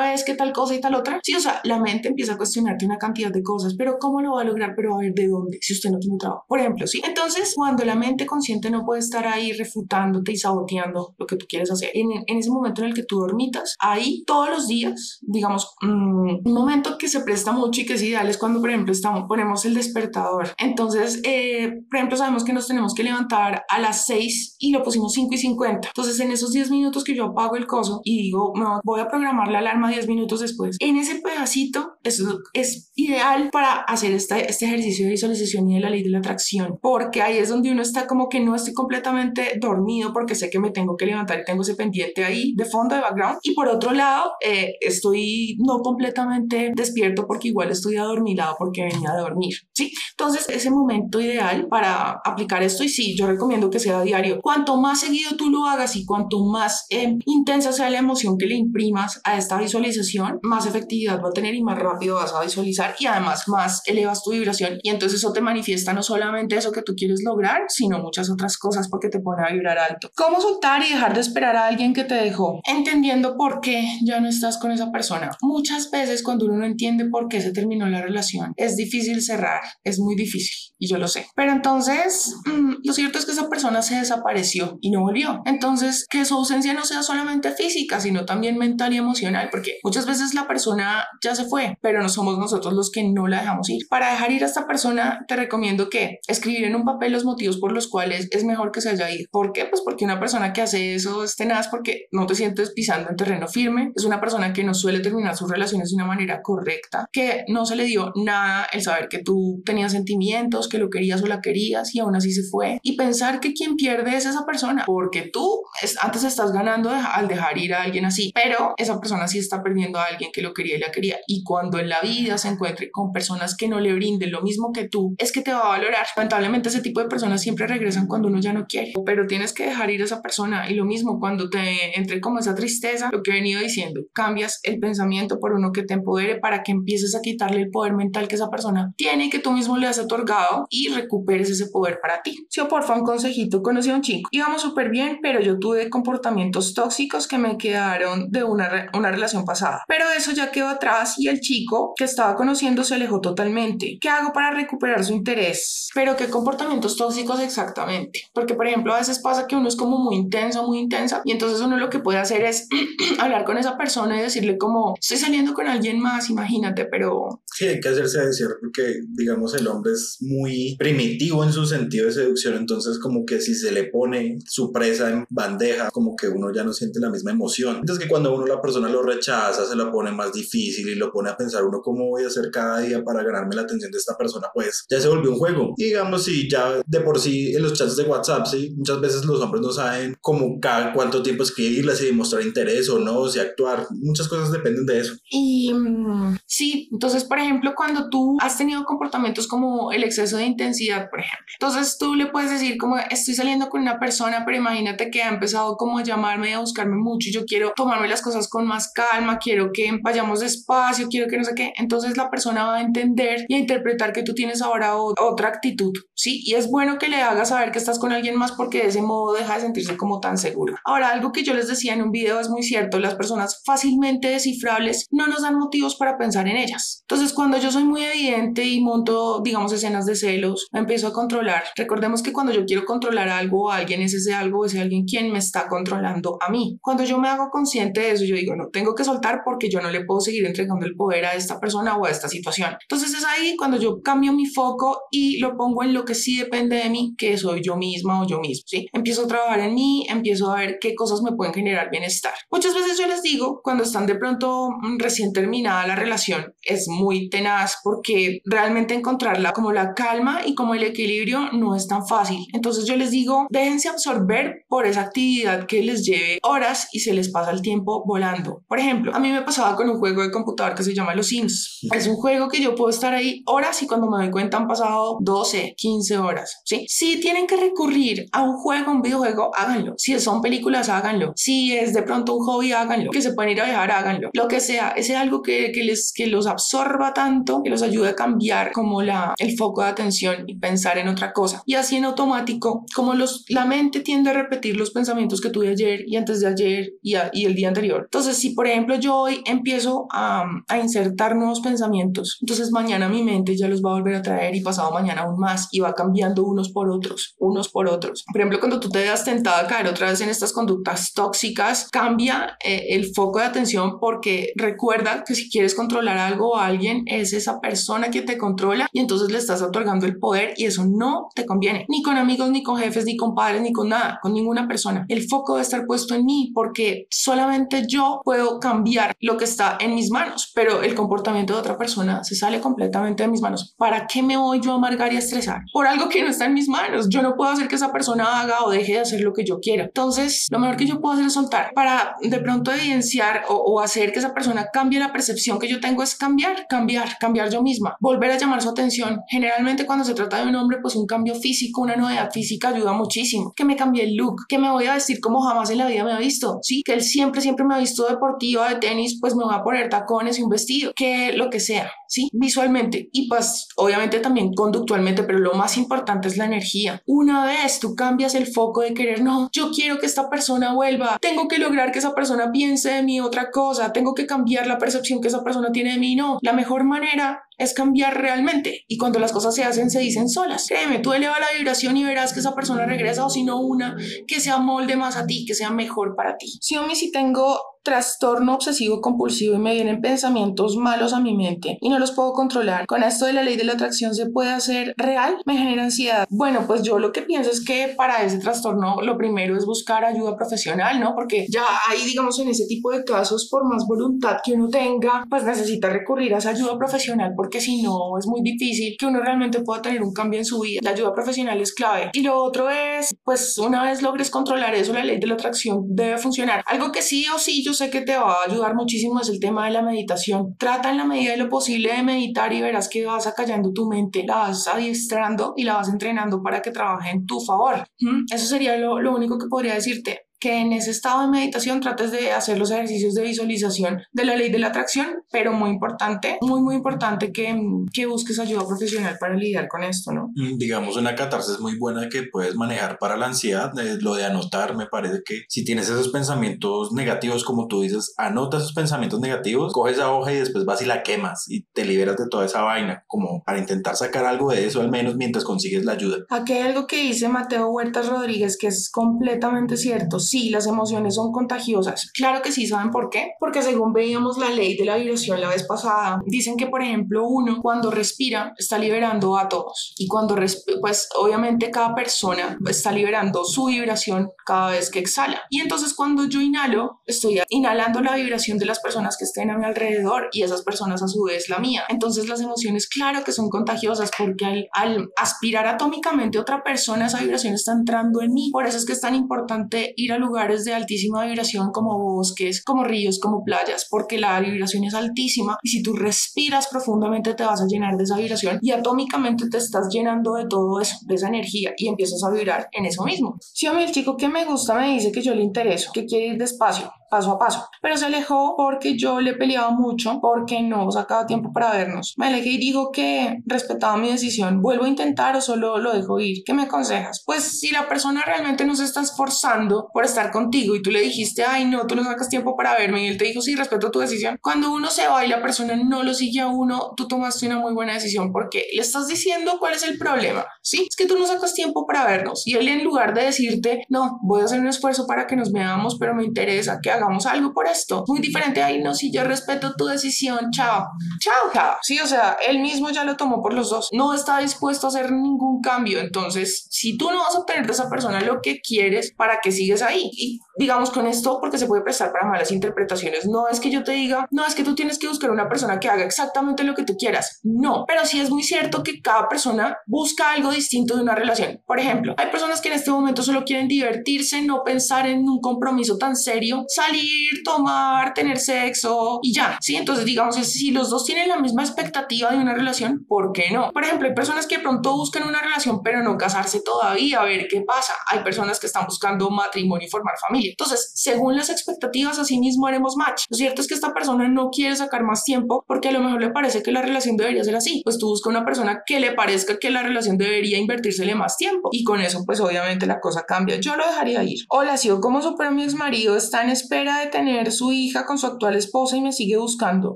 [0.00, 1.20] vez que tal cosa y tal otra.
[1.22, 4.32] Sí, o sea, la mente empieza a cuestionarte una cantidad de cosas, pero ¿cómo lo
[4.32, 4.72] va a lograr?
[4.74, 5.58] Pero a ver, ¿de dónde?
[5.60, 6.46] Si usted no tiene trabajo.
[6.48, 7.00] Por ejemplo, sí.
[7.06, 11.46] Entonces, cuando la mente consciente no puede estar ahí refutándote y saboteando lo que tú
[11.48, 15.20] quieres hacer, en, en ese momento en el que tú dormitas, ahí todos los días,
[15.22, 18.70] digamos, mm, un momento que se presta mucho y que es ideal es cuando, por
[18.70, 20.54] ejemplo, estamos, ponemos el despertador.
[20.58, 24.82] Entonces, eh, por ejemplo, sabemos que nos tenemos que levantar a las 6 y lo
[24.82, 25.88] pusimos 5 y 50.
[25.88, 29.08] Entonces, en esos 10 minutos que yo apago el coso y digo, no, voy a
[29.08, 34.48] programar la alarma 10 minutos después, en ese pedacito eso es ideal para hacer este,
[34.50, 37.70] este ejercicio de visualización y de la ley de la atracción, porque ahí es donde
[37.70, 41.40] uno está como que no estoy completamente dormido porque sé que me tengo que levantar
[41.40, 43.38] y tengo ese pendiente ahí de fondo, de background.
[43.42, 45.23] Y por otro lado, eh, estoy
[45.58, 49.92] no completamente despierto porque igual estoy adormilado porque venía a dormir, ¿sí?
[50.10, 54.40] Entonces, ese momento ideal para aplicar esto y sí, yo recomiendo que sea diario.
[54.40, 58.46] Cuanto más seguido tú lo hagas y cuanto más eh, intensa sea la emoción que
[58.46, 62.42] le imprimas a esta visualización, más efectividad va a tener y más rápido vas a
[62.42, 66.72] visualizar y además más elevas tu vibración y entonces eso te manifiesta no solamente eso
[66.72, 70.10] que tú quieres lograr, sino muchas otras cosas porque te pone a vibrar alto.
[70.16, 72.60] ¿Cómo soltar y dejar de esperar a alguien que te dejó?
[72.64, 77.06] Entendiendo por qué ya no estás con esa persona Muchas veces cuando uno no entiende
[77.06, 81.08] por qué se terminó la relación, es difícil cerrar, es muy difícil y yo lo
[81.08, 81.26] sé.
[81.34, 85.42] Pero entonces, mm, lo cierto es que esa persona se desapareció y no volvió.
[85.46, 90.06] Entonces, que su ausencia no sea solamente física, sino también mental y emocional, porque muchas
[90.06, 93.68] veces la persona ya se fue, pero no somos nosotros los que no la dejamos
[93.70, 93.86] ir.
[93.88, 97.58] Para dejar ir a esta persona, te recomiendo que escribir en un papel los motivos
[97.58, 99.28] por los cuales es mejor que se haya ido.
[99.30, 99.64] ¿Por qué?
[99.64, 103.16] Pues porque una persona que hace eso es tenaz porque no te sientes pisando en
[103.16, 107.06] terreno firme, es una persona que no suele terminar sus relaciones de una manera correcta,
[107.12, 111.22] que no se le dio nada el saber que tú tenías sentimientos, que lo querías
[111.22, 112.80] o la querías y aún así se fue.
[112.82, 115.62] Y pensar que quien pierde es esa persona, porque tú
[116.02, 120.00] antes estás ganando al dejar ir a alguien así, pero esa persona sí está perdiendo
[120.00, 121.18] a alguien que lo quería y la quería.
[121.28, 124.72] Y cuando en la vida se encuentre con personas que no le brinden lo mismo
[124.72, 126.06] que tú, es que te va a valorar.
[126.16, 129.66] Lamentablemente ese tipo de personas siempre regresan cuando uno ya no quiere, pero tienes que
[129.66, 130.68] dejar ir a esa persona.
[130.68, 134.60] Y lo mismo cuando te entre como esa tristeza, lo que he venido diciendo, cambias
[134.64, 138.26] el pensamiento por uno que te empodere para que empieces a quitarle el poder mental
[138.26, 141.98] que esa persona tiene y que tú mismo le has otorgado y recuperes ese poder
[142.00, 142.46] para ti.
[142.48, 145.90] Si o porfa, un consejito, conocí a un chico, íbamos súper bien, pero yo tuve
[145.90, 149.82] comportamientos tóxicos que me quedaron de una, una relación pasada.
[149.88, 153.98] Pero eso ya quedó atrás y el chico que estaba conociendo se alejó totalmente.
[154.00, 155.88] ¿Qué hago para recuperar su interés?
[155.94, 158.22] Pero qué comportamientos tóxicos exactamente.
[158.32, 161.32] Porque, por ejemplo, a veces pasa que uno es como muy intenso, muy intensa, y
[161.32, 162.68] entonces uno lo que puede hacer es
[163.18, 167.42] hablar con esa persona y decirle como, estoy saliendo con alguien más, imagínate, pero...
[167.46, 170.43] Sí, hay que hacerse decir porque, digamos, el hombre es muy
[170.78, 175.10] primitivo en su sentido de seducción, entonces como que si se le pone su presa
[175.10, 177.76] en bandeja, como que uno ya no siente la misma emoción.
[177.76, 181.12] Entonces que cuando uno la persona lo rechaza, se la pone más difícil y lo
[181.12, 183.98] pone a pensar uno cómo voy a hacer cada día para ganarme la atención de
[183.98, 185.74] esta persona, pues ya se volvió un juego.
[185.76, 189.24] Y digamos, si ya de por sí en los chats de WhatsApp, sí, muchas veces
[189.24, 193.38] los hombres no saben cómo cada cuánto tiempo escribirlas, si demostrar interés o no, si
[193.38, 195.14] actuar, muchas cosas dependen de eso.
[195.30, 200.44] Y mm, sí, entonces, por ejemplo, cuando tú has tenido comportamientos como el exceso de
[200.44, 204.56] intensidad, por ejemplo, entonces tú le puedes decir como estoy saliendo con una persona, pero
[204.56, 208.22] imagínate que ha empezado como a llamarme y a buscarme mucho yo quiero tomarme las
[208.22, 211.72] cosas con más calma, quiero que vayamos despacio, quiero que no sé qué.
[211.76, 215.92] Entonces la persona va a entender y a interpretar que tú tienes ahora otra actitud,
[216.14, 216.42] ¿sí?
[216.44, 219.02] Y es bueno que le hagas saber que estás con alguien más porque de ese
[219.02, 220.76] modo deja de sentirse como tan seguro.
[220.84, 224.28] Ahora, algo que yo les decía en un video es muy cierto, las personas fácilmente
[224.28, 224.74] descifran
[225.10, 227.00] no nos dan motivos para pensar en ellas.
[227.02, 231.12] Entonces, cuando yo soy muy evidente y monto, digamos, escenas de celos, me empiezo a
[231.12, 231.64] controlar.
[231.76, 235.30] Recordemos que cuando yo quiero controlar algo o alguien, es ese algo, ese alguien quien
[235.30, 236.78] me está controlando a mí.
[236.80, 239.80] Cuando yo me hago consciente de eso, yo digo, no, tengo que soltar porque yo
[239.80, 242.76] no le puedo seguir entregando el poder a esta persona o a esta situación.
[242.80, 246.38] Entonces es ahí cuando yo cambio mi foco y lo pongo en lo que sí
[246.38, 248.86] depende de mí, que soy yo misma o yo mismo, ¿sí?
[248.92, 252.32] Empiezo a trabajar en mí, empiezo a ver qué cosas me pueden generar bienestar.
[252.50, 256.88] Muchas veces yo les digo, cuando están de pronto mm, recién terminada la relación, es
[256.88, 262.06] muy tenaz porque realmente encontrarla como la calma y como el equilibrio no es tan
[262.06, 262.46] fácil.
[262.52, 267.12] Entonces yo les digo, déjense absorber por esa actividad que les lleve horas y se
[267.12, 268.62] les pasa el tiempo volando.
[268.68, 271.28] Por ejemplo, a mí me pasaba con un juego de computador que se llama Los
[271.28, 271.80] Sims.
[271.92, 274.68] Es un juego que yo puedo estar ahí horas y cuando me doy cuenta han
[274.68, 276.62] pasado 12, 15 horas.
[276.64, 276.84] ¿sí?
[276.88, 279.94] Si tienen que recurrir a un juego, un videojuego, háganlo.
[279.96, 281.32] Si son películas, háganlo.
[281.36, 283.10] Si es de pronto un hobby, háganlo.
[283.10, 284.30] Que se pueden ir a viajar, háganlo.
[284.32, 288.10] Lo que sea, ese algo que, que, les, que los absorba tanto, que los ayude
[288.10, 290.03] a cambiar como la, el foco de atención
[290.46, 291.62] y pensar en otra cosa.
[291.66, 295.68] Y así en automático, como los, la mente tiende a repetir los pensamientos que tuve
[295.68, 298.02] ayer y antes de ayer y, y el día anterior.
[298.04, 303.22] Entonces, si por ejemplo yo hoy empiezo a, a insertar nuevos pensamientos, entonces mañana mi
[303.22, 305.94] mente ya los va a volver a traer y pasado mañana aún más y va
[305.94, 308.24] cambiando unos por otros, unos por otros.
[308.30, 311.88] Por ejemplo, cuando tú te veas tentado a caer otra vez en estas conductas tóxicas,
[311.90, 317.04] cambia eh, el foco de atención porque recuerda que si quieres controlar algo o alguien,
[317.06, 320.84] es esa persona que te controla y entonces le estás otorgando el poder y eso
[320.84, 324.18] no te conviene, ni con amigos, ni con jefes, ni con padres, ni con nada,
[324.22, 325.04] con ninguna persona.
[325.08, 329.76] El foco debe estar puesto en mí porque solamente yo puedo cambiar lo que está
[329.80, 333.74] en mis manos, pero el comportamiento de otra persona se sale completamente de mis manos.
[333.76, 335.62] ¿Para qué me voy yo a amargar y a estresar?
[335.72, 337.08] Por algo que no está en mis manos.
[337.08, 339.60] Yo no puedo hacer que esa persona haga o deje de hacer lo que yo
[339.60, 339.84] quiera.
[339.84, 343.80] Entonces, lo mejor que yo puedo hacer es soltar para de pronto evidenciar o, o
[343.80, 347.62] hacer que esa persona cambie la percepción que yo tengo es cambiar, cambiar, cambiar yo
[347.62, 349.22] misma, volver a llamar su atención.
[349.28, 352.92] Generalmente cuando se trata de un hombre, pues un cambio físico, una novedad física ayuda
[352.92, 353.52] muchísimo.
[353.54, 356.04] Que me cambie el look, que me voy a vestir como jamás en la vida
[356.04, 356.82] me ha visto, ¿sí?
[356.84, 359.88] Que él siempre, siempre me ha visto deportiva, de tenis, pues me voy a poner
[359.88, 362.28] tacones y un vestido, que lo que sea, ¿sí?
[362.32, 367.02] Visualmente y pues obviamente también conductualmente, pero lo más importante es la energía.
[367.06, 371.18] Una vez tú cambias el foco de querer, no, yo quiero que esta persona vuelva,
[371.20, 374.78] tengo que lograr que esa persona piense de mí otra cosa, tengo que cambiar la
[374.78, 378.84] percepción que esa persona tiene de mí, no, la mejor manera es cambiar realmente.
[378.88, 380.66] Y cuando las cosas se hacen, se dicen solas.
[380.68, 383.96] Créeme, tú eleva la vibración y verás que esa persona regresa o si no una
[384.26, 386.58] que se amolde más a ti, que sea mejor para ti.
[386.60, 391.78] Si mí si tengo trastorno obsesivo compulsivo y me vienen pensamientos malos a mi mente
[391.80, 392.86] y no los puedo controlar.
[392.86, 396.26] Con esto de la ley de la atracción se puede hacer real, me genera ansiedad.
[396.30, 400.04] Bueno, pues yo lo que pienso es que para ese trastorno lo primero es buscar
[400.04, 401.14] ayuda profesional, ¿no?
[401.14, 405.24] Porque ya ahí, digamos, en ese tipo de casos, por más voluntad que uno tenga,
[405.28, 407.04] pues necesita recurrir a esa ayuda profesional
[407.36, 410.60] porque si no es muy difícil que uno realmente pueda tener un cambio en su
[410.60, 410.80] vida.
[410.82, 412.10] La ayuda profesional es clave.
[412.12, 415.84] Y lo otro es, pues una vez logres controlar eso, la ley de la atracción
[415.88, 416.62] debe funcionar.
[416.66, 419.40] Algo que sí o sí yo sé que te va a ayudar muchísimo es el
[419.40, 420.56] tema de la meditación.
[420.58, 423.86] Trata en la medida de lo posible de meditar y verás que vas acallando tu
[423.86, 427.86] mente, la vas adiestrando y la vas entrenando para que trabaje en tu favor.
[428.32, 432.12] Eso sería lo, lo único que podría decirte que en ese estado de meditación trates
[432.12, 436.36] de hacer los ejercicios de visualización de la ley de la atracción, pero muy importante,
[436.42, 437.58] muy, muy importante que,
[437.90, 440.32] que busques ayuda profesional para lidiar con esto, ¿no?
[440.36, 444.26] Mm, digamos, una catarsis muy buena que puedes manejar para la ansiedad, eh, lo de
[444.26, 449.20] anotar, me parece que si tienes esos pensamientos negativos, como tú dices, anota esos pensamientos
[449.20, 452.44] negativos, coges esa hoja y después vas y la quemas y te liberas de toda
[452.44, 456.18] esa vaina, como para intentar sacar algo de eso al menos mientras consigues la ayuda.
[456.28, 461.14] Aquí hay algo que dice Mateo Huertas Rodríguez que es completamente cierto sí, las emociones
[461.14, 462.10] son contagiosas.
[462.12, 463.34] Claro que sí, ¿saben por qué?
[463.38, 467.24] Porque según veíamos la ley de la vibración la vez pasada, dicen que, por ejemplo,
[467.24, 470.34] uno cuando respira está liberando átomos y cuando,
[470.80, 475.40] pues obviamente cada persona está liberando su vibración cada vez que exhala.
[475.50, 479.56] Y entonces cuando yo inhalo, estoy inhalando la vibración de las personas que estén a
[479.56, 481.84] mi alrededor y esas personas a su vez la mía.
[481.88, 487.54] Entonces las emociones, claro que son contagiosas porque al, aspirar atómicamente otra persona, esa vibración
[487.54, 488.50] está entrando en mí.
[488.50, 492.62] Por eso es que es tan importante ir al lugares de altísima vibración como bosques,
[492.64, 497.44] como ríos, como playas, porque la vibración es altísima y si tú respiras profundamente te
[497.44, 501.14] vas a llenar de esa vibración y atómicamente te estás llenando de todo eso, de
[501.14, 503.36] esa energía y empiezas a vibrar en eso mismo.
[503.40, 506.06] Si a mí el chico que me gusta me dice que yo le intereso, que
[506.06, 507.68] quiere ir despacio, paso a paso.
[507.80, 512.14] Pero se alejó porque yo le peleaba mucho, porque no sacaba tiempo para vernos.
[512.16, 514.60] Me alejé y dijo que respetaba mi decisión.
[514.60, 516.42] ¿Vuelvo a intentar o solo lo dejo ir?
[516.44, 517.22] ¿Qué me aconsejas?
[517.24, 521.02] Pues si la persona realmente no se está esforzando por estar contigo y tú le
[521.02, 523.92] dijiste, ay, no, tú no sacas tiempo para verme y él te dijo, sí, respeto
[523.92, 524.36] tu decisión.
[524.42, 527.60] Cuando uno se va y la persona no lo sigue a uno, tú tomaste una
[527.60, 530.44] muy buena decisión porque le estás diciendo cuál es el problema.
[530.62, 533.84] Sí, es que tú no sacas tiempo para vernos y él en lugar de decirte,
[533.88, 537.03] no, voy a hacer un esfuerzo para que nos veamos, pero me interesa que hagamos
[537.26, 538.04] algo por esto.
[538.06, 540.86] Muy diferente ahí, no, si yo respeto tu decisión, chao,
[541.20, 541.76] chao, chao.
[541.82, 543.88] Sí, o sea, él mismo ya lo tomó por los dos.
[543.92, 546.00] No está dispuesto a hacer ningún cambio.
[546.00, 549.52] Entonces, si tú no vas a obtener de esa persona lo que quieres, ¿para que
[549.52, 550.40] sigues ahí?
[550.56, 553.92] Digamos con esto, porque se puede prestar para malas interpretaciones, no es que yo te
[553.92, 556.84] diga, no es que tú tienes que buscar una persona que haga exactamente lo que
[556.84, 557.40] tú quieras.
[557.42, 561.60] No, pero sí es muy cierto que cada persona busca algo distinto de una relación.
[561.66, 565.40] Por ejemplo, hay personas que en este momento solo quieren divertirse, no pensar en un
[565.40, 569.58] compromiso tan serio, salir, tomar, tener sexo y ya.
[569.60, 573.50] Sí, entonces digamos, si los dos tienen la misma expectativa de una relación, ¿por qué
[573.50, 573.70] no?
[573.72, 577.46] Por ejemplo, hay personas que pronto buscan una relación pero no casarse todavía, a ver
[577.48, 577.94] qué pasa.
[578.10, 580.43] Hay personas que están buscando matrimonio y formar familia.
[580.50, 583.24] Entonces, según las expectativas, así mismo haremos match.
[583.28, 586.20] Lo cierto es que esta persona no quiere sacar más tiempo porque a lo mejor
[586.20, 587.82] le parece que la relación debería ser así.
[587.84, 591.68] Pues tú buscas una persona que le parezca que la relación debería invertírsele más tiempo
[591.72, 593.56] y con eso pues obviamente la cosa cambia.
[593.60, 594.38] Yo lo dejaría ir.
[594.48, 598.18] Hola, sigo como super mi ex marido está en espera de tener su hija con
[598.18, 599.94] su actual esposa y me sigue buscando.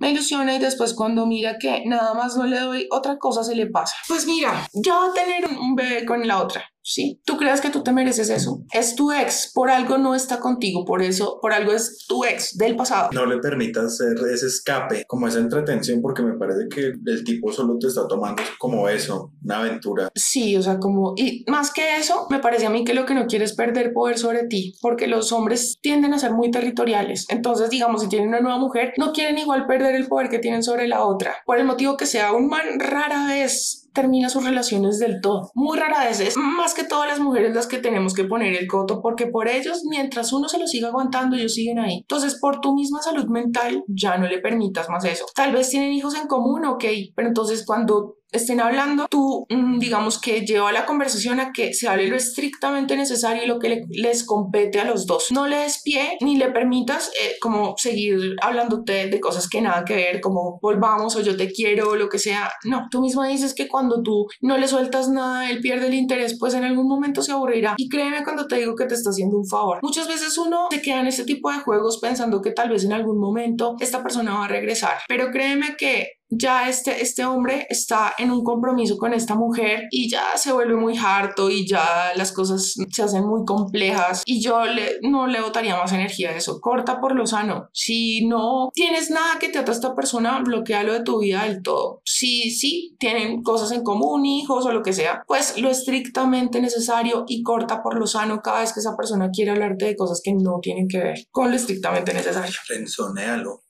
[0.00, 3.54] Me ilusiona y después cuando mira que nada más no le doy otra cosa se
[3.54, 3.94] le pasa.
[4.08, 6.64] Pues mira, ya va a tener un bebé con la otra.
[6.86, 7.20] ¿Sí?
[7.24, 8.62] Tú crees que tú te mereces eso.
[8.72, 12.56] Es tu ex, por algo no está contigo, por eso, por algo es tu ex
[12.56, 13.10] del pasado.
[13.12, 17.52] No le permitas hacer ese escape, como esa entretención, porque me parece que el tipo
[17.52, 20.08] solo te está tomando como eso, una aventura.
[20.14, 23.14] Sí, o sea, como, y más que eso, me parece a mí que lo que
[23.14, 27.26] no quiere es perder poder sobre ti, porque los hombres tienden a ser muy territoriales.
[27.28, 30.62] Entonces, digamos, si tienen una nueva mujer, no quieren igual perder el poder que tienen
[30.62, 34.98] sobre la otra, por el motivo que sea un man rara vez termina sus relaciones
[34.98, 35.50] del todo.
[35.54, 38.66] Muy rara vez es más que todas las mujeres las que tenemos que poner el
[38.66, 42.00] coto porque por ellos, mientras uno se lo siga aguantando, ellos siguen ahí.
[42.02, 45.24] Entonces, por tu misma salud mental, ya no le permitas más eso.
[45.34, 50.20] Tal vez tienen hijos en común, ok, pero entonces cuando estén hablando, tú mm, digamos
[50.20, 54.24] que lleva la conversación a que se hable lo estrictamente necesario y lo que les
[54.24, 55.26] compete a los dos.
[55.30, 59.84] No le des pie ni le permitas eh, como seguir hablándote de cosas que nada
[59.84, 62.50] que ver, como volvamos o yo te quiero o lo que sea.
[62.64, 66.36] No, tú misma dices que cuando tú no le sueltas nada, él pierde el interés,
[66.38, 67.74] pues en algún momento se aburrirá.
[67.76, 69.78] Y créeme cuando te digo que te está haciendo un favor.
[69.82, 72.92] Muchas veces uno se queda en este tipo de juegos pensando que tal vez en
[72.92, 78.14] algún momento esta persona va a regresar, pero créeme que ya este, este hombre está
[78.18, 82.32] en un compromiso con esta mujer y ya se vuelve muy harto y ya las
[82.32, 86.60] cosas se hacen muy complejas y yo le, no le botaría más energía a eso.
[86.60, 87.68] Corta por lo sano.
[87.72, 91.62] Si no tienes nada que te ata a esta persona, bloquealo de tu vida del
[91.62, 92.00] todo.
[92.04, 97.24] Si sí tienen cosas en común, hijos o lo que sea, pues lo estrictamente necesario
[97.28, 100.32] y corta por lo sano cada vez que esa persona quiere hablarte de cosas que
[100.34, 102.54] no tienen que ver con lo estrictamente necesario.
[102.68, 103.62] Pensonéalo.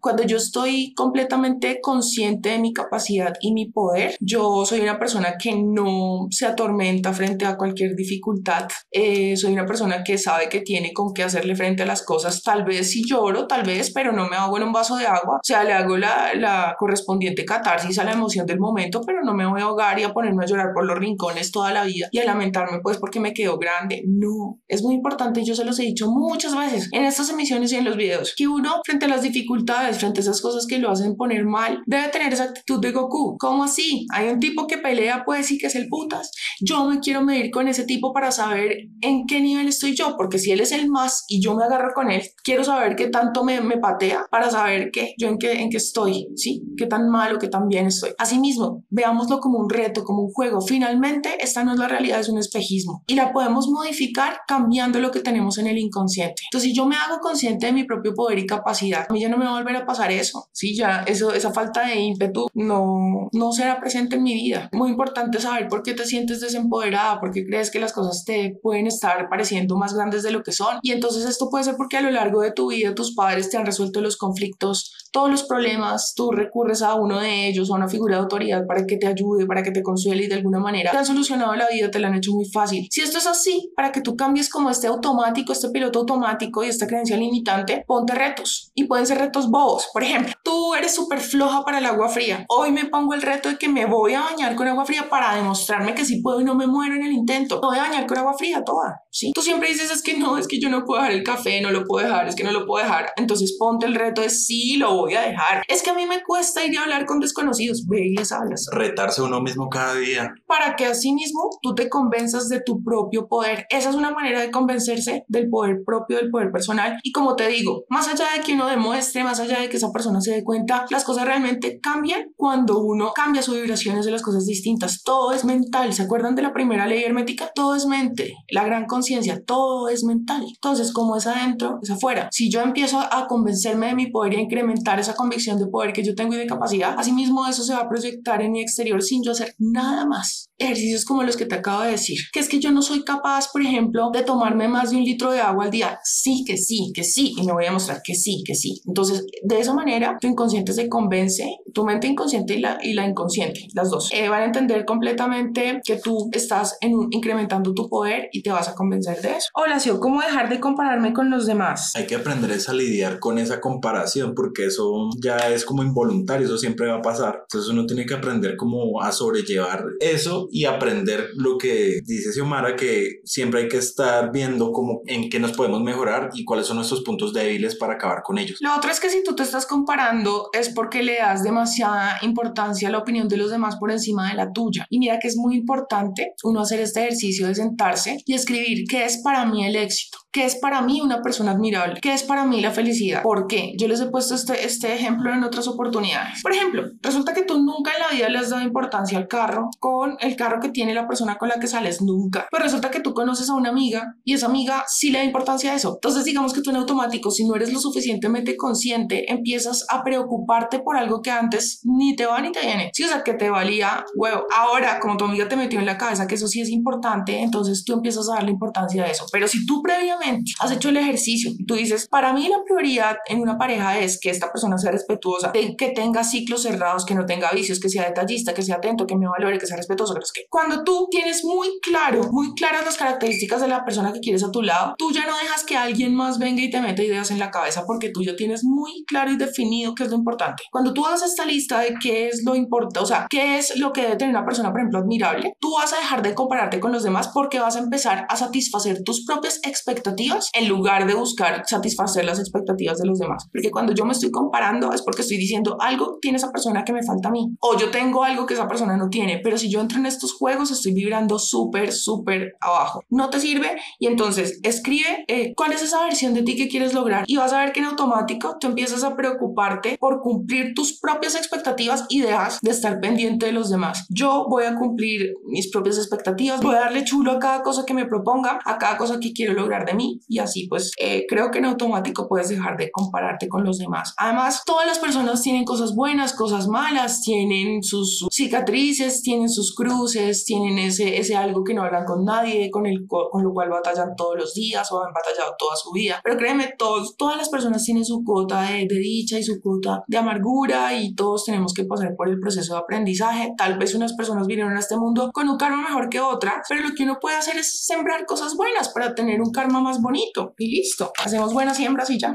[0.00, 4.14] Cuando yo estoy completamente consciente de mi capacidad y mi poder.
[4.20, 8.68] Yo soy una persona que no se atormenta frente a cualquier dificultad.
[8.90, 12.42] Eh, soy una persona que sabe que tiene con qué hacerle frente a las cosas.
[12.42, 15.36] Tal vez si lloro, tal vez, pero no me hago en un vaso de agua.
[15.36, 19.32] O sea, le hago la, la correspondiente catarsis a la emoción del momento, pero no
[19.32, 22.08] me voy a ahogar y a ponerme a llorar por los rincones toda la vida
[22.12, 24.02] y a lamentarme pues porque me quedo grande.
[24.06, 27.76] No, es muy importante, yo se los he dicho muchas veces en estas emisiones y
[27.76, 30.90] en los videos, que uno frente a las dificultades, frente a esas cosas que lo
[30.90, 33.36] hacen poner mal, debe tener esa actitud de Goku.
[33.38, 34.06] ¿Cómo así?
[34.12, 36.30] Hay un tipo que pelea, puede decir que es el putas.
[36.60, 40.38] Yo me quiero medir con ese tipo para saber en qué nivel estoy yo, porque
[40.38, 43.44] si él es el más y yo me agarro con él, quiero saber qué tanto
[43.44, 46.62] me, me patea para saber qué, yo en qué, en qué estoy, ¿sí?
[46.76, 48.10] Qué tan malo, qué tan bien estoy.
[48.18, 50.60] Asimismo, veámoslo como un reto, como un juego.
[50.60, 55.10] Finalmente, esta no es la realidad, es un espejismo y la podemos modificar cambiando lo
[55.10, 56.42] que tenemos en el inconsciente.
[56.50, 59.28] Entonces, si yo me hago consciente de mi propio poder y capacidad, a mí ya
[59.28, 60.76] no me va a volver a pasar eso, ¿sí?
[60.76, 64.68] Ya eso, esa falta de ímpetu no, no será presente en mi vida.
[64.72, 68.58] Muy importante saber por qué te sientes desempoderada, por qué crees que las cosas te
[68.62, 70.78] pueden estar pareciendo más grandes de lo que son.
[70.82, 73.56] Y entonces esto puede ser porque a lo largo de tu vida tus padres te
[73.56, 77.88] han resuelto los conflictos, todos los problemas, tú recurres a uno de ellos, a una
[77.88, 80.90] figura de autoridad para que te ayude, para que te consuele y de alguna manera
[80.90, 82.86] te han solucionado la vida, te la han hecho muy fácil.
[82.90, 86.68] Si esto es así, para que tú cambies como este automático, este piloto automático y
[86.68, 88.70] esta creencia limitante, ponte retos.
[88.74, 89.88] Y pueden ser retos bobos.
[89.92, 92.44] Por ejemplo, tú eres súper floja para el agua fría.
[92.48, 95.34] Hoy me pongo el reto de que me voy a bañar con agua fría para
[95.34, 97.60] demostrarme que sí puedo y no me muero en el intento.
[97.60, 99.32] Me voy a bañar con agua fría toda, ¿sí?
[99.34, 101.70] Tú siempre dices, es que no, es que yo no puedo dejar el café, no
[101.70, 103.12] lo puedo dejar, es que no lo puedo dejar.
[103.16, 105.62] Entonces ponte el reto de sí, lo voy a dejar.
[105.68, 107.86] Es que a mí me cuesta ir a hablar con desconocidos.
[107.86, 108.66] Ve y les hablas.
[108.72, 110.34] Retarse uno mismo cada día.
[110.46, 113.66] Para que así mismo tú te convenzas de tu propio poder.
[113.70, 116.98] Esa es una manera de convencerse del poder propio, del poder personal.
[117.02, 119.92] Y como te digo, más allá de que uno demuestre, más allá de que esa
[119.92, 121.47] persona se dé cuenta, las cosas realmente
[121.82, 125.02] cambian cuando uno cambia sus vibraciones de las cosas distintas.
[125.02, 125.92] Todo es mental.
[125.92, 127.50] ¿Se acuerdan de la primera ley hermética?
[127.54, 128.34] Todo es mente.
[128.50, 130.44] La gran conciencia, todo es mental.
[130.46, 132.28] Entonces, como es adentro, es afuera.
[132.32, 135.92] Si yo empiezo a convencerme de mi poder y a incrementar esa convicción de poder
[135.92, 139.02] que yo tengo y de capacidad, asimismo eso se va a proyectar en mi exterior
[139.02, 140.50] sin yo hacer nada más.
[140.58, 143.48] Ejercicios como los que te acabo de decir, que es que yo no soy capaz,
[143.52, 145.98] por ejemplo, de tomarme más de un litro de agua al día.
[146.02, 148.80] Sí, que sí, que sí, y me voy a mostrar que sí, que sí.
[148.86, 151.37] Entonces, de esa manera, tu inconsciente se convence,
[151.72, 155.80] tu mente inconsciente y la, y la inconsciente, las dos, eh, van a entender completamente
[155.84, 159.48] que tú estás en un, incrementando tu poder y te vas a convencer de eso.
[159.54, 161.92] Hola, ¿cómo dejar de compararme con los demás?
[161.94, 166.58] Hay que aprender a lidiar con esa comparación porque eso ya es como involuntario, eso
[166.58, 167.40] siempre va a pasar.
[167.42, 172.76] Entonces uno tiene que aprender como a sobrellevar eso y aprender lo que dice Xiomara,
[172.76, 176.76] que siempre hay que estar viendo como en qué nos podemos mejorar y cuáles son
[176.76, 178.58] nuestros puntos débiles para acabar con ellos.
[178.60, 182.88] Lo otro es que si tú te estás comparando es porque le das demasiada importancia
[182.88, 184.86] a la opinión de los demás por encima de la tuya.
[184.90, 189.04] Y mira que es muy importante uno hacer este ejercicio de sentarse y escribir qué
[189.04, 192.44] es para mí el éxito, qué es para mí una persona admirable, qué es para
[192.44, 193.22] mí la felicidad.
[193.22, 193.74] ¿Por qué?
[193.78, 196.42] Yo les he puesto este, este ejemplo en otras oportunidades.
[196.42, 199.70] Por ejemplo, resulta que tú nunca en la vida le has dado importancia al carro
[199.78, 202.46] con el carro que tiene la persona con la que sales, nunca.
[202.50, 205.72] Pues resulta que tú conoces a una amiga y esa amiga sí le da importancia
[205.72, 205.94] a eso.
[205.94, 210.80] Entonces digamos que tú en automático, si no eres lo suficientemente consciente, empiezas a preocuparte
[210.80, 212.90] por algo que antes ni te va ni te viene.
[212.92, 214.44] Sí, o sea, que te valía huevo.
[214.54, 217.84] Ahora, como tu amiga te metió en la cabeza que eso sí es importante, entonces
[217.84, 219.26] tú empiezas a darle importancia a eso.
[219.32, 220.17] Pero si tú previamente
[220.60, 224.18] has hecho el ejercicio y tú dices, para mí la prioridad en una pareja es
[224.20, 228.04] que esta persona sea respetuosa, que tenga ciclos cerrados, que no tenga vicios, que sea
[228.04, 230.18] detallista, que sea atento, que me valore, que sea respetuoso.
[230.18, 234.20] Es que cuando tú tienes muy claro, muy claras las características de la persona que
[234.20, 237.02] quieres a tu lado, tú ya no dejas que alguien más venga y te meta
[237.02, 240.16] ideas en la cabeza porque tú ya tienes muy claro y definido qué es lo
[240.16, 240.64] importante.
[240.70, 243.92] Cuando tú hagas esta lista de qué es lo importante, o sea, qué es lo
[243.92, 246.92] que debe tener una persona, por ejemplo, admirable, tú vas a dejar de compararte con
[246.92, 251.62] los demás porque vas a empezar a satisfacer tus propias expectativas en lugar de buscar
[251.66, 253.46] satisfacer las expectativas de los demás.
[253.52, 256.92] Porque cuando yo me estoy comparando es porque estoy diciendo algo tiene esa persona que
[256.92, 259.70] me falta a mí o yo tengo algo que esa persona no tiene, pero si
[259.70, 263.02] yo entro en estos juegos estoy vibrando súper, súper abajo.
[263.10, 266.94] No te sirve y entonces escribe eh, cuál es esa versión de ti que quieres
[266.94, 270.98] lograr y vas a ver que en automático tú empiezas a preocuparte por cumplir tus
[270.98, 274.06] propias expectativas y dejas de estar pendiente de los demás.
[274.08, 277.94] Yo voy a cumplir mis propias expectativas, voy a darle chulo a cada cosa que
[277.94, 281.50] me proponga, a cada cosa que quiero lograr de mí y así pues eh, creo
[281.50, 284.14] que en automático puedes dejar de compararte con los demás.
[284.16, 290.44] Además, todas las personas tienen cosas buenas, cosas malas, tienen sus, cicatrices, tienen sus cruces,
[290.44, 294.14] tienen ese, ese algo que no hablan con nadie, con, el, con lo cual batallan
[294.16, 296.20] todos los días o han batallado toda su vida.
[296.22, 300.04] Pero créeme, todos, todas las personas tienen su cuota de, de dicha y su cuota
[300.06, 303.52] de amargura y todos tenemos que pasar por el proceso de aprendizaje.
[303.56, 306.82] Tal vez unas personas vinieron a este mundo con un karma mejor que otra, pero
[306.82, 310.54] lo que uno puede hacer es sembrar cosas buenas para tener un karma más bonito.
[310.58, 312.34] Y listo, hacemos buenas siembras y ya.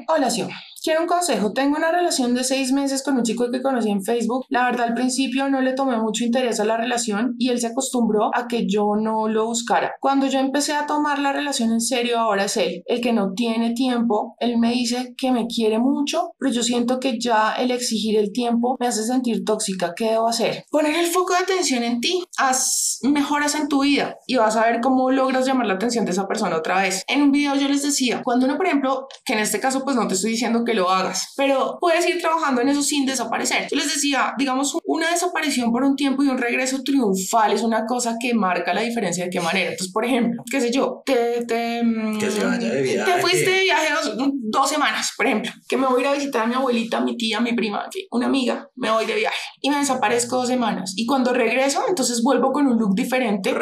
[0.83, 1.53] Quiero un consejo.
[1.53, 4.45] Tengo una relación de seis meses con un chico que conocí en Facebook.
[4.49, 7.67] La verdad, al principio no le tomé mucho interés a la relación y él se
[7.67, 9.93] acostumbró a que yo no lo buscara.
[10.01, 13.31] Cuando yo empecé a tomar la relación en serio, ahora es él, el que no
[13.31, 14.35] tiene tiempo.
[14.41, 18.33] Él me dice que me quiere mucho, pero yo siento que ya el exigir el
[18.33, 19.93] tiempo me hace sentir tóxica.
[19.95, 20.65] ¿Qué debo hacer?
[20.69, 22.25] Poner el foco de atención en ti.
[22.37, 26.11] Haz mejoras en tu vida y vas a ver cómo logras llamar la atención de
[26.11, 27.05] esa persona otra vez.
[27.07, 29.95] En un video yo les decía, cuando uno, por ejemplo, que en este caso pues
[29.95, 33.67] no te estoy diciendo que lo hagas, pero puedes ir trabajando en eso sin desaparecer.
[33.69, 37.85] Yo les decía, digamos, una desaparición por un tiempo y un regreso triunfal es una
[37.85, 39.71] cosa que marca la diferencia de qué manera.
[39.71, 43.11] Entonces, por ejemplo, qué sé yo, te, te, mm, que se vaya de viaje.
[43.11, 43.93] te fuiste de viaje
[44.29, 47.17] dos, semanas, por ejemplo, que me voy a ir a visitar a mi abuelita, mi
[47.17, 50.93] tía, mi prima, una amiga, me voy de viaje y me desaparezco dos semanas.
[50.95, 53.53] Y cuando regreso, entonces vuelvo con un look diferente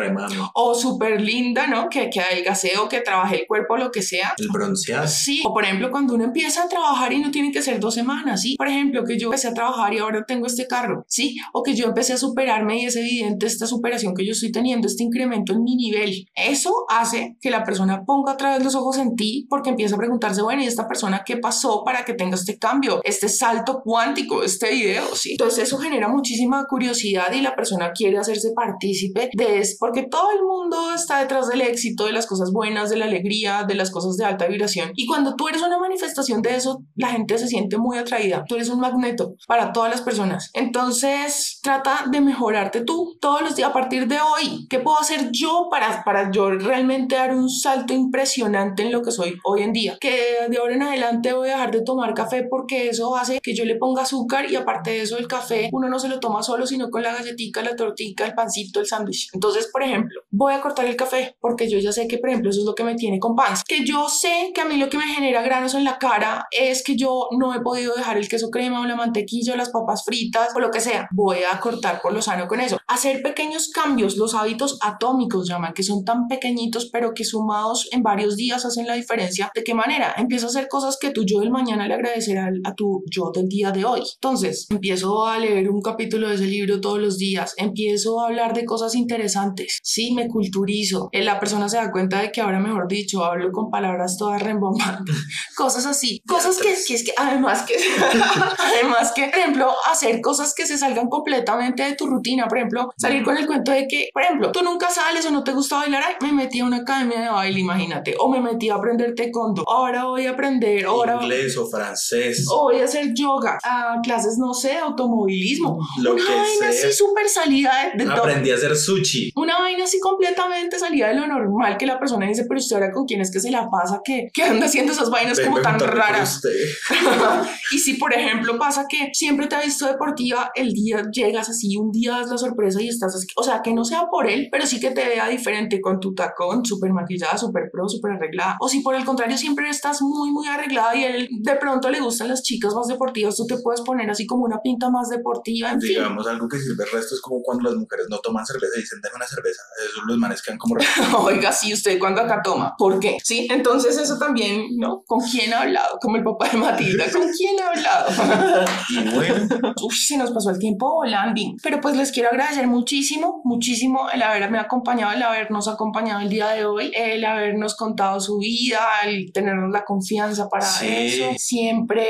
[0.53, 1.89] o súper linda, ¿no?
[1.89, 4.33] Que, que adelgacé o que trabajé el cuerpo, lo que sea.
[4.37, 5.07] El bronceado.
[5.07, 7.93] Sí, o por ejemplo, cuando uno empieza a trabajar y no tiene que ser dos
[7.93, 8.55] semanas, ¿sí?
[8.57, 11.37] Por ejemplo, que yo empecé a trabajar y ahora tengo este carro, ¿sí?
[11.53, 14.87] O que yo empecé a superarme y es evidente esta superación que yo estoy teniendo,
[14.87, 16.25] este incremento en mi nivel.
[16.35, 19.97] Eso hace que la persona ponga otra vez los ojos en ti porque empieza a
[19.97, 24.43] preguntarse, bueno, ¿y esta persona qué pasó para que tenga este cambio, este salto cuántico,
[24.43, 25.31] este video, ¿sí?
[25.31, 30.31] Entonces eso genera muchísima curiosidad y la persona quiere hacerse partícipe de eso, porque todo
[30.31, 33.91] el mundo está detrás del éxito, de las cosas buenas, de la alegría, de las
[33.91, 34.91] cosas de alta vibración.
[34.95, 38.43] Y cuando tú eres una manifestación de eso, la gente se siente muy atraída.
[38.47, 40.49] Tú eres un magneto para todas las personas.
[40.53, 44.67] Entonces, trata de mejorarte tú todos los días a partir de hoy.
[44.69, 49.11] ¿Qué puedo hacer yo para, para yo realmente dar un salto impresionante en lo que
[49.11, 49.97] soy hoy en día?
[49.99, 53.55] Que de ahora en adelante voy a dejar de tomar café porque eso hace que
[53.55, 56.43] yo le ponga azúcar y aparte de eso el café uno no se lo toma
[56.43, 59.29] solo, sino con la galletita, la tortita, el pancito, el sándwich.
[59.33, 62.49] Entonces, por ejemplo, voy a cortar el café porque yo ya sé que, por ejemplo,
[62.49, 63.63] eso es lo que me tiene con panza.
[63.67, 66.80] Que yo sé que a mí lo que me genera granos en la cara es
[66.83, 70.03] que yo no he podido dejar el queso crema o la mantequilla o las papas
[70.03, 71.07] fritas o lo que sea.
[71.11, 72.77] Voy a cortar por lo sano con eso.
[72.87, 78.03] Hacer pequeños cambios, los hábitos atómicos llaman, que son tan pequeñitos pero que sumados en
[78.03, 79.51] varios días hacen la diferencia.
[79.53, 80.13] ¿De qué manera?
[80.17, 83.47] Empiezo a hacer cosas que tu yo del mañana le agradecerá a tu yo del
[83.47, 84.01] día de hoy.
[84.15, 88.53] Entonces, empiezo a leer un capítulo de ese libro todos los días, empiezo a hablar
[88.53, 91.09] de cosas interesantes, sí, me culturizo.
[91.11, 94.41] Eh, la persona se da cuenta de que ahora, mejor dicho, hablo con palabras todas
[94.41, 95.15] rembombantes,
[95.55, 97.75] cosas así, cosas que, que es que además que,
[98.57, 102.89] además que, por ejemplo, hacer cosas que se salgan completamente de tu rutina, por ejemplo,
[102.97, 105.77] salir con el cuento de que, por ejemplo, tú nunca sales o no te gusta
[105.77, 109.13] bailar, Ay, me metí a una academia de baile, imagínate, o me metí a aprender
[109.15, 113.99] taekwondo, ahora voy a aprender, ahora inglés o francés, o voy a hacer yoga, a
[114.03, 118.23] clases, no sé, automovilismo, lo una que vaina así súper salida de, de todo.
[118.23, 119.31] Aprendí a hacer sushi.
[119.35, 122.91] Una vaina así completamente salida de lo normal que la persona dice, pero usted ahora
[122.91, 125.79] con quién es que se la pasa, que, que anda haciendo esas vainas como tan
[125.79, 126.35] raras.
[126.35, 126.50] usted.
[127.71, 131.77] y si por ejemplo pasa que siempre te ha visto deportiva, el día llegas así,
[131.77, 134.49] un día das la sorpresa y estás así, o sea, que no sea por él,
[134.51, 138.57] pero sí que te vea diferente con tu tacón, súper maquillada, súper pro, súper arreglada.
[138.59, 141.99] O si por el contrario siempre estás muy, muy arreglada y él de pronto le
[141.99, 145.71] gustan las chicas más deportivas, tú te puedes poner así como una pinta más deportiva,
[145.71, 145.89] en fin.
[145.89, 148.81] Digamos, algo que sirve el resto es como cuando las mujeres no toman cerveza y
[148.81, 149.61] dicen, dame una cerveza.
[149.85, 150.75] Eso los manes quedan como...
[151.23, 153.17] Oiga, sí, usted cuando acá toma, ¿por qué?
[153.23, 155.03] Sí, entonces eso también, ¿no?
[155.05, 155.97] ¿Con quién ha hablado?
[156.01, 158.65] Como el papá Matilda, ¿con quién ha hablado?
[158.89, 159.47] y bueno,
[159.83, 161.41] Uf, se nos pasó el tiempo volando.
[161.63, 166.49] Pero pues les quiero agradecer muchísimo, muchísimo el haberme acompañado, el habernos acompañado el día
[166.49, 170.87] de hoy, el habernos contado su vida, el tenernos la confianza para Sí.
[170.87, 171.25] eso.
[171.37, 172.05] Siempre,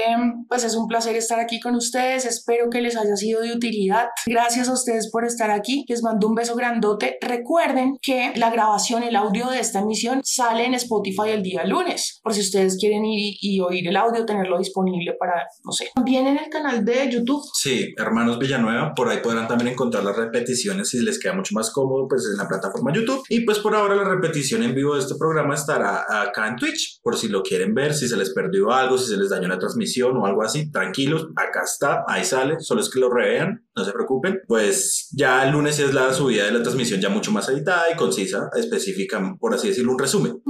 [0.47, 2.25] pues es un placer estar aquí con ustedes.
[2.25, 4.07] Espero que les haya sido de utilidad.
[4.25, 5.85] Gracias a ustedes por estar aquí.
[5.87, 7.17] Les mando un beso grandote.
[7.21, 12.19] Recuerden que la grabación, el audio de esta emisión sale en Spotify el día lunes.
[12.23, 15.89] Por si ustedes quieren ir y oír el audio, tenerlo disponible para, no sé.
[15.93, 17.43] También en el canal de YouTube.
[17.53, 21.71] sí, Hermanos Villanueva, por ahí podrán también encontrar las repeticiones si les queda mucho más
[21.71, 23.23] cómodo, pues en la plataforma YouTube.
[23.29, 26.99] Y pues por ahora la repetición en vivo de este programa estará acá en Twitch,
[27.01, 29.59] por si lo quieren ver, si se les perdió algo, si se les dañó la
[29.59, 33.85] transmisión o algo así, tranquilos, acá está, ahí sale, solo es que lo revean, no
[33.85, 34.41] se preocupen.
[34.47, 37.95] Pues ya el lunes es la subida de la transmisión ya mucho más editada y
[37.95, 40.41] concisa, específica, por así decirlo, un resumen.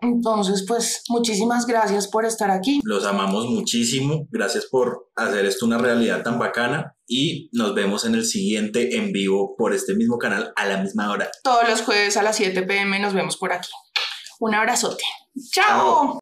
[0.00, 2.80] Entonces, pues muchísimas gracias por estar aquí.
[2.84, 4.26] Los amamos muchísimo.
[4.30, 6.94] Gracias por hacer esto una realidad tan bacana.
[7.08, 11.10] Y nos vemos en el siguiente en vivo por este mismo canal a la misma
[11.10, 11.30] hora.
[11.42, 13.70] Todos los jueves a las 7 pm nos vemos por aquí.
[14.38, 15.04] Un abrazote.
[15.52, 16.14] ¡Chao!